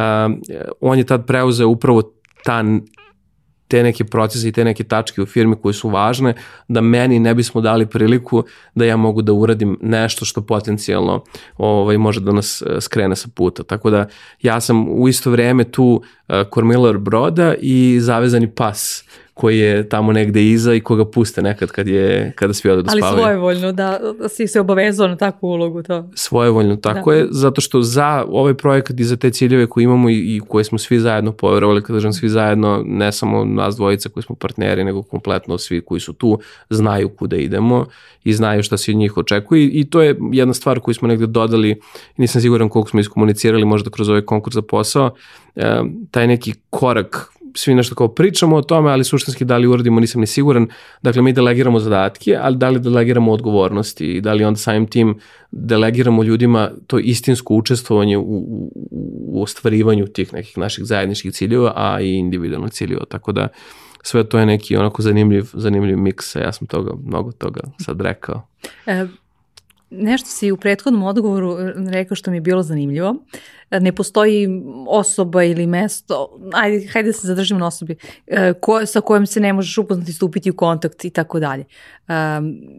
on 0.81 0.97
je 0.97 1.03
tad 1.03 1.25
preuzeo 1.27 1.67
upravo 1.67 2.01
ta 2.43 2.63
te 3.67 3.83
neke 3.83 4.05
procese 4.05 4.47
i 4.47 4.51
te 4.51 4.63
neke 4.63 4.83
tačke 4.83 5.21
u 5.21 5.25
firmi 5.25 5.55
koje 5.61 5.73
su 5.73 5.89
važne, 5.89 6.33
da 6.67 6.81
meni 6.81 7.19
ne 7.19 7.33
bismo 7.35 7.61
dali 7.61 7.85
priliku 7.85 8.43
da 8.75 8.85
ja 8.85 8.97
mogu 8.97 9.21
da 9.21 9.33
uradim 9.33 9.77
nešto 9.81 10.25
što 10.25 10.41
potencijalno 10.41 11.23
ovaj, 11.57 11.97
može 11.97 12.21
da 12.21 12.31
nas 12.31 12.61
e, 12.61 12.81
skrene 12.81 13.15
sa 13.15 13.29
puta. 13.35 13.63
Tako 13.63 13.89
da 13.89 14.07
ja 14.41 14.59
sam 14.61 14.89
u 14.89 15.07
isto 15.07 15.31
vreme 15.31 15.63
tu 15.63 15.85
uh, 16.27 16.35
kormilar 16.49 16.97
broda 16.97 17.55
i 17.59 17.97
zavezani 18.01 18.51
pas 18.51 19.03
koji 19.38 19.59
je 19.59 19.89
tamo 19.89 20.11
negde 20.11 20.45
iza 20.45 20.73
i 20.73 20.79
koga 20.79 21.05
puste 21.05 21.41
nekad 21.41 21.71
kad 21.71 21.88
je, 21.88 22.31
kada 22.35 22.53
svi 22.53 22.69
odu 22.69 22.81
da 22.81 22.91
spavaju. 22.91 23.13
Ali 23.13 23.21
svojevoljno, 23.21 23.71
da, 23.71 23.99
da 24.19 24.29
si 24.29 24.47
se 24.47 24.59
obavezao 24.59 25.07
na 25.07 25.15
takvu 25.15 25.47
ulogu. 25.47 25.83
To. 25.83 26.09
Svojevoljno, 26.15 26.75
tako 26.75 27.11
da. 27.11 27.17
je, 27.17 27.27
zato 27.29 27.61
što 27.61 27.81
za 27.81 28.25
ovaj 28.27 28.53
projekat 28.53 28.99
i 28.99 29.03
za 29.03 29.15
te 29.15 29.29
ciljeve 29.29 29.67
koje 29.67 29.83
imamo 29.83 30.09
i, 30.09 30.13
i 30.13 30.41
koje 30.47 30.63
smo 30.63 30.77
svi 30.77 30.99
zajedno 30.99 31.31
poverovali, 31.31 31.83
kada 31.83 31.99
žem 31.99 32.13
svi 32.13 32.29
zajedno, 32.29 32.83
ne 32.85 33.11
samo 33.11 33.45
nas 33.45 33.75
dvojica 33.75 34.09
koji 34.09 34.23
smo 34.23 34.35
partneri, 34.35 34.83
nego 34.83 35.03
kompletno 35.03 35.57
svi 35.57 35.81
koji 35.81 35.99
su 35.99 36.13
tu, 36.13 36.39
znaju 36.69 37.09
kuda 37.09 37.35
idemo 37.35 37.85
i 38.23 38.33
znaju 38.33 38.63
šta 38.63 38.77
se 38.77 38.91
od 38.91 38.97
njih 38.97 39.17
očekuje 39.17 39.63
i, 39.63 39.79
i 39.79 39.89
to 39.89 40.01
je 40.01 40.15
jedna 40.31 40.53
stvar 40.53 40.79
koju 40.79 40.95
smo 40.95 41.07
negde 41.07 41.27
dodali, 41.27 41.79
nisam 42.17 42.41
siguran 42.41 42.69
koliko 42.69 42.89
smo 42.89 42.99
iskomunicirali 42.99 43.65
možda 43.65 43.89
kroz 43.89 44.09
ovaj 44.09 44.21
konkurs 44.21 44.53
za 44.53 44.61
posao, 44.61 45.11
e, 45.55 45.81
taj 46.11 46.27
neki 46.27 46.53
korak 46.69 47.36
svi 47.56 47.76
nešto 47.76 47.95
kao 47.95 48.08
pričamo 48.08 48.56
o 48.56 48.62
tome, 48.62 48.91
ali 48.91 49.04
suštinski 49.04 49.45
da 49.45 49.58
li 49.58 49.68
uradimo 49.68 50.00
nisam 50.00 50.22
ni 50.22 50.28
siguran. 50.28 50.68
Dakle, 51.02 51.22
mi 51.22 51.34
delegiramo 51.34 51.80
zadatke, 51.80 52.38
ali 52.41 52.58
da 52.58 52.70
li 52.70 52.80
delegiramo 52.80 53.32
odgovornosti 53.32 54.06
i 54.06 54.22
da 54.22 54.34
li 54.34 54.43
onda 54.43 54.58
samim 54.58 54.88
tim 54.88 55.20
delegiramo 55.52 56.24
ljudima 56.24 56.72
to 56.88 57.00
istinsko 57.00 57.54
učestvovanje 57.54 58.18
u, 58.18 58.22
u, 58.22 58.72
u 59.28 59.41
ostvarivanju 59.41 60.08
tih 60.08 60.34
nekih 60.34 60.58
naših 60.58 60.86
zajedničkih 60.86 61.32
ciljeva, 61.32 61.74
a 61.76 62.02
i 62.02 62.14
individualnih 62.14 62.72
ciljeva. 62.72 63.06
Tako 63.06 63.32
da 63.32 63.48
sve 64.04 64.30
to 64.30 64.39
je 64.39 64.45
neki 64.45 64.76
onako 64.76 65.02
zanimljiv, 65.02 65.45
zanimljiv 65.54 65.98
miks, 65.98 66.36
ja 66.36 66.52
sam 66.52 66.68
toga, 66.68 66.91
mnogo 67.04 67.32
toga 67.32 67.62
sad 67.80 68.02
rekao. 68.02 68.48
E, 68.86 69.06
nešto 69.89 70.29
si 70.29 70.51
u 70.51 70.57
prethodnom 70.57 71.03
odgovoru 71.03 71.59
e, 71.59 71.73
rekao 71.89 72.15
što 72.15 72.31
mi 72.31 72.38
je 72.38 72.41
bilo 72.41 72.63
zanimljivo. 72.63 73.15
E, 73.71 73.79
ne 73.79 73.91
postoji 73.91 74.47
osoba 74.88 75.43
ili 75.43 75.67
mesto, 75.67 76.39
ajde, 76.53 76.88
hajde 76.88 77.09
da 77.09 77.13
se 77.13 77.27
zadržimo 77.27 77.59
na 77.59 77.67
osobi, 77.67 77.95
e, 78.27 78.53
ko, 78.61 78.85
sa 78.85 79.01
kojom 79.01 79.25
se 79.25 79.39
ne 79.39 79.53
možeš 79.53 79.77
upoznati, 79.77 80.13
stupiti 80.13 80.51
u 80.51 80.55
kontakt 80.55 81.05
i 81.05 81.09
tako 81.09 81.39
dalje. 81.39 81.65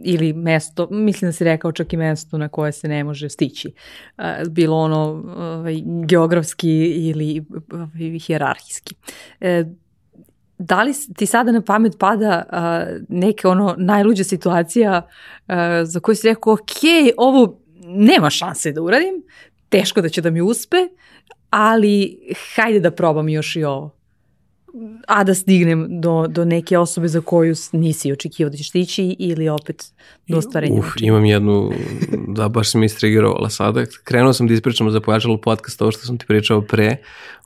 Ili 0.04 0.32
mesto, 0.32 0.88
mislim 0.90 1.28
da 1.28 1.32
si 1.32 1.44
rekao 1.44 1.72
čak 1.72 1.92
i 1.92 1.96
mesto 1.96 2.38
na 2.38 2.48
koje 2.48 2.72
se 2.72 2.88
ne 2.88 3.04
može 3.04 3.28
stići. 3.28 3.72
Bilo 4.50 4.76
ono 4.76 5.24
ovaj, 5.36 5.82
geografski 6.06 6.70
ili 7.09 7.44
ovaj, 7.72 8.18
hjerarhijski 8.18 8.94
da 10.59 10.82
li 10.82 10.92
ti 11.16 11.26
sada 11.26 11.52
na 11.52 11.61
pamet 11.62 11.98
pada 11.98 12.44
uh, 12.52 12.96
neka 13.09 13.50
ono 13.50 13.74
najluđa 13.78 14.24
situacija 14.24 15.02
uh, 15.06 15.54
za 15.84 16.00
koju 16.00 16.14
si 16.14 16.28
rekao, 16.28 16.52
ok, 16.52 16.70
ovo 17.16 17.59
nema 17.84 18.30
šanse 18.30 18.72
da 18.72 18.82
uradim, 18.82 19.22
teško 19.68 20.00
da 20.00 20.09
će 20.09 20.20
da 20.20 20.30
mi 20.30 20.40
uspe, 20.40 20.76
ali 21.50 22.18
hajde 22.54 22.80
da 22.80 22.90
probam 22.90 23.28
još 23.28 23.56
i 23.56 23.64
ovo 23.64 23.97
a 25.07 25.25
da 25.25 25.35
stignem 25.35 26.01
do, 26.01 26.27
do 26.29 26.45
neke 26.45 26.79
osobe 26.79 27.09
za 27.09 27.21
koju 27.21 27.55
nisi 27.73 28.12
očekivao 28.12 28.51
da 28.51 28.57
ćeš 28.57 28.69
stići 28.69 29.16
ili 29.19 29.49
opet 29.49 29.93
do 30.29 30.39
ostvarenja. 30.39 30.79
Uf, 30.79 30.87
imam 31.01 31.25
jednu, 31.25 31.73
da 32.29 32.49
baš 32.49 32.71
sam 32.71 32.85
istrigirovala 32.85 33.51
sada. 33.51 33.85
Krenuo 34.05 34.33
sam 34.33 34.47
da 34.47 34.55
ispričam 34.55 34.91
za 34.91 35.01
pojačalo 35.01 35.37
podcast, 35.41 35.83
ovo 35.83 35.91
što 35.91 36.07
sam 36.07 36.19
ti 36.19 36.27
pričao 36.27 36.61
pre, 36.61 36.97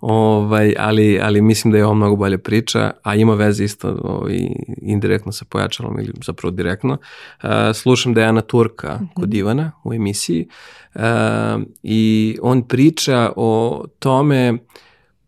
ovaj, 0.00 0.74
ali, 0.78 1.20
ali 1.22 1.42
mislim 1.42 1.72
da 1.72 1.78
je 1.78 1.84
ovo 1.84 1.94
mnogo 1.94 2.16
bolja 2.16 2.38
priča, 2.38 2.90
a 3.02 3.14
ima 3.14 3.34
veze 3.34 3.64
isto 3.64 3.98
ovaj, 4.02 4.38
indirektno 4.82 5.32
sa 5.32 5.44
pojačalom 5.48 5.98
ili 5.98 6.12
zapravo 6.24 6.50
direktno. 6.50 6.98
Uh, 7.42 7.50
slušam 7.74 8.14
Dejana 8.14 8.40
Turka 8.40 8.94
mm 8.94 9.04
-hmm. 9.04 9.14
kod 9.14 9.34
Ivana 9.34 9.72
u 9.84 9.94
emisiji 9.94 10.48
uh, 10.94 11.02
i 11.82 12.36
on 12.42 12.68
priča 12.68 13.32
o 13.36 13.84
tome 13.98 14.58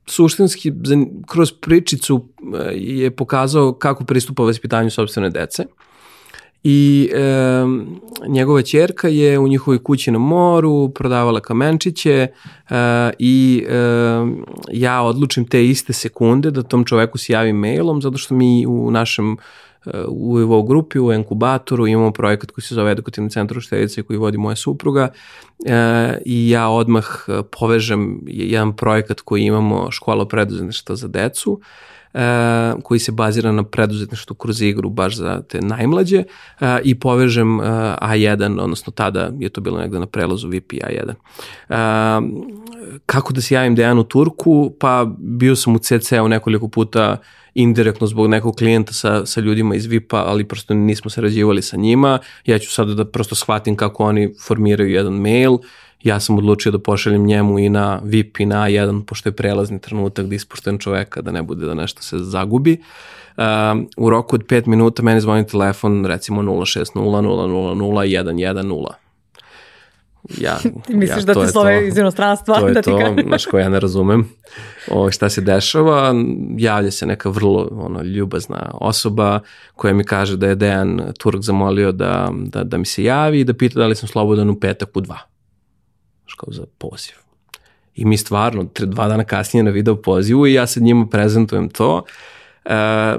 suštinski 0.07 0.73
kroz 1.27 1.53
pričicu 1.53 2.29
eh, 2.55 2.73
je 2.75 3.11
pokazao 3.11 3.73
kako 3.73 4.05
pristupa 4.05 4.43
vaspitanju 4.43 4.91
sobstvene 4.91 5.31
dece. 5.31 5.65
I 6.67 7.11
e, 7.15 7.21
njegova 8.29 8.63
ćerka 8.63 9.09
je 9.09 9.39
u 9.39 9.49
njihovoj 9.49 9.83
kući 9.83 10.11
na 10.11 10.19
moru 10.19 10.89
prodavala 10.89 11.41
kamenčiće 11.41 12.13
e, 12.13 12.31
i 13.19 13.65
e, 13.69 13.75
ja 14.73 15.03
odlučim 15.03 15.49
te 15.49 15.67
iste 15.67 15.93
sekunde 15.93 16.51
da 16.51 16.63
tom 16.63 16.85
čoveku 16.85 17.19
se 17.19 17.33
javim 17.33 17.57
mailom 17.57 18.03
zato 18.03 18.19
što 18.19 18.35
mi 18.35 18.67
u 18.67 18.91
našem 18.91 19.37
u 20.09 20.41
Evo 20.41 20.62
grupi, 20.62 20.99
u 20.99 21.12
inkubatoru 21.12 21.87
imamo 21.87 22.11
projekat 22.11 22.51
koji 22.51 22.62
se 22.62 22.74
zove 22.74 22.93
Edukativni 22.93 23.30
centar 23.30 23.59
uštedice 23.59 24.03
koji 24.03 24.16
vodi 24.16 24.39
moja 24.39 24.57
supruga 24.57 25.09
e, 25.66 26.18
i 26.24 26.51
ja 26.51 26.68
odmah 26.68 27.05
e, 27.28 27.43
povežem 27.59 28.20
jedan 28.26 28.76
projekat 28.76 29.20
koji 29.20 29.43
imamo 29.43 29.91
škola 29.91 30.28
preduzetništva 30.28 30.97
za 30.97 31.09
decu 31.09 31.61
e, 32.14 32.72
koji 32.82 33.01
se 33.01 33.12
bazira 33.12 33.53
na 33.53 33.64
preduzetništvu 33.64 34.37
kroz 34.37 34.62
igru 34.62 34.91
baš 34.91 35.16
za 35.16 35.43
te 35.49 35.61
najmlađe 35.61 36.18
e, 36.18 36.24
i 36.85 37.01
povežem 37.01 37.61
e, 37.61 37.64
A1, 38.03 38.61
odnosno 38.61 38.93
tada 38.93 39.30
je 39.39 39.49
to 39.49 39.61
bilo 39.61 39.78
negde 39.78 39.99
na 39.99 40.07
prelazu 40.07 40.49
VIP 40.49 40.72
A1. 40.72 41.11
E, 41.11 41.14
kako 43.07 43.32
da 43.32 43.41
se 43.41 43.55
javim 43.55 43.74
Dejanu 43.74 44.05
Turku? 44.05 44.72
Pa 44.80 45.07
bio 45.18 45.57
sam 45.57 45.74
u 45.76 45.78
CC-u 45.78 46.28
nekoliko 46.28 46.68
puta 46.68 47.16
indirektno 47.55 48.07
zbog 48.07 48.27
nekog 48.27 48.57
klijenta 48.57 48.93
sa, 48.93 49.27
sa 49.27 49.41
ljudima 49.41 49.75
iz 49.75 49.87
VIP-a, 49.87 50.23
ali 50.27 50.49
prosto 50.49 50.75
nismo 50.75 51.11
sarađivali 51.11 51.63
sa 51.63 51.77
njima. 51.77 52.19
Ja 52.47 52.59
ću 52.59 52.73
sada 52.73 52.95
da 52.95 53.05
prosto 53.05 53.35
shvatim 53.35 53.77
kako 53.77 54.05
oni 54.05 54.35
formiraju 54.47 54.91
jedan 54.91 55.13
mail. 55.13 55.59
Ja 56.03 56.21
sam 56.21 56.39
odlučio 56.39 56.73
da 56.73 56.79
pošaljem 56.79 57.27
njemu 57.27 57.59
i 57.59 57.69
na 57.69 58.01
VIP 58.05 58.41
i 58.41 58.47
na 58.47 58.69
A1, 58.69 59.05
pošto 59.05 59.29
je 59.29 59.33
prelazni 59.33 59.81
trenutak 59.81 60.27
da 60.27 60.35
ispušten 60.35 60.79
čoveka, 60.79 61.23
da 61.23 61.33
ne 61.33 61.43
bude 61.43 61.67
da 61.67 61.75
nešto 61.75 62.03
se 62.03 62.19
zagubi. 62.19 62.77
Um, 63.37 63.89
u 63.97 64.11
roku 64.11 64.37
od 64.37 64.47
5 64.47 64.67
minuta 64.67 65.03
meni 65.03 65.21
zvoni 65.21 65.47
telefon 65.47 66.07
recimo 66.07 66.43
060 66.43 66.95
000 66.95 67.75
110 68.55 69.04
ja, 70.39 70.59
Ti 70.87 70.97
misliš 70.97 71.22
ja, 71.22 71.35
da 71.35 71.45
ti 71.45 71.53
slove 71.53 71.89
iz 71.89 71.99
inostranstva? 71.99 72.61
To 72.61 72.68
je 72.68 72.75
da 72.75 72.83
ti 72.83 72.91
to, 72.91 73.14
znaš 73.29 73.47
ko 73.47 73.59
ja 73.59 73.68
ne 73.68 73.81
razumem 73.81 74.29
o, 74.91 75.11
šta 75.11 75.29
se 75.29 75.41
dešava. 75.41 76.14
Javlja 76.59 76.91
se 76.91 77.07
neka 77.07 77.29
vrlo 77.29 77.68
ono, 77.72 78.03
ljubazna 78.03 78.70
osoba 78.75 79.41
koja 79.75 79.95
mi 79.95 80.05
kaže 80.05 80.37
da 80.37 80.47
je 80.47 80.55
Dejan 80.55 81.03
Turk 81.18 81.43
zamolio 81.43 81.93
da, 81.93 82.31
da, 82.35 82.64
da 82.64 82.79
mi 82.79 82.85
se 82.85 83.05
javi 83.05 83.41
i 83.41 83.45
da 83.45 83.55
pita 83.55 83.79
da 83.79 83.87
li 83.87 83.97
sam 83.97 84.09
slobodan 84.09 84.51
u 84.51 84.61
petak 84.61 84.97
u 84.97 85.01
dva. 85.01 85.18
Znaš 86.22 86.35
kao 86.35 86.53
za 86.53 86.64
poziv. 86.79 87.14
I 87.95 88.05
mi 88.05 88.16
stvarno, 88.16 88.64
tre, 88.64 88.87
dva 88.87 89.09
dana 89.09 89.25
kasnije 89.25 89.62
na 89.62 89.70
video 89.70 89.97
pozivu 89.97 90.47
i 90.47 90.53
ja 90.53 90.66
sad 90.66 90.83
njima 90.83 91.07
prezentujem 91.07 91.68
to. 91.68 92.05
E, 92.65 93.17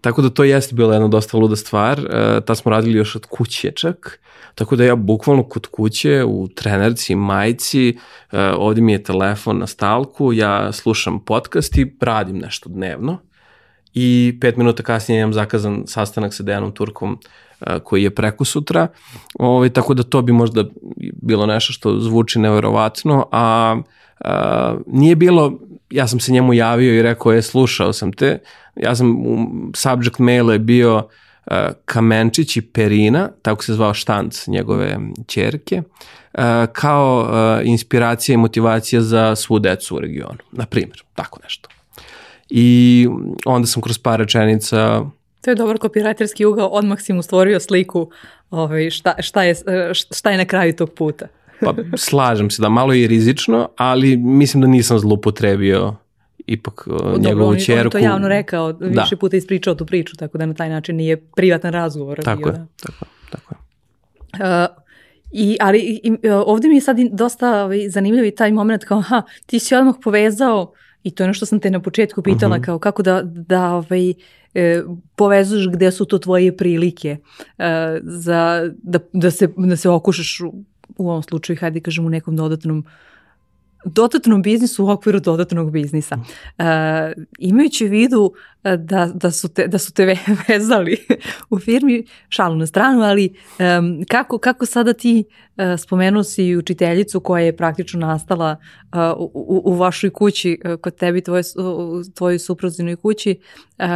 tako 0.00 0.22
da 0.22 0.30
to 0.30 0.44
jeste 0.44 0.74
bila 0.74 0.94
jedna 0.94 1.08
dosta 1.08 1.38
luda 1.38 1.56
stvar. 1.56 1.98
E, 1.98 2.40
ta 2.40 2.54
smo 2.54 2.70
radili 2.70 2.98
još 2.98 3.16
od 3.16 3.26
kuće 3.26 3.70
čak. 3.70 4.20
Tako 4.56 4.76
da 4.76 4.84
ja 4.84 4.96
bukvalno 4.96 5.42
kod 5.42 5.66
kuće 5.66 6.24
u 6.24 6.48
trenerci, 6.48 7.14
majci, 7.14 7.98
uh, 8.32 8.38
ovdje 8.56 8.82
mi 8.82 8.92
je 8.92 9.02
telefon 9.02 9.58
na 9.58 9.66
stalku, 9.66 10.32
ja 10.32 10.72
slušam 10.72 11.24
podcast 11.24 11.78
i 11.78 11.96
radim 12.00 12.38
nešto 12.38 12.68
dnevno 12.68 13.18
i 13.94 14.38
pet 14.40 14.56
minuta 14.56 14.82
kasnije 14.82 15.20
imam 15.20 15.32
zakazan 15.32 15.82
sastanak 15.86 16.34
sa 16.34 16.42
Dejanom 16.42 16.72
Turkom 16.72 17.18
koji 17.84 18.02
je 18.02 18.14
preko 18.14 18.44
sutra, 18.44 18.88
ovaj, 19.38 19.70
tako 19.70 19.94
da 19.94 20.02
to 20.02 20.22
bi 20.22 20.32
možda 20.32 20.64
bilo 21.22 21.46
nešto 21.46 21.72
što 21.72 22.00
zvuči 22.00 22.38
neverovatno, 22.38 23.28
a 23.32 23.76
uh, 23.76 24.30
nije 24.86 25.16
bilo, 25.16 25.58
ja 25.90 26.06
sam 26.06 26.20
se 26.20 26.32
njemu 26.32 26.54
javio 26.54 26.94
i 26.94 27.02
rekao 27.02 27.32
je 27.32 27.42
slušao 27.42 27.92
sam 27.92 28.12
te, 28.12 28.38
ja 28.76 28.96
sam 28.96 29.26
u 29.26 29.46
subject 29.74 30.18
mailu 30.18 30.52
je 30.52 30.58
bio 30.58 30.96
uh, 30.96 31.52
Kamenčić 31.84 32.56
i 32.56 32.62
Perina, 32.62 33.28
tako 33.42 33.64
se 33.64 33.74
zvao 33.74 33.94
štanc 33.94 34.46
njegove 34.46 34.98
čerke, 35.26 35.82
kao 36.72 37.30
inspiracija 37.64 38.34
i 38.34 38.36
motivacija 38.36 39.02
za 39.02 39.36
svu 39.36 39.58
decu 39.58 39.96
u 39.96 40.00
regionu, 40.00 40.38
na 40.52 40.66
primjer, 40.66 41.02
tako 41.14 41.40
nešto. 41.42 41.68
I 42.48 43.08
onda 43.44 43.66
sam 43.66 43.82
kroz 43.82 43.98
par 43.98 44.18
rečenica 44.18 45.04
To 45.46 45.50
je 45.50 45.54
dobar 45.54 45.78
kopirajterski 45.78 46.44
ugao, 46.44 46.66
odmah 46.66 47.00
si 47.00 47.12
mu 47.12 47.22
stvorio 47.22 47.60
sliku 47.60 48.10
ovaj, 48.50 48.90
šta, 48.90 49.14
šta, 49.22 49.42
je, 49.42 49.54
šta 49.94 50.30
je 50.30 50.36
na 50.36 50.44
kraju 50.44 50.76
tog 50.76 50.90
puta. 50.90 51.26
pa 51.60 51.74
slažem 51.96 52.50
se 52.50 52.62
da 52.62 52.68
malo 52.68 52.92
je 52.92 53.08
rizično, 53.08 53.68
ali 53.76 54.16
mislim 54.16 54.60
da 54.60 54.66
nisam 54.66 54.98
zlopotrebio 54.98 55.94
ipak 56.46 56.84
Dobro, 56.86 57.18
njegovu 57.18 57.50
on, 57.50 57.58
čerku. 57.58 57.86
On 57.86 57.90
to 57.90 57.98
javno 57.98 58.28
rekao, 58.28 58.72
da. 58.72 59.02
više 59.02 59.16
puta 59.16 59.36
ispričao 59.36 59.74
tu 59.74 59.86
priču, 59.86 60.16
tako 60.16 60.38
da 60.38 60.46
na 60.46 60.54
taj 60.54 60.68
način 60.68 60.96
nije 60.96 61.16
privatan 61.16 61.72
razgovor. 61.72 62.20
Tako 62.24 62.42
bio, 62.42 62.48
je, 62.48 62.52
da. 62.52 62.66
tako, 62.76 63.04
tako 63.30 63.54
je. 63.54 63.58
Uh, 64.34 64.86
I, 65.32 65.56
ali 65.60 65.78
i, 65.78 66.12
ovde 66.46 66.68
mi 66.68 66.74
je 66.74 66.80
sad 66.80 66.96
dosta 67.12 67.64
ovaj, 67.64 67.88
zanimljiv 67.88 68.24
i 68.24 68.30
taj 68.34 68.52
moment 68.52 68.84
kao, 68.84 68.98
aha, 68.98 69.22
ti 69.46 69.58
si 69.58 69.74
odmah 69.74 69.94
povezao, 70.02 70.72
i 71.02 71.10
to 71.10 71.22
je 71.22 71.24
ono 71.24 71.34
što 71.34 71.46
sam 71.46 71.60
te 71.60 71.70
na 71.70 71.80
početku 71.82 72.22
pitala, 72.22 72.56
uh 72.56 72.56
mhm. 72.56 72.62
-huh. 72.62 72.66
kao 72.66 72.78
kako 72.78 73.02
da, 73.02 73.22
da 73.24 73.72
ovaj, 73.74 74.14
e, 74.54 74.82
povezuješ 75.16 75.68
gde 75.68 75.90
su 75.90 76.04
to 76.04 76.18
tvoje 76.18 76.56
prilike 76.56 77.16
e, 77.58 78.00
za, 78.02 78.70
da, 78.82 78.98
da, 79.12 79.30
se, 79.30 79.48
da 79.56 79.76
se 79.76 79.88
okušaš 79.88 80.40
u, 80.40 80.64
u 80.98 81.10
ovom 81.10 81.22
slučaju, 81.22 81.56
hajde 81.60 81.80
kažem, 81.80 82.06
u 82.06 82.10
nekom 82.10 82.36
dodatnom 82.36 82.84
dodatnom 83.86 84.42
biznisu 84.42 84.84
u 84.84 84.90
okviru 84.90 85.20
dodatnog 85.20 85.70
biznisa. 85.70 86.16
Uh, 86.16 86.64
imajući 87.38 87.86
u 87.86 87.88
vidu 87.88 88.32
e, 88.64 88.76
da, 88.76 89.10
da, 89.14 89.30
su 89.30 89.48
te, 89.48 89.68
da 89.68 89.78
su 89.78 89.92
te 89.92 90.16
vezali 90.48 90.96
u 91.50 91.58
firmi, 91.58 92.04
šalu 92.28 92.56
na 92.56 92.66
stranu, 92.66 93.02
ali 93.02 93.34
um, 93.58 94.04
kako, 94.08 94.38
kako 94.38 94.66
sada 94.66 94.92
ti 94.92 95.24
uh, 95.56 95.64
spomenuo 95.78 96.22
si 96.22 96.56
učiteljicu 96.56 97.20
koja 97.20 97.44
je 97.44 97.56
praktično 97.56 98.06
nastala 98.06 98.56
uh, 98.82 99.28
u, 99.34 99.62
u 99.64 99.74
vašoj 99.74 100.10
kući, 100.10 100.58
uh, 100.64 100.80
kod 100.80 100.96
tebi, 100.96 101.20
tvoje, 101.20 101.42
tvojoj 102.14 102.38
suprozinoj 102.38 102.96
kući, 102.96 103.38
uh, 103.78 103.86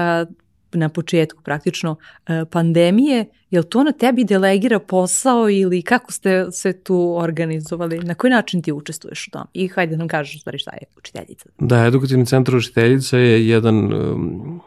na 0.72 0.88
početku 0.88 1.42
praktično 1.42 1.96
e, 2.26 2.44
pandemije, 2.50 3.26
je 3.50 3.60
li 3.60 3.68
to 3.70 3.84
na 3.84 3.92
tebi 3.92 4.24
delegira 4.24 4.78
posao 4.78 5.50
ili 5.50 5.82
kako 5.82 6.12
ste 6.12 6.46
se 6.52 6.72
tu 6.72 7.14
organizovali? 7.16 7.98
Na 7.98 8.14
koji 8.14 8.30
način 8.30 8.62
ti 8.62 8.72
učestvuješ 8.72 9.28
u 9.28 9.30
tom? 9.30 9.46
I 9.52 9.68
hajde 9.68 9.96
nam 9.96 10.08
kažeš 10.08 10.40
stvari 10.40 10.58
šta 10.58 10.70
je 10.70 10.86
učiteljica. 10.96 11.48
Da, 11.58 11.86
edukativni 11.86 12.26
centar 12.26 12.56
učiteljica 12.56 13.18
je 13.18 13.48
jedan 13.48 13.94
um, 13.94 14.60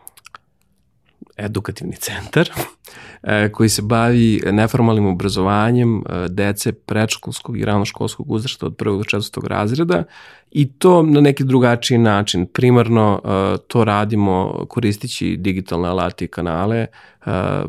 edukativni 1.37 1.95
centar 1.95 2.49
koji 3.51 3.69
se 3.69 3.81
bavi 3.81 4.41
neformalnim 4.51 5.05
obrazovanjem 5.05 5.97
e, 5.97 6.27
dece 6.29 6.71
predškolskog 6.71 7.57
i 7.57 7.65
ranoškolskog 7.65 8.31
uzrasta 8.31 8.65
od 8.65 8.75
prvog 8.75 8.97
do 8.97 9.03
četvrstog 9.03 9.47
razreda 9.47 10.03
i 10.51 10.71
to 10.71 11.03
na 11.03 11.21
neki 11.21 11.43
drugačiji 11.43 11.97
način. 11.97 12.45
Primarno 12.45 13.21
e, 13.23 13.57
to 13.67 13.83
radimo 13.83 14.65
koristići 14.69 15.37
digitalne 15.37 15.89
alate 15.89 16.25
i 16.25 16.27
kanale, 16.27 16.87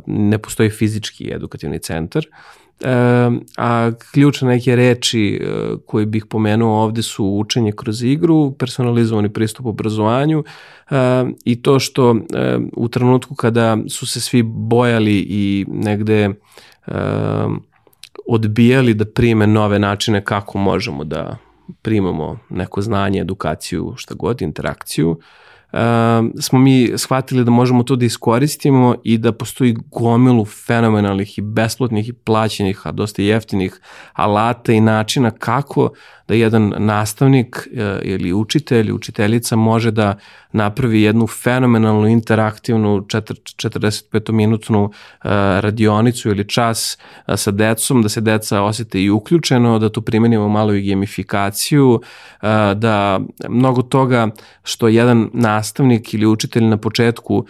ne 0.07 0.39
postoji 0.39 0.71
fizički 0.71 1.31
edukativni 1.35 1.79
centar, 1.79 2.27
a 3.57 3.91
ključne 4.13 4.49
neke 4.49 4.77
reči 4.77 5.41
koje 5.87 6.07
bih 6.07 6.27
pomenuo 6.27 6.83
ovde 6.83 7.03
su 7.03 7.27
učenje 7.27 7.73
kroz 7.73 8.03
igru, 8.03 8.55
personalizovani 8.59 9.33
pristup 9.33 9.67
obrazovanju 9.67 10.45
i 11.45 11.63
to 11.63 11.79
što 11.79 12.17
u 12.77 12.89
trenutku 12.89 13.35
kada 13.35 13.79
su 13.89 14.07
se 14.07 14.21
svi 14.21 14.43
bojali 14.43 15.27
i 15.29 15.67
negde 15.69 16.31
odbijali 18.27 18.95
da 18.95 19.05
prime 19.05 19.47
nove 19.47 19.79
načine 19.79 20.25
kako 20.25 20.59
možemo 20.59 21.05
da 21.05 21.37
primamo 21.83 22.39
neko 22.51 22.83
znanje, 22.83 23.21
edukaciju, 23.21 23.93
šta 23.97 24.15
god, 24.15 24.43
interakciju, 24.43 25.11
uh, 25.11 25.25
smo 26.41 26.59
mi 26.59 26.93
shvatili 26.97 27.45
da 27.45 27.51
možemo 27.51 27.83
to 27.83 27.97
da 27.97 28.05
iskoristimo 28.05 28.95
i 29.05 29.19
da 29.19 29.33
postoji 29.33 29.77
gomilu 29.91 30.45
fenomenalnih 30.45 31.39
i 31.39 31.43
besplatnih 31.43 32.09
i 32.09 32.13
plaćenih, 32.13 32.87
a 32.87 32.93
dosta 32.93 33.23
jeftinih 33.23 33.81
alata 34.13 34.73
i 34.73 34.81
načina 34.81 35.31
kako 35.31 35.91
da 36.29 36.35
jedan 36.35 36.73
nastavnik 36.79 37.69
e, 37.77 37.99
ili 38.03 38.33
učitelj, 38.33 38.93
učiteljica 38.93 39.57
može 39.57 39.91
da 39.91 40.15
napravi 40.53 41.03
jednu 41.03 41.27
fenomenalnu 41.27 42.09
interaktivnu 42.09 43.01
45-minutnu 43.01 44.91
e, 44.91 45.29
radionicu 45.61 46.29
ili 46.29 46.49
čas 46.49 46.99
e, 47.27 47.37
sa 47.37 47.51
decom, 47.51 48.03
da 48.03 48.09
se 48.09 48.21
deca 48.21 48.63
osete 48.63 49.03
i 49.03 49.11
uključeno, 49.11 49.79
da 49.79 49.89
tu 49.89 50.03
primenimo 50.03 50.49
malo 50.49 50.75
i 50.75 50.89
gamifikaciju, 50.89 52.01
da 52.75 53.21
mnogo 53.49 53.83
toga 53.83 54.29
što 54.63 54.89
jedan 54.89 55.31
nastavnik 55.33 56.15
ili 56.15 56.27
učitelj 56.27 56.65
na 56.65 56.77
početku 56.77 57.47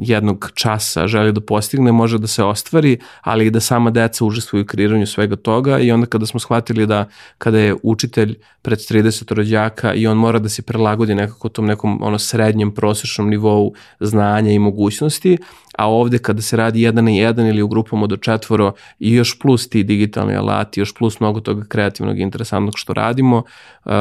jednog 0.00 0.50
časa 0.54 1.06
želi 1.06 1.32
da 1.32 1.40
postigne 1.40 1.92
može 1.92 2.18
da 2.18 2.26
se 2.26 2.44
ostvari, 2.44 2.98
ali 3.20 3.46
i 3.46 3.50
da 3.50 3.60
sama 3.60 3.90
deca 3.90 4.24
užestvuju 4.24 4.62
u 4.62 4.66
kreiranju 4.66 5.06
svega 5.06 5.36
toga 5.36 5.78
i 5.78 5.92
onda 5.92 6.06
kada 6.06 6.26
smo 6.26 6.40
shvatili 6.40 6.86
da 6.86 7.08
kada 7.38 7.58
je 7.58 7.74
učitelj 7.92 8.38
pred 8.62 8.78
30 8.78 9.34
rođaka 9.34 9.94
i 9.94 10.06
on 10.06 10.16
mora 10.16 10.38
da 10.38 10.48
se 10.48 10.62
prilagodi 10.62 11.14
nekako 11.14 11.48
tom 11.48 11.66
nekom 11.66 11.98
ono 12.02 12.18
srednjem 12.18 12.74
prosečnom 12.74 13.30
nivou 13.30 13.74
znanja 14.00 14.52
i 14.52 14.58
mogućnosti, 14.58 15.38
a 15.78 15.88
ovde 15.88 16.18
kada 16.18 16.42
se 16.42 16.56
radi 16.56 16.82
jedan 16.82 17.04
na 17.04 17.10
jedan 17.10 17.46
ili 17.46 17.62
u 17.62 17.68
grupama 17.68 18.06
do 18.06 18.16
četvoro 18.16 18.72
i 18.98 19.12
još 19.12 19.38
plus 19.38 19.68
ti 19.68 19.84
digitalni 19.84 20.36
alati, 20.36 20.80
još 20.80 20.94
plus 20.94 21.20
mnogo 21.20 21.40
toga 21.40 21.64
kreativnog 21.68 22.18
i 22.18 22.22
interesantnog 22.22 22.74
što 22.76 22.92
radimo, 22.92 23.36
uh, 23.84 23.92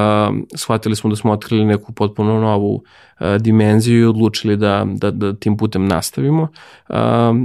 shvatili 0.56 0.96
smo 0.96 1.10
da 1.10 1.16
smo 1.16 1.32
otkrili 1.32 1.66
neku 1.66 1.94
potpuno 1.94 2.40
novu 2.40 2.76
uh, 2.76 2.82
dimenziju 3.40 4.00
i 4.02 4.06
odlučili 4.06 4.58
da, 4.58 4.86
da, 4.88 5.12
da 5.12 5.34
tim 5.34 5.58
putem 5.58 5.86
nastavimo. 5.86 6.48
Uh, 6.90 6.96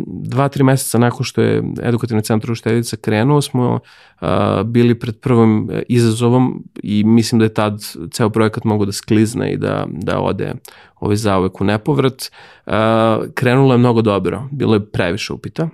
dva, 0.06 0.48
tri 0.48 0.64
meseca 0.64 0.98
nakon 0.98 1.24
što 1.24 1.42
je 1.42 1.62
edukativni 1.82 2.22
centar 2.22 2.50
Uštedica 2.50 2.96
krenuo, 2.96 3.42
smo 3.42 3.78
uh, 4.20 4.28
bili 4.64 4.98
pred 4.98 5.20
prvim 5.20 5.70
izazovom 5.88 6.64
i 6.82 7.04
mislim 7.04 7.38
da 7.38 7.44
je 7.44 7.54
tad 7.54 7.80
ceo 8.10 8.30
projekat 8.30 8.64
mogu 8.64 8.84
da 8.84 8.92
sklizne 8.92 9.52
i 9.52 9.56
da, 9.56 9.86
da 9.90 10.20
ode 10.20 10.52
ovaj 11.00 11.16
zauvek 11.16 11.60
u 11.60 11.64
nepovrat. 11.64 12.30
Uh, 12.66 12.72
krenulo 13.34 13.74
je 13.74 13.78
mnogo 13.78 14.02
dobro, 14.02 14.48
bilo 14.52 14.74
je 14.74 14.86
previše 14.90 15.32
upita. 15.32 15.68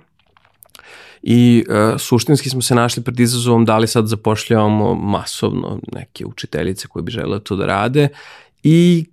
I 1.23 1.65
uh, 1.69 1.99
suštinski 1.99 2.49
smo 2.49 2.61
se 2.61 2.75
našli 2.75 3.03
pred 3.03 3.19
izazovom 3.19 3.65
da 3.65 3.77
li 3.77 3.87
sad 3.87 4.07
zapošljavamo 4.07 4.95
masovno 4.95 5.79
neke 5.91 6.25
učiteljice 6.25 6.87
koje 6.87 7.03
bi 7.03 7.11
žele 7.11 7.39
to 7.39 7.55
da 7.55 7.65
rade 7.65 8.07
i 8.63 9.05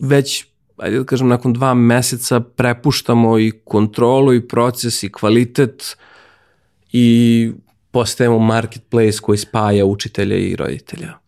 već 0.00 0.46
ajde 0.80 0.98
da 0.98 1.04
kažem, 1.04 1.28
nakon 1.28 1.52
dva 1.52 1.74
meseca 1.74 2.40
prepuštamo 2.40 3.38
i 3.38 3.52
kontrolu 3.64 4.34
i 4.34 4.48
proces 4.48 5.02
i 5.02 5.12
kvalitet 5.12 5.96
i 6.92 7.52
postajemo 7.90 8.38
marketplace 8.38 9.18
koji 9.22 9.38
spaja 9.38 9.86
učitelja 9.86 10.36
i 10.36 10.56
roditelja 10.56 11.19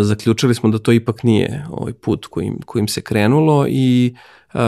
zaključili 0.00 0.54
smo 0.54 0.70
da 0.70 0.78
to 0.78 0.92
ipak 0.92 1.22
nije 1.22 1.66
ovaj 1.70 1.92
put 1.92 2.26
kojim, 2.26 2.58
kojim 2.66 2.88
se 2.88 3.00
krenulo 3.00 3.66
i 3.68 4.14
uh, 4.54 4.60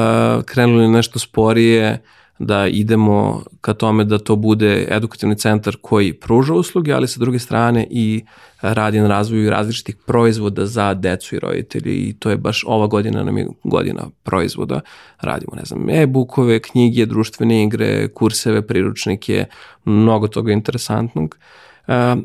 krenulo 0.44 0.82
je 0.82 0.88
nešto 0.88 1.18
sporije 1.18 2.02
da 2.38 2.66
idemo 2.66 3.42
ka 3.60 3.74
tome 3.74 4.04
da 4.04 4.18
to 4.18 4.36
bude 4.36 4.86
edukativni 4.90 5.38
centar 5.38 5.76
koji 5.82 6.12
pruža 6.12 6.54
usluge, 6.54 6.92
ali 6.92 7.08
sa 7.08 7.20
druge 7.20 7.38
strane 7.38 7.86
i 7.90 8.24
radi 8.60 9.00
na 9.00 9.08
razvoju 9.08 9.50
različitih 9.50 9.96
proizvoda 10.06 10.66
za 10.66 10.94
decu 10.94 11.36
i 11.36 11.38
roditelji 11.38 11.94
i 11.94 12.12
to 12.18 12.30
je 12.30 12.36
baš 12.36 12.64
ova 12.66 12.86
godina 12.86 13.22
nam 13.22 13.38
je 13.38 13.46
godina 13.64 14.02
proizvoda. 14.22 14.80
Radimo, 15.20 15.52
ne 15.56 15.64
znam, 15.64 15.90
e-bukove, 15.90 16.60
knjige, 16.60 17.06
društvene 17.06 17.64
igre, 17.64 18.08
kurseve, 18.08 18.66
priručnike, 18.66 19.44
mnogo 19.84 20.28
toga 20.28 20.52
interesantnog. 20.52 21.36
Uh, 21.38 21.66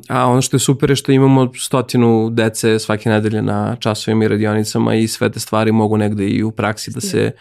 a 0.10 0.28
ono 0.28 0.42
što 0.42 0.56
je 0.56 0.60
super 0.60 0.90
je 0.90 0.96
što 0.96 1.12
imamo 1.12 1.52
stotinu 1.60 2.30
dece 2.30 2.80
svake 2.80 3.10
nedelje 3.10 3.42
na 3.42 3.76
časovima 3.76 4.26
i 4.26 4.28
radionicama 4.28 4.96
i 4.96 5.08
sve 5.08 5.32
te 5.32 5.40
stvari 5.40 5.72
mogu 5.72 5.98
negde 5.98 6.28
i 6.28 6.44
u 6.44 6.52
praksi 6.52 6.92
da 6.92 7.02
se 7.02 7.32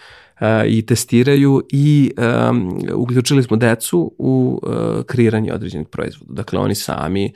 uh, 0.41 0.47
i 0.67 0.87
testiraju 0.87 1.63
i 1.73 2.13
um, 2.51 2.81
uključili 2.95 3.43
smo 3.43 3.57
decu 3.57 4.13
u 4.19 4.61
uh, 4.63 5.05
kreiranje 5.05 5.53
određenih 5.53 5.89
proizvoda. 5.89 6.33
Dakle, 6.35 6.59
oni 6.59 6.75
sami 6.75 7.33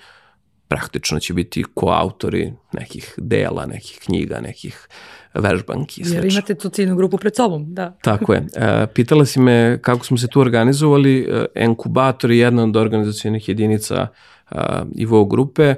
praktično 0.68 1.20
će 1.20 1.34
biti 1.34 1.64
koautori 1.74 2.52
nekih 2.72 3.14
dela, 3.16 3.66
nekih 3.66 3.98
knjiga, 4.04 4.40
nekih 4.40 4.88
vežbanki 5.34 6.02
i 6.02 6.04
Jer 6.12 6.24
imate 6.24 6.54
tu 6.54 6.68
ciljnu 6.68 6.96
grupu 6.96 7.18
pred 7.18 7.36
sobom, 7.36 7.74
da. 7.74 7.96
Tako 8.02 8.34
je. 8.34 8.46
E, 8.56 8.86
pitala 8.94 9.24
si 9.24 9.40
me 9.40 9.78
kako 9.82 10.04
smo 10.04 10.16
se 10.16 10.28
tu 10.28 10.40
organizovali. 10.40 11.28
E, 11.30 11.62
inkubator 11.64 12.30
je 12.30 12.38
jedna 12.38 12.62
od 12.62 12.76
organizacijenih 12.76 13.48
jedinica 13.48 14.06
Ivo 14.94 15.24
grupe, 15.24 15.74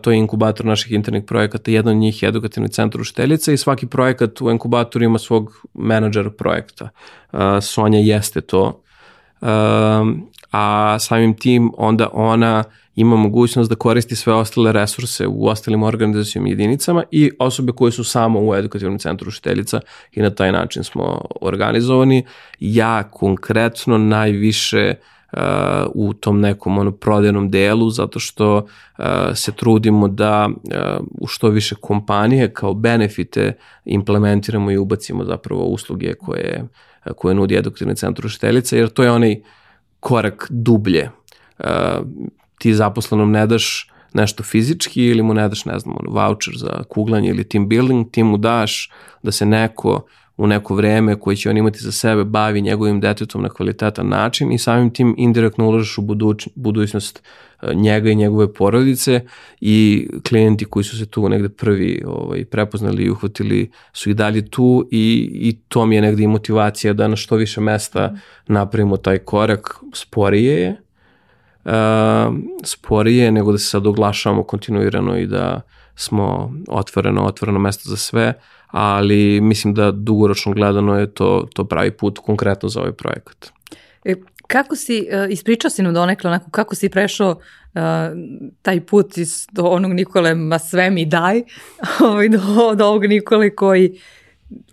to 0.00 0.10
je 0.10 0.18
inkubator 0.18 0.66
naših 0.66 0.92
internih 0.92 1.24
projekata, 1.24 1.70
jedan 1.70 1.96
od 1.96 2.00
njih 2.00 2.22
je 2.22 2.28
edukativni 2.28 2.68
centar 2.68 3.00
učiteljica 3.00 3.52
i 3.52 3.56
svaki 3.56 3.86
projekat 3.86 4.40
u 4.40 4.50
inkubatoru 4.50 5.04
ima 5.04 5.18
svog 5.18 5.66
menadžera 5.74 6.30
projekta. 6.30 6.88
Sonja 7.60 7.98
jeste 7.98 8.40
to, 8.40 8.82
a 10.52 10.96
samim 10.98 11.36
tim 11.36 11.72
onda 11.76 12.08
ona 12.12 12.64
ima 12.96 13.16
mogućnost 13.16 13.70
da 13.70 13.76
koristi 13.76 14.16
sve 14.16 14.34
ostale 14.34 14.72
resurse 14.72 15.26
u 15.26 15.46
ostalim 15.46 15.82
organizacijom 15.82 16.46
jedinicama 16.46 17.02
i 17.10 17.30
osobe 17.38 17.72
koje 17.72 17.92
su 17.92 18.04
samo 18.04 18.40
u 18.40 18.54
edukativnom 18.54 18.98
centru 18.98 19.28
učiteljica 19.28 19.80
i 20.12 20.22
na 20.22 20.30
taj 20.30 20.52
način 20.52 20.84
smo 20.84 21.20
organizovani. 21.40 22.24
Ja 22.60 23.02
konkretno 23.10 23.98
najviše 23.98 24.94
uh, 24.98 25.13
u 25.94 26.12
tom 26.12 26.40
nekom 26.40 26.78
ono 26.78 26.92
prodajnom 26.92 27.50
delu 27.50 27.90
zato 27.90 28.18
što 28.18 28.56
uh, 28.56 29.04
se 29.34 29.52
trudimo 29.52 30.08
da 30.08 30.48
uh, 30.48 31.06
u 31.10 31.26
što 31.26 31.48
više 31.48 31.74
kompanije 31.74 32.52
kao 32.52 32.74
benefite 32.74 33.56
implementiramo 33.84 34.70
i 34.70 34.76
ubacimo 34.76 35.24
zapravo 35.24 35.64
usluge 35.64 36.14
koje, 36.14 36.64
koje 37.16 37.34
nudi 37.34 37.56
edukativni 37.56 37.96
centar 37.96 38.26
učiteljica 38.26 38.76
jer 38.76 38.88
to 38.88 39.02
je 39.02 39.10
onaj 39.10 39.40
korak 40.00 40.46
dublje. 40.50 41.10
Uh, 41.58 41.66
ti 42.58 42.74
zaposlenom 42.74 43.30
ne 43.30 43.46
daš 43.46 43.90
nešto 44.12 44.42
fizički 44.42 45.04
ili 45.04 45.22
mu 45.22 45.34
ne 45.34 45.48
daš, 45.48 45.64
ne 45.64 45.78
znam, 45.78 45.94
voucher 46.08 46.54
za 46.56 46.82
kuglanje 46.88 47.28
ili 47.28 47.48
team 47.48 47.68
building, 47.68 48.10
ti 48.10 48.22
mu 48.22 48.36
daš 48.36 48.90
da 49.22 49.32
se 49.32 49.46
neko 49.46 50.06
u 50.36 50.46
neko 50.46 50.74
vreme 50.74 51.20
koje 51.20 51.36
će 51.36 51.50
on 51.50 51.56
imati 51.56 51.78
za 51.78 51.92
sebe 51.92 52.24
bavi 52.24 52.62
njegovim 52.62 53.00
detetom 53.00 53.42
na 53.42 53.48
kvalitetan 53.48 54.08
način 54.08 54.52
i 54.52 54.58
samim 54.58 54.90
tim 54.90 55.14
indirektno 55.18 55.68
ulažeš 55.68 55.98
u 55.98 56.02
buduć, 56.02 56.48
budućnost 56.54 57.22
e, 57.62 57.74
njega 57.74 58.10
i 58.10 58.14
njegove 58.14 58.52
porodice 58.52 59.20
i 59.60 60.08
klijenti 60.28 60.64
koji 60.64 60.84
su 60.84 60.98
se 60.98 61.06
tu 61.06 61.28
negde 61.28 61.48
prvi 61.48 62.02
ovaj, 62.06 62.44
prepoznali 62.44 63.02
i 63.02 63.10
uhvatili 63.10 63.70
su 63.92 64.10
i 64.10 64.14
dalje 64.14 64.50
tu 64.50 64.88
i, 64.90 65.30
i 65.34 65.56
to 65.68 65.86
mi 65.86 65.94
je 65.94 66.02
negde 66.02 66.22
i 66.22 66.28
motivacija 66.28 66.92
da 66.92 67.08
na 67.08 67.16
što 67.16 67.36
više 67.36 67.60
mesta 67.60 68.14
napravimo 68.46 68.96
taj 68.96 69.18
korak. 69.18 69.76
Sporije 69.94 70.60
je, 70.60 70.80
uh, 71.64 72.34
sporije 72.64 73.32
nego 73.32 73.52
da 73.52 73.58
se 73.58 73.66
sad 73.66 73.86
oglašavamo 73.86 74.42
kontinuirano 74.42 75.18
i 75.18 75.26
da 75.26 75.60
smo 75.96 76.54
otvoreno, 76.68 77.24
otvoreno 77.24 77.58
mesto 77.58 77.90
za 77.90 77.96
sve, 77.96 78.34
ali 78.76 79.40
mislim 79.40 79.74
da 79.74 79.90
dugoročno 79.90 80.52
gledano 80.52 80.98
je 80.98 81.14
to, 81.14 81.48
to 81.54 81.64
pravi 81.64 81.90
put 81.90 82.18
konkretno 82.18 82.68
za 82.68 82.80
ovaj 82.80 82.92
projekat. 82.92 83.50
E, 84.04 84.14
kako 84.46 84.76
si, 84.76 85.08
uh, 85.12 85.32
ispričao 85.32 85.70
si 85.70 85.82
nam 85.82 85.94
donekle 85.94 86.30
onako, 86.30 86.50
kako 86.50 86.74
si 86.74 86.88
prešao 86.88 87.30
uh, 87.30 87.80
taj 88.62 88.80
put 88.80 89.18
iz, 89.18 89.46
do 89.52 89.62
onog 89.64 89.92
Nikole, 89.92 90.34
ma 90.34 90.58
sve 90.58 90.90
mi 90.90 91.06
daj, 91.06 91.42
ovaj, 92.10 92.28
do, 92.28 92.74
do 92.76 92.86
ovog 92.86 93.06
Nikole 93.06 93.54
koji 93.54 94.00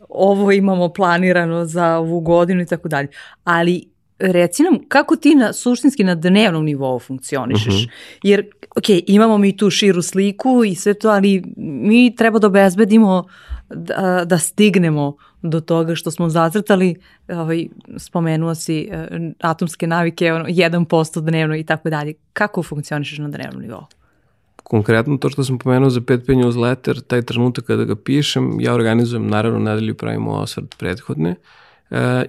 ovo 0.10 0.52
imamo 0.52 0.90
planirano 0.90 1.66
za 1.66 1.98
ovu 1.98 2.20
godinu 2.20 2.62
i 2.62 2.66
tako 2.66 2.88
dalje. 2.88 3.08
Ali 3.44 3.91
reci 4.22 4.64
nam 4.64 4.80
kako 4.88 5.16
ti 5.16 5.36
na, 5.36 5.54
suštinski 5.54 6.04
na 6.04 6.16
dnevnom 6.16 6.66
nivou 6.66 7.00
funkcionišeš. 7.00 7.74
Mm 7.74 7.78
-hmm. 7.78 7.90
Jer, 8.24 8.46
ok, 8.76 8.86
imamo 9.08 9.38
mi 9.38 9.58
tu 9.58 9.70
širu 9.70 10.02
sliku 10.02 10.64
i 10.64 10.76
sve 10.76 10.94
to, 10.94 11.10
ali 11.10 11.44
mi 11.58 12.16
treba 12.16 12.40
da 12.40 12.48
obezbedimo 12.48 13.28
da, 13.70 14.24
da 14.26 14.38
stignemo 14.38 15.16
do 15.42 15.60
toga 15.60 15.96
što 15.96 16.12
smo 16.12 16.30
zacrtali, 16.30 16.96
ovaj, 17.28 17.68
spomenuo 17.98 18.56
si 18.56 18.90
uh, 18.92 19.18
atomske 19.40 19.88
navike, 19.88 20.34
ono, 20.34 20.46
1% 20.46 21.22
dnevno 21.22 21.56
i 21.56 21.64
tako 21.64 21.90
dalje. 21.90 22.14
Kako 22.34 22.64
funkcionišeš 22.64 23.18
na 23.18 23.28
dnevnom 23.28 23.62
nivou? 23.62 23.86
Konkretno 24.64 25.18
to 25.18 25.30
što 25.30 25.44
sam 25.44 25.58
pomenuo 25.58 25.90
za 25.90 26.00
5P 26.00 26.44
newsletter, 26.44 27.02
taj 27.02 27.22
trenutak 27.22 27.66
kada 27.66 27.84
ga 27.84 27.96
pišem, 27.96 28.58
ja 28.60 28.74
organizujem, 28.74 29.28
naravno, 29.28 29.60
nedelju 29.60 29.96
pravimo 29.96 30.32
osvrt 30.32 30.76
prethodne, 30.78 31.30
Uh, 31.30 31.61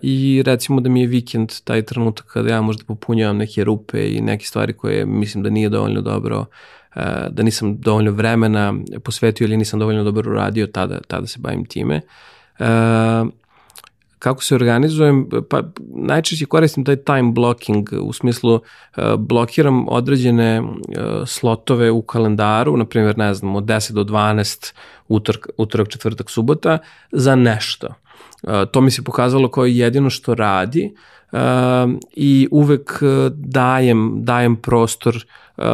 i 0.03 0.43
recimo 0.47 0.81
da 0.81 0.89
mi 0.89 1.01
je 1.01 1.07
vikend 1.07 1.53
taj 1.65 1.83
trenutak 1.83 2.27
kada 2.27 2.51
ja 2.51 2.63
možda 2.63 2.85
popunjavam 2.85 3.37
neke 3.37 3.65
rupe 3.65 4.13
i 4.13 4.21
neke 4.21 4.47
stvari 4.47 4.73
koje 4.73 5.07
mislim 5.07 5.45
da 5.45 5.51
nije 5.51 5.69
dovoljno 5.69 6.01
dobro 6.01 6.45
da 7.31 7.43
nisam 7.43 7.77
dovoljno 7.81 8.11
vremena 8.11 8.75
posvetio 9.05 9.45
ili 9.45 9.57
nisam 9.57 9.81
dovoljno 9.81 10.05
dobro 10.05 10.31
uradio, 10.31 10.67
tada, 10.67 11.01
tada 11.01 11.27
se 11.27 11.39
bavim 11.41 11.65
time. 11.65 12.01
Kako 14.19 14.43
se 14.43 14.55
organizujem, 14.55 15.29
pa 15.51 15.63
najčešće 15.95 16.47
koristim 16.47 16.85
taj 16.85 16.97
time 16.97 17.33
blocking 17.33 17.89
u 18.01 18.13
smislu 18.13 18.61
blokiram 19.19 19.89
određene 19.89 20.63
slotove 21.27 21.91
u 21.91 22.03
kalendaru, 22.03 22.77
na 22.77 22.85
primjer, 22.85 23.19
ne 23.19 23.35
znam, 23.35 23.57
od 23.57 23.65
10 23.65 23.93
do 23.93 24.05
12 24.05 24.73
utorak, 25.09 25.49
utorak 25.57 25.89
četvrtak, 25.89 26.31
subota 26.31 26.79
za 27.13 27.37
nešto. 27.37 27.95
Uh, 28.43 28.53
to 28.71 28.81
mi 28.81 28.91
se 28.91 29.05
pokazalo 29.05 29.51
kao 29.51 29.65
jedino 29.65 30.11
što 30.11 30.35
radi 30.35 30.95
uh, 31.33 31.39
i 32.13 32.49
uvek 32.51 33.03
dajem, 33.35 34.25
dajem 34.25 34.57
prostor 34.57 35.17
uh, 35.57 35.65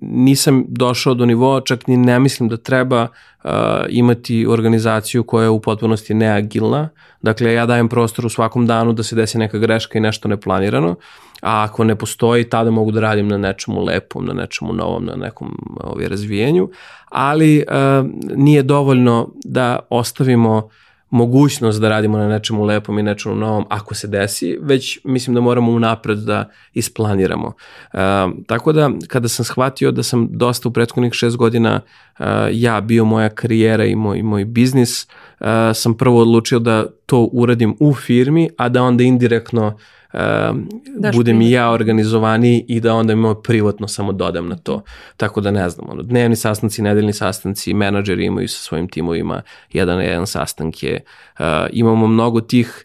nisam 0.00 0.64
došao 0.68 1.14
do 1.14 1.26
nivoa, 1.26 1.60
čak 1.60 1.86
ni 1.86 1.96
ne 1.96 2.18
mislim 2.20 2.48
da 2.48 2.56
treba 2.56 3.02
uh, 3.02 3.50
imati 3.88 4.46
organizaciju 4.46 5.24
koja 5.24 5.42
je 5.42 5.50
u 5.50 5.60
potpunosti 5.60 6.14
neagilna, 6.14 6.88
Dakle, 7.22 7.52
ja 7.52 7.66
dajem 7.66 7.88
prostor 7.88 8.26
u 8.26 8.28
svakom 8.28 8.66
danu 8.66 8.92
da 8.92 9.02
se 9.02 9.16
desi 9.16 9.38
neka 9.38 9.58
greška 9.58 9.98
i 9.98 10.00
nešto 10.00 10.28
neplanirano, 10.28 10.94
a 11.42 11.64
ako 11.64 11.84
ne 11.84 11.96
postoji, 11.96 12.44
tada 12.44 12.70
mogu 12.70 12.90
da 12.90 13.00
radim 13.00 13.28
na 13.28 13.38
nečemu 13.38 13.84
lepom, 13.84 14.26
na 14.26 14.32
nečemu 14.32 14.72
novom, 14.72 15.04
na 15.04 15.16
nekom 15.16 15.56
ovaj, 15.80 16.08
razvijenju, 16.08 16.68
ali 17.08 17.64
uh, 17.68 18.06
nije 18.36 18.62
dovoljno 18.62 19.28
da 19.44 19.78
ostavimo 19.90 20.68
mogućnost 21.10 21.80
da 21.80 21.88
radimo 21.88 22.18
na 22.18 22.28
nečemu 22.28 22.64
lepom 22.64 22.98
i 22.98 23.02
nečemu 23.02 23.34
novom 23.34 23.66
ako 23.68 23.94
se 23.94 24.08
desi, 24.08 24.58
već 24.62 24.98
mislim 25.04 25.34
da 25.34 25.40
moramo 25.40 25.72
unapred 25.72 26.18
da 26.18 26.50
isplaniramo. 26.74 27.46
Uh, 27.46 27.98
tako 28.46 28.72
da 28.72 28.90
kada 29.08 29.28
sam 29.28 29.44
shvatio 29.44 29.90
da 29.90 30.02
sam 30.02 30.28
dosta 30.30 30.68
u 30.68 30.72
prethodnih 30.72 31.12
šest 31.12 31.36
godina 31.36 31.80
uh, 32.18 32.26
ja 32.52 32.80
bio 32.80 33.04
moja 33.04 33.28
karijera 33.28 33.84
i 33.84 33.94
moj, 33.94 34.22
moj 34.22 34.44
biznis, 34.44 35.06
uh, 35.40 35.46
sam 35.74 35.96
prvo 35.96 36.20
odlučio 36.20 36.58
da 36.58 36.86
to 37.06 37.28
uradim 37.32 37.76
u 37.80 37.94
firmi, 37.94 38.50
a 38.56 38.68
da 38.68 38.82
onda 38.82 39.04
indirektno 39.04 39.78
uh, 40.12 41.10
budem 41.14 41.40
i 41.42 41.50
ja 41.50 41.70
organizovaniji 41.70 42.64
i 42.68 42.80
da 42.80 42.94
onda 42.94 43.12
imamo 43.12 43.34
privatno 43.34 43.88
samo 43.88 44.12
dodam 44.12 44.48
na 44.48 44.56
to. 44.56 44.82
Tako 45.16 45.40
da 45.40 45.50
ne 45.50 45.68
znam, 45.68 45.90
ono, 45.90 46.02
dnevni 46.02 46.36
sastanci, 46.36 46.82
nedeljni 46.82 47.12
sastanci, 47.12 47.74
menadžeri 47.74 48.24
imaju 48.24 48.48
sa 48.48 48.58
svojim 48.58 48.88
timovima 48.88 49.42
jedan 49.72 49.96
na 49.96 50.02
jedan 50.02 50.26
sastanke. 50.26 51.00
Uh, 51.38 51.44
imamo 51.72 52.06
mnogo 52.06 52.40
tih 52.40 52.84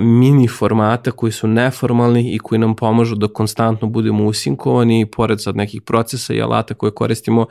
mini 0.00 0.48
formata 0.48 1.10
koji 1.10 1.32
su 1.32 1.46
neformalni 1.46 2.34
i 2.34 2.38
koji 2.38 2.58
nam 2.58 2.76
pomažu 2.76 3.14
da 3.14 3.28
konstantno 3.28 3.88
budemo 3.88 4.24
usinkovani 4.24 5.06
pored 5.06 5.42
sad 5.42 5.56
nekih 5.56 5.82
procesa 5.82 6.34
i 6.34 6.42
alata 6.42 6.74
koje 6.74 6.94
koristimo 6.94 7.46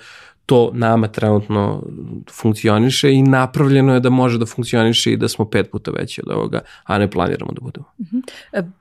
to 0.46 0.72
nama 0.74 1.08
trenutno 1.08 1.84
funkcioniše 2.32 3.12
i 3.12 3.22
napravljeno 3.22 3.94
je 3.94 4.00
da 4.00 4.10
može 4.10 4.38
da 4.38 4.46
funkcioniše 4.46 5.12
i 5.12 5.18
da 5.18 5.28
smo 5.28 5.50
pet 5.50 5.72
puta 5.72 5.92
veći 5.92 6.22
od 6.26 6.36
ovoga, 6.36 6.60
a 6.84 6.98
ne 6.98 7.12
planiramo 7.12 7.52
da 7.52 7.62
budemo. 7.62 7.86
Uh 7.98 8.06
-huh. 8.08 8.72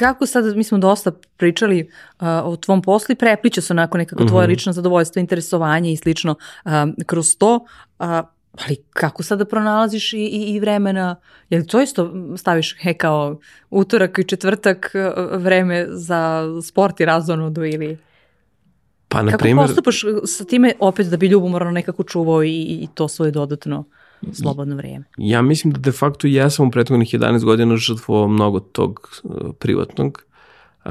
Kako 0.00 0.26
sad, 0.26 0.56
mi 0.56 0.64
smo 0.64 0.78
dosta 0.78 1.12
pričali 1.36 1.80
uh, 1.82 2.26
o 2.44 2.56
tvom 2.56 2.82
poslu 2.82 3.12
i 3.12 3.16
prepliče 3.16 3.60
se 3.60 3.72
onako 3.72 3.98
nekako 3.98 4.24
tvoje 4.24 4.38
uh 4.38 4.42
mhm. 4.42 4.50
-huh. 4.50 4.56
lično 4.56 4.72
zadovoljstvo, 4.72 5.20
interesovanje 5.20 5.92
i 5.92 5.96
slično 5.96 6.34
uh, 6.64 6.72
kroz 7.06 7.36
to, 7.38 7.54
uh, 7.54 8.06
ali 8.64 8.76
kako 8.90 9.22
sada 9.22 9.44
pronalaziš 9.44 10.12
i, 10.12 10.18
i, 10.18 10.54
i 10.54 10.60
vremena, 10.60 11.16
je 11.50 11.58
li 11.58 11.66
to 11.66 11.80
isto 11.80 12.12
staviš 12.36 12.76
he 12.80 12.94
kao 12.94 13.40
utorak 13.70 14.18
i 14.18 14.24
četvrtak 14.24 14.92
vreme 15.32 15.86
za 15.88 16.44
sport 16.62 17.00
i 17.00 17.04
razonodu 17.04 17.64
ili... 17.64 17.98
Pa, 19.08 19.22
na 19.22 19.30
Kako 19.30 19.42
primjer... 19.42 19.66
postupaš 19.66 20.02
sa 20.24 20.44
time 20.44 20.72
opet 20.80 21.06
da 21.06 21.16
bi 21.16 21.26
ljubomorno 21.26 21.70
nekako 21.70 22.02
čuvao 22.02 22.44
i, 22.44 22.78
i 22.82 22.88
to 22.94 23.08
svoje 23.08 23.30
dodatno 23.30 23.84
slobodno 24.32 24.76
vrijeme? 24.76 25.04
Ja 25.16 25.42
mislim 25.42 25.72
da 25.72 25.78
de 25.78 25.92
facto 25.92 26.26
ja 26.26 26.50
sam 26.50 26.68
u 26.68 26.70
prethodnih 26.70 27.08
11 27.08 27.44
godina 27.44 27.76
žrtvovao 27.76 28.28
mnogo 28.28 28.60
tog 28.60 29.20
uh, 29.22 29.50
privatnog 29.58 30.24
uh, 30.84 30.90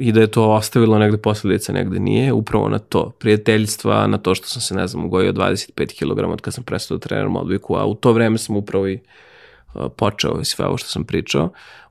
i 0.00 0.12
da 0.12 0.20
je 0.20 0.26
to 0.26 0.50
ostavilo 0.50 0.98
negde 0.98 1.18
posledice, 1.18 1.72
negde 1.72 2.00
nije, 2.00 2.32
upravo 2.32 2.68
na 2.68 2.78
to. 2.78 3.10
Prijateljstva, 3.18 4.06
na 4.06 4.18
to 4.18 4.34
što 4.34 4.46
sam 4.46 4.62
se, 4.62 4.74
ne 4.74 4.86
znam, 4.86 5.04
ugojio 5.04 5.32
25 5.32 5.98
kg 5.98 6.32
od 6.32 6.40
kad 6.40 6.54
sam 6.54 6.64
prestao 6.64 6.96
da 6.96 7.08
treniram 7.08 7.36
odviku, 7.36 7.76
a 7.76 7.86
u 7.86 7.94
to 7.94 8.12
vreme 8.12 8.38
sam 8.38 8.56
upravo 8.56 8.88
i 8.88 8.98
uh, 9.74 9.82
počeo 9.96 10.40
i 10.40 10.44
sve 10.44 10.66
ovo 10.66 10.76
što 10.76 10.88
sam 10.88 11.04
pričao. 11.04 11.42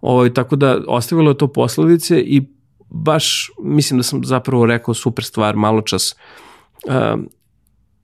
Ovo, 0.01 0.17
ovaj, 0.17 0.33
tako 0.33 0.55
da 0.55 0.79
ostavilo 0.87 1.31
je 1.31 1.37
to 1.37 1.47
posledice 1.47 2.19
i 2.19 2.41
baš 2.89 3.51
mislim 3.63 3.99
da 3.99 4.03
sam 4.03 4.23
zapravo 4.23 4.65
rekao 4.65 4.93
super 4.93 5.25
stvar 5.25 5.55
malo 5.55 5.81
čas. 5.81 6.15
Uh, 6.87 6.93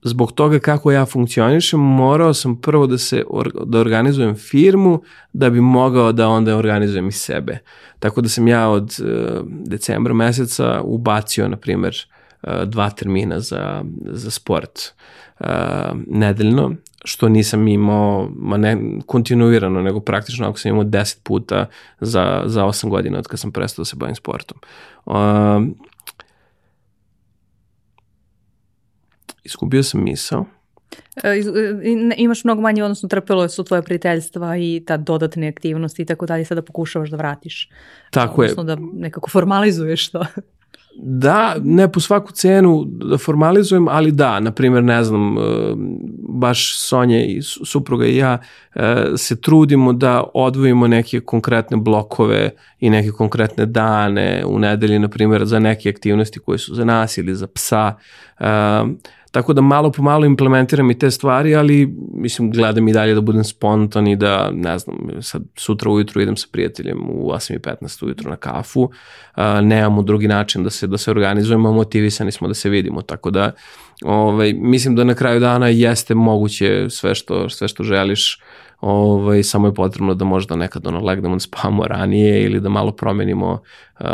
zbog 0.02 0.32
toga 0.32 0.58
kako 0.58 0.92
ja 0.92 1.06
funkcionišem, 1.06 1.80
morao 1.80 2.34
sam 2.34 2.60
prvo 2.60 2.86
da 2.86 2.98
se 2.98 3.24
da 3.64 3.78
organizujem 3.78 4.34
firmu 4.34 5.02
da 5.32 5.50
bi 5.50 5.60
mogao 5.60 6.12
da 6.12 6.28
onda 6.28 6.56
organizujem 6.56 7.08
i 7.08 7.12
sebe. 7.12 7.58
Tako 7.98 8.20
da 8.20 8.28
sam 8.28 8.48
ja 8.48 8.68
od 8.68 8.96
uh, 9.00 9.46
decembra 9.46 10.14
meseca 10.14 10.80
ubacio, 10.84 11.48
na 11.48 11.56
primer, 11.56 11.96
uh, 12.42 12.62
dva 12.64 12.90
termina 12.90 13.40
za, 13.40 13.84
za 14.02 14.30
sport 14.30 14.94
uh, 15.40 15.46
nedeljno 16.06 16.74
što 17.04 17.28
nisam 17.28 17.68
imao, 17.68 18.30
ma 18.36 18.56
ne 18.56 18.78
kontinuirano, 19.06 19.82
nego 19.82 20.00
praktično 20.00 20.48
ako 20.48 20.58
sam 20.58 20.70
imao 20.70 20.84
10 20.84 21.16
puta 21.22 21.66
za, 22.00 22.42
za 22.46 22.64
8 22.64 22.88
godina 22.88 23.18
od 23.18 23.26
kad 23.26 23.40
sam 23.40 23.52
prestao 23.52 23.82
da 23.82 23.86
se 23.86 23.96
bavim 23.96 24.14
sportom. 24.14 24.58
Uh, 25.06 25.14
iskubio 29.44 29.82
sam 29.82 30.04
misao. 30.04 30.46
E, 31.24 31.28
e, 31.28 31.42
imaš 32.16 32.44
mnogo 32.44 32.60
manje, 32.60 32.84
odnosno 32.84 33.08
trpelo 33.08 33.48
su 33.48 33.64
tvoje 33.64 33.82
prijateljstva 33.82 34.56
i 34.56 34.82
ta 34.86 34.96
dodatne 34.96 35.48
aktivnosti 35.48 36.02
i 36.02 36.04
tako 36.04 36.26
dalje, 36.26 36.44
sada 36.44 36.62
pokušavaš 36.62 37.10
da 37.10 37.16
vratiš. 37.16 37.68
Tako 38.10 38.42
odnosno 38.42 38.44
je. 38.44 38.76
Odnosno 38.76 38.92
da 38.96 38.98
nekako 38.98 39.30
formalizuješ 39.30 40.10
to. 40.10 40.24
Da, 41.02 41.56
ne 41.62 41.92
po 41.92 42.00
svaku 42.00 42.32
cenu 42.32 42.84
da 42.86 43.18
formalizujem, 43.18 43.88
ali 43.88 44.12
da, 44.12 44.40
na 44.40 44.52
primjer, 44.52 44.84
ne 44.84 45.04
znam, 45.04 45.38
e, 45.38 45.40
baš 46.28 46.78
Sonja 46.78 47.24
i 47.24 47.42
supruga 47.42 48.06
i 48.06 48.16
ja 48.16 48.38
se 49.16 49.40
trudimo 49.40 49.92
da 49.92 50.24
odvojimo 50.34 50.86
neke 50.86 51.20
konkretne 51.20 51.76
blokove 51.76 52.50
i 52.80 52.90
neke 52.90 53.10
konkretne 53.10 53.66
dane 53.66 54.44
u 54.46 54.58
nedelji, 54.58 54.98
na 54.98 55.08
primjer, 55.08 55.46
za 55.46 55.58
neke 55.58 55.88
aktivnosti 55.88 56.38
koje 56.38 56.58
su 56.58 56.74
za 56.74 56.84
nas 56.84 57.18
ili 57.18 57.34
za 57.34 57.46
psa. 57.46 57.94
Uh, 58.40 58.46
Tako 59.30 59.52
da 59.52 59.60
malo 59.60 59.92
po 59.92 60.02
malo 60.02 60.26
implementiram 60.26 60.90
i 60.90 60.98
te 60.98 61.10
stvari, 61.10 61.54
ali 61.54 61.96
mislim 62.14 62.50
gledam 62.50 62.88
i 62.88 62.92
dalje 62.92 63.14
da 63.14 63.20
budem 63.20 63.44
spontan 63.44 64.06
i 64.06 64.16
da, 64.16 64.50
ne 64.54 64.78
znam, 64.78 64.96
sad 65.20 65.42
sutra 65.56 65.90
ujutru 65.90 66.20
idem 66.20 66.36
sa 66.36 66.46
prijateljem 66.52 66.98
u 67.10 67.30
8.15 67.30 68.04
ujutru 68.04 68.30
na 68.30 68.36
kafu, 68.36 68.80
uh, 68.80 68.90
nemamo 69.62 70.02
drugi 70.02 70.28
način 70.28 70.64
da 70.64 70.70
se, 70.70 70.86
da 70.86 70.98
se 70.98 71.10
organizujemo, 71.10 71.72
motivisani 71.72 72.32
smo 72.32 72.48
da 72.48 72.54
se 72.54 72.68
vidimo, 72.68 73.02
tako 73.02 73.30
da 73.30 73.52
ovaj, 74.04 74.52
mislim 74.52 74.96
da 74.96 75.04
na 75.04 75.14
kraju 75.14 75.40
dana 75.40 75.68
jeste 75.68 76.14
moguće 76.14 76.90
sve 76.90 77.14
što, 77.14 77.48
sve 77.48 77.68
što 77.68 77.82
želiš 77.82 78.40
ovaj, 78.80 79.42
samo 79.42 79.66
je 79.66 79.74
potrebno 79.74 80.14
da 80.14 80.24
možda 80.24 80.56
nekad 80.56 80.86
ono 80.86 81.00
legnemo 81.00 81.34
da 81.34 81.40
spavamo 81.40 81.86
ranije 81.86 82.42
ili 82.42 82.60
da 82.60 82.68
malo 82.68 82.92
promenimo 82.92 83.62
uh, 84.00 84.06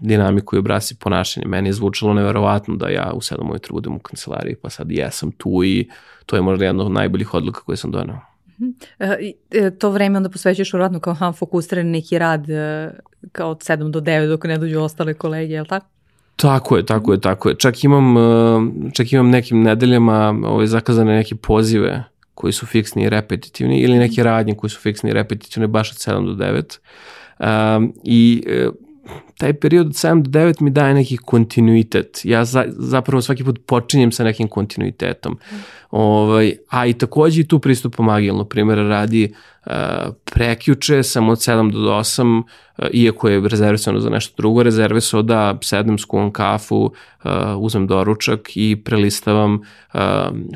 dinamiku 0.00 0.56
i 0.56 0.58
obrasi 0.58 0.96
ponašanja. 0.98 1.48
Meni 1.48 1.68
je 1.68 1.72
zvučalo 1.72 2.14
neverovatno 2.14 2.76
da 2.76 2.88
ja 2.88 3.12
u 3.14 3.20
7 3.20 3.50
ujutru 3.50 3.74
budem 3.74 3.96
u 3.96 3.98
kancelariji, 3.98 4.56
pa 4.62 4.70
sad 4.70 4.90
jesam 4.90 5.30
tu 5.30 5.64
i 5.64 5.88
to 6.26 6.36
je 6.36 6.42
možda 6.42 6.64
jedna 6.64 6.84
od 6.84 6.92
najboljih 6.92 7.34
odluka 7.34 7.60
koje 7.60 7.76
sam 7.76 7.90
donao. 7.90 8.20
E, 8.98 9.70
to 9.78 9.90
vreme 9.90 10.16
onda 10.16 10.28
posvećuješ 10.28 10.74
uradno 10.74 11.00
kao 11.00 11.14
ham 11.14 11.32
fokusiran 11.32 11.86
neki 11.86 12.18
rad 12.18 12.46
kao 13.32 13.50
od 13.50 13.58
7 13.58 13.90
do 13.90 14.00
9 14.00 14.28
dok 14.28 14.44
ne 14.44 14.58
dođu 14.58 14.80
ostale 14.80 15.14
kolege, 15.14 15.54
je 15.54 15.60
li 15.60 15.68
tako? 15.68 15.86
Tako 16.36 16.76
je, 16.76 16.86
tako 16.86 17.12
je, 17.12 17.20
tako 17.20 17.48
je. 17.48 17.54
Čak 17.54 17.84
imam, 17.84 18.14
čak 18.92 19.12
imam 19.12 19.30
nekim 19.30 19.62
nedeljama 19.62 20.34
ovaj, 20.44 20.66
zakazane 20.66 21.16
neke 21.16 21.34
pozive 21.34 22.04
koji 22.38 22.52
su 22.52 22.66
fiksni 22.66 23.02
i 23.02 23.08
repetitivni 23.08 23.80
ili 23.80 23.98
neke 23.98 24.22
radnje 24.22 24.54
koji 24.54 24.70
su 24.70 24.80
fiksni 24.80 25.10
i 25.10 25.12
repetitivni 25.12 25.66
baš 25.66 25.90
od 25.90 25.96
7 25.96 26.26
do 26.26 26.44
9. 26.44 27.76
Um, 27.76 27.94
I 28.04 28.44
uh, 28.66 28.74
taj 29.38 29.52
period 29.52 29.86
od 29.86 29.92
7 29.92 30.22
do 30.22 30.40
9 30.40 30.62
mi 30.62 30.70
daje 30.70 30.94
neki 30.94 31.16
kontinuitet. 31.16 32.20
Ja 32.24 32.44
za, 32.44 32.64
zapravo 32.68 33.22
svaki 33.22 33.44
put 33.44 33.66
počinjem 33.66 34.12
sa 34.12 34.24
nekim 34.24 34.48
kontinuitetom. 34.48 35.32
Mm. 35.32 35.56
Ovaj, 35.90 36.56
a 36.68 36.86
i 36.86 36.92
takođe 36.92 37.40
i 37.40 37.48
tu 37.48 37.58
pristupom 37.58 38.08
agilno. 38.08 38.44
Primjera 38.44 38.82
radi 38.82 39.32
uh, 39.66 39.72
prekjuče 40.24 41.02
sam 41.02 41.28
od 41.28 41.38
7 41.38 41.72
do 41.72 41.78
8 41.78 42.42
iako 42.92 43.28
je 43.28 43.48
rezervisano 43.48 44.00
za 44.00 44.10
nešto 44.10 44.34
drugo, 44.36 44.62
rezervisao 44.62 45.22
da 45.22 45.58
sedem, 45.62 45.98
skuvam 45.98 46.30
kafu, 46.30 46.76
uh, 46.84 47.30
uzmem 47.58 47.86
doručak 47.86 48.40
i 48.54 48.76
prelistavam 48.84 49.54
uh, 49.94 50.00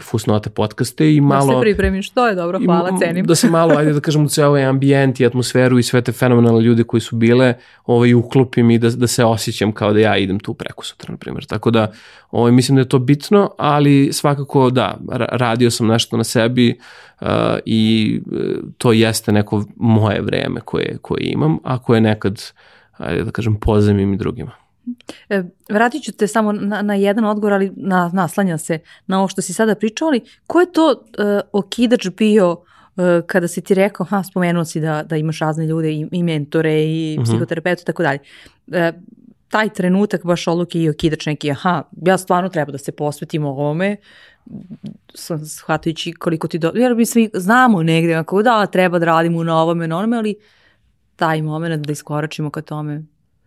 fusnote 0.03 0.51
podcaste 0.51 1.15
i 1.15 1.21
malo... 1.21 1.47
Da 1.47 1.53
se 1.53 1.61
pripremiš, 1.61 2.11
to 2.11 2.29
je 2.29 2.35
dobro, 2.35 2.61
hvala, 2.65 2.99
cenim. 2.99 3.27
Da 3.27 3.35
se 3.35 3.51
malo, 3.51 3.75
ajde 3.77 3.93
da 3.93 4.01
kažem, 4.01 4.25
u 4.25 4.29
cijel 4.29 4.49
ovaj 4.49 4.65
ambijent 4.65 5.21
i 5.21 5.27
atmosferu 5.27 5.79
i 5.79 5.83
sve 5.83 6.03
te 6.03 6.13
fenomenalne 6.13 6.61
ljude 6.61 6.85
koji 6.85 7.01
su 7.01 7.17
bile, 7.17 7.55
ovaj, 7.87 8.15
uklopim 8.15 8.71
i 8.73 8.79
da, 8.79 8.91
da 8.91 9.07
se 9.07 9.25
osjećam 9.25 9.73
kao 9.73 9.93
da 9.93 9.99
ja 9.99 10.17
idem 10.17 10.41
tu 10.41 10.55
preko 10.55 10.85
sutra, 10.85 11.13
na 11.13 11.17
primjer. 11.17 11.45
Tako 11.45 11.71
da, 11.71 11.93
ovaj, 12.31 12.53
mislim 12.53 12.77
da 12.77 12.81
je 12.81 12.89
to 12.89 12.99
bitno, 12.99 13.51
ali 13.59 14.13
svakako 14.13 14.71
da, 14.71 14.99
radio 15.33 15.71
sam 15.71 15.87
nešto 15.87 16.17
na 16.17 16.25
sebi, 16.25 16.79
uh, 17.21 17.29
i 17.65 18.21
uh, 18.27 18.39
to 18.79 18.93
jeste 18.93 19.33
neko 19.33 19.65
moje 19.77 20.21
vreme 20.21 20.61
koje, 20.61 20.99
koje 21.03 21.21
imam, 21.23 21.59
a 21.65 21.79
koje 21.79 22.01
nekad, 22.01 22.43
ajde 22.93 23.25
da 23.25 23.31
kažem, 23.31 23.61
pozemim 23.61 24.15
i 24.15 24.17
drugima. 24.17 24.53
E, 25.29 25.43
vratit 25.71 26.03
ću 26.03 26.13
te 26.13 26.27
samo 26.27 26.53
na, 26.53 26.83
na 26.83 26.95
jedan 26.95 27.25
odgovor, 27.25 27.53
ali 27.53 27.73
na, 27.77 28.11
naslanja 28.13 28.59
se 28.59 28.79
na 29.07 29.19
ovo 29.19 29.29
što 29.29 29.43
si 29.43 29.53
sada 29.53 29.75
pričao, 29.75 30.09
ali 30.09 30.21
ko 30.47 30.61
je 30.61 30.73
to 30.73 30.91
uh, 30.91 31.41
okidač 31.53 32.09
bio 32.09 32.57
kada 33.27 33.49
si 33.49 33.61
ti 33.61 33.75
rekao, 33.75 34.07
ha, 34.07 34.23
spomenuo 34.23 34.65
si 34.65 34.81
da, 34.81 35.03
da 35.03 35.17
imaš 35.17 35.39
razne 35.39 35.67
ljude 35.67 35.93
i, 35.93 36.07
i 36.13 36.23
mentore 36.23 36.85
i 36.85 37.17
mm 37.19 37.23
-hmm. 37.23 37.25
psihoterapeuta 37.25 37.83
i 37.83 37.85
tako 37.85 38.03
dalje. 38.03 38.19
Uh, 38.67 38.75
taj 39.49 39.69
trenutak 39.69 40.25
baš 40.25 40.47
odluke 40.49 40.81
i 40.81 40.89
okidač 40.89 41.27
neki, 41.27 41.51
aha, 41.51 41.83
ja 42.07 42.19
stvarno 42.19 42.49
treba 42.49 42.73
da 42.73 42.79
se 42.79 42.93
posvetim 42.93 43.45
ovome, 43.45 43.97
shvatajući 45.45 46.13
koliko 46.13 46.49
ti 46.49 46.59
do... 46.59 46.73
Jer 46.75 46.95
mi 46.95 47.07
svi 47.07 47.31
znamo 47.35 47.83
negde, 47.83 48.15
ako 48.15 48.43
da, 48.43 48.67
treba 48.67 48.99
da 48.99 49.07
radimo 49.07 49.45
na 49.45 49.59
ovome, 49.63 49.89
na 49.89 49.99
onome, 49.99 50.17
ali 50.17 50.35
taj 51.17 51.43
moment 51.43 51.87
da 51.87 51.93
iskoračimo 51.93 52.51
ka 52.51 52.63
tome, 52.63 53.03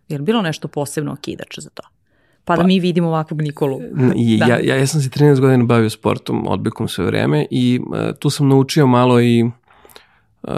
jer 0.08 0.22
bilo 0.22 0.42
nešto 0.42 0.68
posebno 0.68 1.12
okidač 1.12 1.58
za 1.58 1.70
to? 1.70 1.82
Pa, 2.46 2.54
pa 2.54 2.56
da 2.56 2.66
mi 2.66 2.80
vidimo 2.80 3.08
ovakvog 3.08 3.42
Nikolu. 3.42 3.80
I, 4.16 4.36
da. 4.38 4.46
ja, 4.46 4.58
ja, 4.58 4.76
ja 4.76 4.86
sam 4.86 5.00
se 5.00 5.08
13 5.08 5.40
godina 5.40 5.64
bavio 5.64 5.90
sportom, 5.90 6.48
odbikom 6.48 6.88
sve 6.88 7.04
vreme 7.04 7.46
i 7.50 7.80
uh, 7.86 7.96
tu 8.18 8.30
sam 8.30 8.48
naučio 8.48 8.86
malo 8.86 9.20
i 9.20 9.50
uh, 10.42 10.50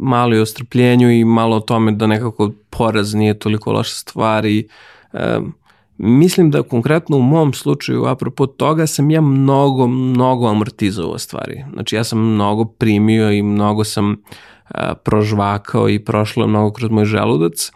malo 0.00 0.36
i 0.36 0.40
o 0.40 0.46
strpljenju 0.46 1.10
i 1.10 1.24
malo 1.24 1.56
o 1.56 1.60
tome 1.60 1.92
da 1.92 2.06
nekako 2.06 2.50
poraz 2.70 3.14
nije 3.14 3.38
toliko 3.38 3.72
loša 3.72 3.94
stvar 3.94 4.44
i 4.44 4.68
um, 5.12 5.54
Mislim 6.02 6.50
da 6.50 6.62
konkretno 6.62 7.16
u 7.16 7.22
mom 7.22 7.52
slučaju, 7.52 8.04
apropo 8.04 8.46
toga, 8.46 8.86
sam 8.86 9.10
ja 9.10 9.20
mnogo, 9.20 9.86
mnogo 9.86 10.48
amortizovao 10.48 11.18
stvari. 11.18 11.64
Znači 11.72 11.96
ja 11.96 12.04
sam 12.04 12.18
mnogo 12.34 12.64
primio 12.64 13.32
i 13.32 13.42
mnogo 13.42 13.84
sam 13.84 14.16
a, 14.68 14.94
prožvakao 14.94 15.88
i 15.88 16.04
prošlo 16.04 16.46
mnogo 16.46 16.72
kroz 16.72 16.90
moj 16.90 17.04
želudac. 17.04 17.72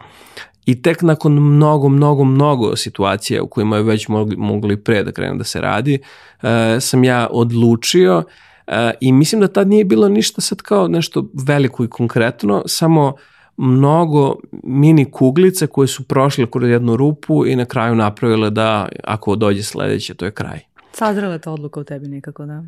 I 0.65 0.81
tek 0.81 1.01
nakon 1.01 1.33
mnogo, 1.33 1.89
mnogo, 1.89 2.23
mnogo 2.23 2.75
situacija 2.75 3.43
u 3.43 3.47
kojima 3.47 3.77
je 3.77 3.83
već 3.83 4.07
mogli, 4.07 4.35
mogli 4.37 4.83
pre 4.83 5.03
da 5.03 5.11
krenem 5.11 5.37
da 5.37 5.43
se 5.43 5.61
radi, 5.61 5.99
a, 6.41 6.79
sam 6.79 7.03
ja 7.03 7.27
odlučio 7.31 8.23
a, 8.67 8.91
i 9.01 9.11
mislim 9.11 9.41
da 9.41 9.47
tad 9.47 9.67
nije 9.67 9.85
bilo 9.85 10.09
ništa 10.09 10.41
sad 10.41 10.61
kao 10.61 10.87
nešto 10.87 11.29
veliko 11.47 11.83
i 11.83 11.87
konkretno, 11.89 12.63
samo 12.65 13.15
mnogo 13.57 14.35
mini 14.63 15.11
kuglice 15.11 15.67
koje 15.67 15.87
su 15.87 16.03
prošle 16.03 16.45
kroz 16.51 16.69
jednu 16.69 16.95
rupu 16.95 17.45
i 17.45 17.55
na 17.55 17.65
kraju 17.65 17.95
napravile 17.95 18.49
da 18.49 18.87
ako 19.03 19.35
dođe 19.35 19.63
sledeće, 19.63 20.13
to 20.13 20.25
je 20.25 20.31
kraj. 20.31 20.59
Sazrela 20.91 21.37
ta 21.37 21.51
odluka 21.51 21.79
u 21.79 21.83
tebi 21.83 22.07
nekako, 22.07 22.45
da? 22.45 22.63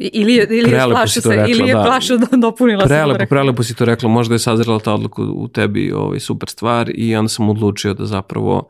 Ili 0.00 0.34
je, 0.34 0.46
ili 0.50 0.70
je 0.70 0.84
plaša 0.90 1.20
se, 1.20 1.28
rekla, 1.28 1.46
ili 1.48 1.68
je 1.68 1.74
da. 1.74 1.82
plaša 1.82 2.16
da 2.16 2.36
dopunila 2.36 2.84
prelepo, 2.84 3.20
se. 3.20 3.26
Prelepo 3.26 3.62
si 3.62 3.74
to 3.74 3.84
rekla, 3.84 4.08
možda 4.08 4.34
je 4.34 4.38
sazrela 4.38 4.78
ta 4.78 4.94
odluka 4.94 5.22
u 5.22 5.48
tebi 5.48 5.92
ovaj, 5.92 6.20
super 6.20 6.48
stvar 6.48 6.90
i 6.94 7.16
onda 7.16 7.28
sam 7.28 7.48
odlučio 7.48 7.94
da 7.94 8.06
zapravo 8.06 8.68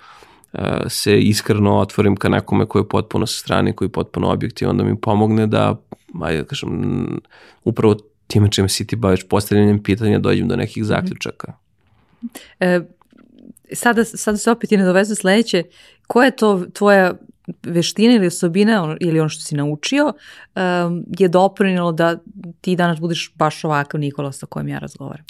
uh, 0.53 0.61
se 0.89 1.21
iskreno 1.21 1.79
otvorim 1.79 2.17
ka 2.17 2.29
nekome 2.29 2.67
koji 2.67 2.83
je 2.83 2.89
potpuno 2.89 3.27
sa 3.27 3.39
strane, 3.39 3.73
koji 3.73 3.87
je 3.87 3.93
potpuno 3.93 4.31
objektivan, 4.31 4.77
da 4.77 4.85
mi 4.85 5.01
pomogne 5.01 5.47
da, 5.47 5.81
ajde 6.23 6.43
da 6.43 6.45
kažem, 6.45 7.07
upravo 7.65 7.97
time 8.27 8.51
čime 8.51 8.69
si 8.69 8.87
ti 8.87 8.97
baviš 8.97 9.29
postavljanjem 9.29 9.83
pitanja 9.83 10.19
dođem 10.19 10.49
do 10.49 10.57
nekih 10.57 10.85
zaključaka. 10.85 11.53
E, 12.61 12.81
sada, 13.73 14.05
sada 14.05 14.39
se 14.39 14.51
opet 14.51 14.73
i 14.73 14.77
nadovezuje 14.77 15.17
sledeće, 15.17 15.63
koja 16.07 16.25
je 16.25 16.37
to 16.37 16.65
tvoja 16.73 17.15
veština 17.63 18.15
ili 18.15 18.27
osobina 18.27 18.97
ili 19.01 19.21
ono 19.21 19.29
što 19.29 19.43
si 19.43 19.55
naučio 19.55 20.05
um, 20.05 21.05
je 21.19 21.29
doprinilo 21.29 21.93
da 21.93 22.19
ti 22.61 22.77
danas 22.77 23.01
budiš 23.01 23.33
baš 23.35 23.65
ovakav 23.65 24.01
Nikola 24.01 24.33
sa 24.33 24.47
kojim 24.47 24.69
ja 24.69 24.79
razgovaram? 24.79 25.25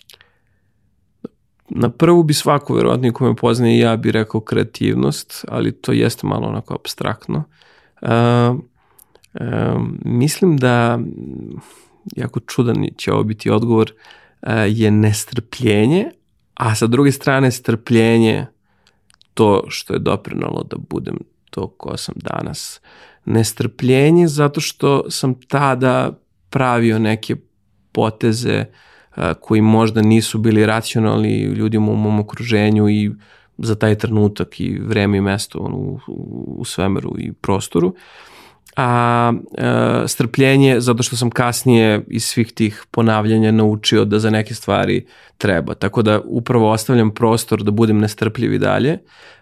Na 1.69 1.91
prvu 1.91 2.23
bi 2.23 2.35
svako, 2.35 2.75
verovatno, 2.75 3.12
ko 3.12 3.25
me 3.25 3.37
poznaje 3.37 3.77
i 3.77 3.81
ja 3.81 3.97
bi 3.97 4.12
rekao 4.12 4.41
kreativnost, 4.41 5.45
ali 5.49 5.73
to 5.73 5.93
jeste 5.93 6.27
malo 6.27 6.47
onako 6.49 6.75
abstraktno. 6.75 7.45
Uh, 8.03 8.09
um, 9.41 9.99
mislim 10.05 10.57
da 10.57 10.99
jako 12.17 12.41
čudan 12.41 12.87
će 12.97 13.12
ovo 13.12 13.23
biti 13.23 13.51
odgovor, 13.51 13.93
e, 14.43 14.53
je 14.69 14.91
nestrpljenje, 14.91 16.11
a 16.55 16.75
sa 16.75 16.87
druge 16.87 17.12
strane 17.12 17.51
strpljenje 17.51 18.47
to 19.35 19.65
što 19.69 19.93
je 19.93 19.99
doprinalo 19.99 20.62
da 20.62 20.77
budem 20.91 21.17
to 21.55 21.68
ko 21.68 21.96
sam 21.96 22.14
danas. 22.16 22.80
Nestrpljenje 23.24 24.28
zato 24.28 24.61
što 24.61 25.11
sam 25.11 25.34
tada 25.34 26.18
pravio 26.50 26.98
neke 26.98 27.36
poteze 27.92 28.52
e, 28.52 28.66
koji 29.40 29.61
možda 29.61 30.02
nisu 30.02 30.38
bili 30.38 30.66
racionalni 30.66 31.42
ljudima 31.42 31.92
u 31.92 31.96
mom 31.96 32.20
okruženju 32.20 32.88
i 32.88 33.11
za 33.59 33.74
taj 33.74 33.98
trenutak 33.98 34.61
i 34.61 34.78
vreme 34.78 35.18
i 35.18 35.20
mesto 35.20 35.59
u, 35.59 35.98
u, 36.09 36.55
u 36.59 36.64
svemiru 36.64 37.14
i 37.18 37.32
prostoru. 37.32 37.88
Uh, 37.88 37.94
a 38.77 39.33
e, 39.59 40.09
strpljenje 40.09 40.81
zato 40.81 41.03
što 41.03 41.16
sam 41.16 41.31
kasnije 41.31 42.05
iz 42.09 42.25
svih 42.25 42.53
tih 42.53 42.85
ponavljanja 42.91 43.51
naučio 43.51 44.05
da 44.05 44.18
za 44.18 44.31
neke 44.31 44.55
stvari 44.55 45.07
treba. 45.39 45.75
Tako 45.75 46.03
da 46.03 46.20
upravo 46.25 46.70
ostavljam 46.70 47.11
prostor 47.11 47.62
da 47.62 47.70
budem 47.70 47.99
nestrpljiv 47.99 48.53
i 48.53 48.59
dalje 48.59 48.99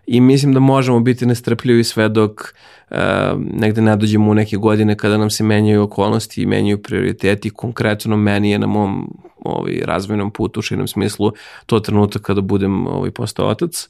i 0.07 0.21
mislim 0.21 0.55
da 0.55 0.61
možemo 0.61 1.01
biti 1.01 1.27
nestrpljivi 1.27 1.85
sve 1.85 2.09
dok 2.09 2.55
e, 2.91 2.97
negde 3.37 3.83
ne 3.83 3.97
dođemo 3.97 4.31
u 4.31 4.35
neke 4.35 4.57
godine 4.57 4.97
kada 4.97 5.17
nam 5.17 5.31
se 5.31 5.45
menjaju 5.45 5.83
okolnosti 5.83 6.43
i 6.43 6.47
menjaju 6.47 6.83
prioriteti. 6.83 7.51
Konkretno 7.51 8.17
meni 8.17 8.51
je 8.51 8.59
na 8.59 8.67
mom 8.67 9.17
ovaj, 9.45 9.81
razvojnom 9.85 10.31
putu 10.31 10.61
u 10.61 10.63
širnom 10.63 10.89
smislu 10.89 11.33
to 11.67 11.81
trenutak 11.81 12.23
kada 12.23 12.41
budem 12.41 12.87
ovaj, 12.87 13.11
postao 13.11 13.49
otac. 13.49 13.89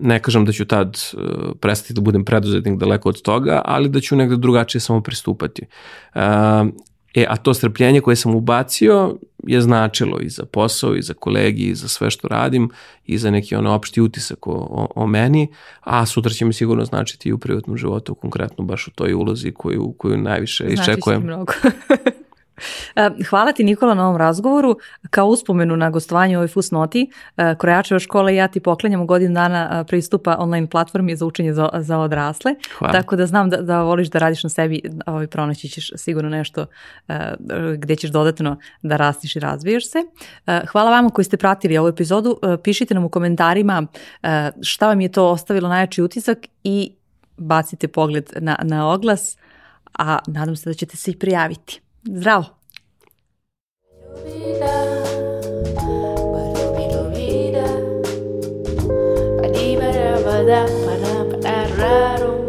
Ne 0.00 0.22
kažem 0.22 0.44
da 0.44 0.52
ću 0.52 0.64
tad 0.64 0.98
uh, 1.12 1.22
prestati 1.60 1.94
da 1.94 2.00
budem 2.00 2.24
preduzetnik 2.24 2.78
daleko 2.78 3.08
od 3.08 3.22
toga, 3.22 3.62
ali 3.64 3.88
da 3.88 4.00
ću 4.00 4.16
negde 4.16 4.36
drugačije 4.36 4.80
samo 4.80 5.00
pristupati. 5.00 5.62
Uh, 6.14 6.20
e, 7.14 7.26
a 7.28 7.36
to 7.36 7.54
strpljenje 7.54 8.00
koje 8.00 8.16
sam 8.16 8.34
ubacio 8.34 9.18
je 9.46 9.60
značilo 9.60 10.20
i 10.20 10.28
za 10.28 10.44
posao, 10.44 10.94
i 10.94 11.02
za 11.02 11.14
kolegi, 11.14 11.62
i 11.62 11.74
za 11.74 11.88
sve 11.88 12.10
što 12.10 12.28
radim, 12.28 12.70
i 13.06 13.18
za 13.18 13.30
neki 13.30 13.54
ono 13.54 13.74
opšti 13.74 14.00
utisak 14.00 14.46
o, 14.46 14.52
o, 14.52 14.88
o 14.94 15.06
meni, 15.06 15.48
a 15.80 16.06
sutra 16.06 16.32
će 16.32 16.44
mi 16.44 16.52
sigurno 16.52 16.84
značiti 16.84 17.28
i 17.28 17.32
u 17.32 17.38
privatnom 17.38 17.76
životu, 17.76 18.14
konkretno 18.14 18.64
baš 18.64 18.86
u 18.88 18.90
toj 18.90 19.14
ulozi 19.14 19.52
koju, 19.52 19.94
koju 19.98 20.16
najviše 20.16 20.64
znači 20.64 20.90
iščekujem. 20.90 21.20
Znači 21.20 21.26
mnogo. 21.26 21.52
E, 22.96 23.10
hvala 23.30 23.52
ti 23.52 23.64
Nikola 23.64 23.94
na 23.94 24.04
ovom 24.06 24.16
razgovoru. 24.16 24.76
Kao 25.10 25.26
uspomenu 25.26 25.76
na 25.76 25.90
gostovanje 25.90 26.36
ovoj 26.36 26.48
Fusnoti, 26.48 27.10
e, 27.36 27.54
Krojačeva 27.58 27.98
škola 27.98 28.30
i 28.30 28.36
ja 28.36 28.48
ti 28.48 28.60
poklanjamo 28.60 29.04
godinu 29.04 29.34
dana 29.34 29.80
e, 29.80 29.84
pristupa 29.84 30.36
online 30.38 30.66
platformi 30.66 31.16
za 31.16 31.26
učenje 31.26 31.52
za, 31.52 31.68
za 31.74 31.98
odrasle. 31.98 32.54
Hvala. 32.78 32.92
Tako 32.92 33.16
da 33.16 33.26
znam 33.26 33.50
da, 33.50 33.56
da 33.56 33.82
voliš 33.82 34.10
da 34.10 34.18
radiš 34.18 34.42
na 34.42 34.50
sebi, 34.50 34.80
ovaj, 35.06 35.26
pronaći 35.26 35.68
ćeš 35.68 35.90
sigurno 35.96 36.30
nešto 36.30 36.66
gde 37.76 37.96
ćeš 37.96 38.10
dodatno 38.10 38.56
da 38.82 38.96
rastiš 38.96 39.36
i 39.36 39.40
razvijaš 39.40 39.90
se. 39.90 39.98
Hvala 40.72 40.90
vama 40.90 41.10
koji 41.10 41.24
ste 41.24 41.36
pratili 41.36 41.78
ovu 41.78 41.88
epizodu. 41.88 42.38
Pišite 42.62 42.94
nam 42.94 43.04
u 43.04 43.08
komentarima 43.08 43.86
šta 44.62 44.86
vam 44.86 45.00
je 45.00 45.12
to 45.12 45.30
ostavilo 45.30 45.68
najjači 45.68 46.02
utisak 46.02 46.38
i 46.64 46.92
bacite 47.36 47.88
pogled 47.88 48.30
na, 48.36 48.56
na 48.62 48.88
oglas, 48.92 49.36
a 49.98 50.18
nadam 50.26 50.56
se 50.56 50.70
da 50.70 50.74
ćete 50.74 50.96
se 50.96 51.10
i 51.10 51.18
prijaviti. 51.18 51.80
Zdravo! 52.04 52.56
Da, 54.60 54.76
ba, 59.76 60.42
da, 60.42 60.64
ba, 60.64 60.96
da, 60.96 61.24
ba, 61.24 61.36
da, 61.36 62.39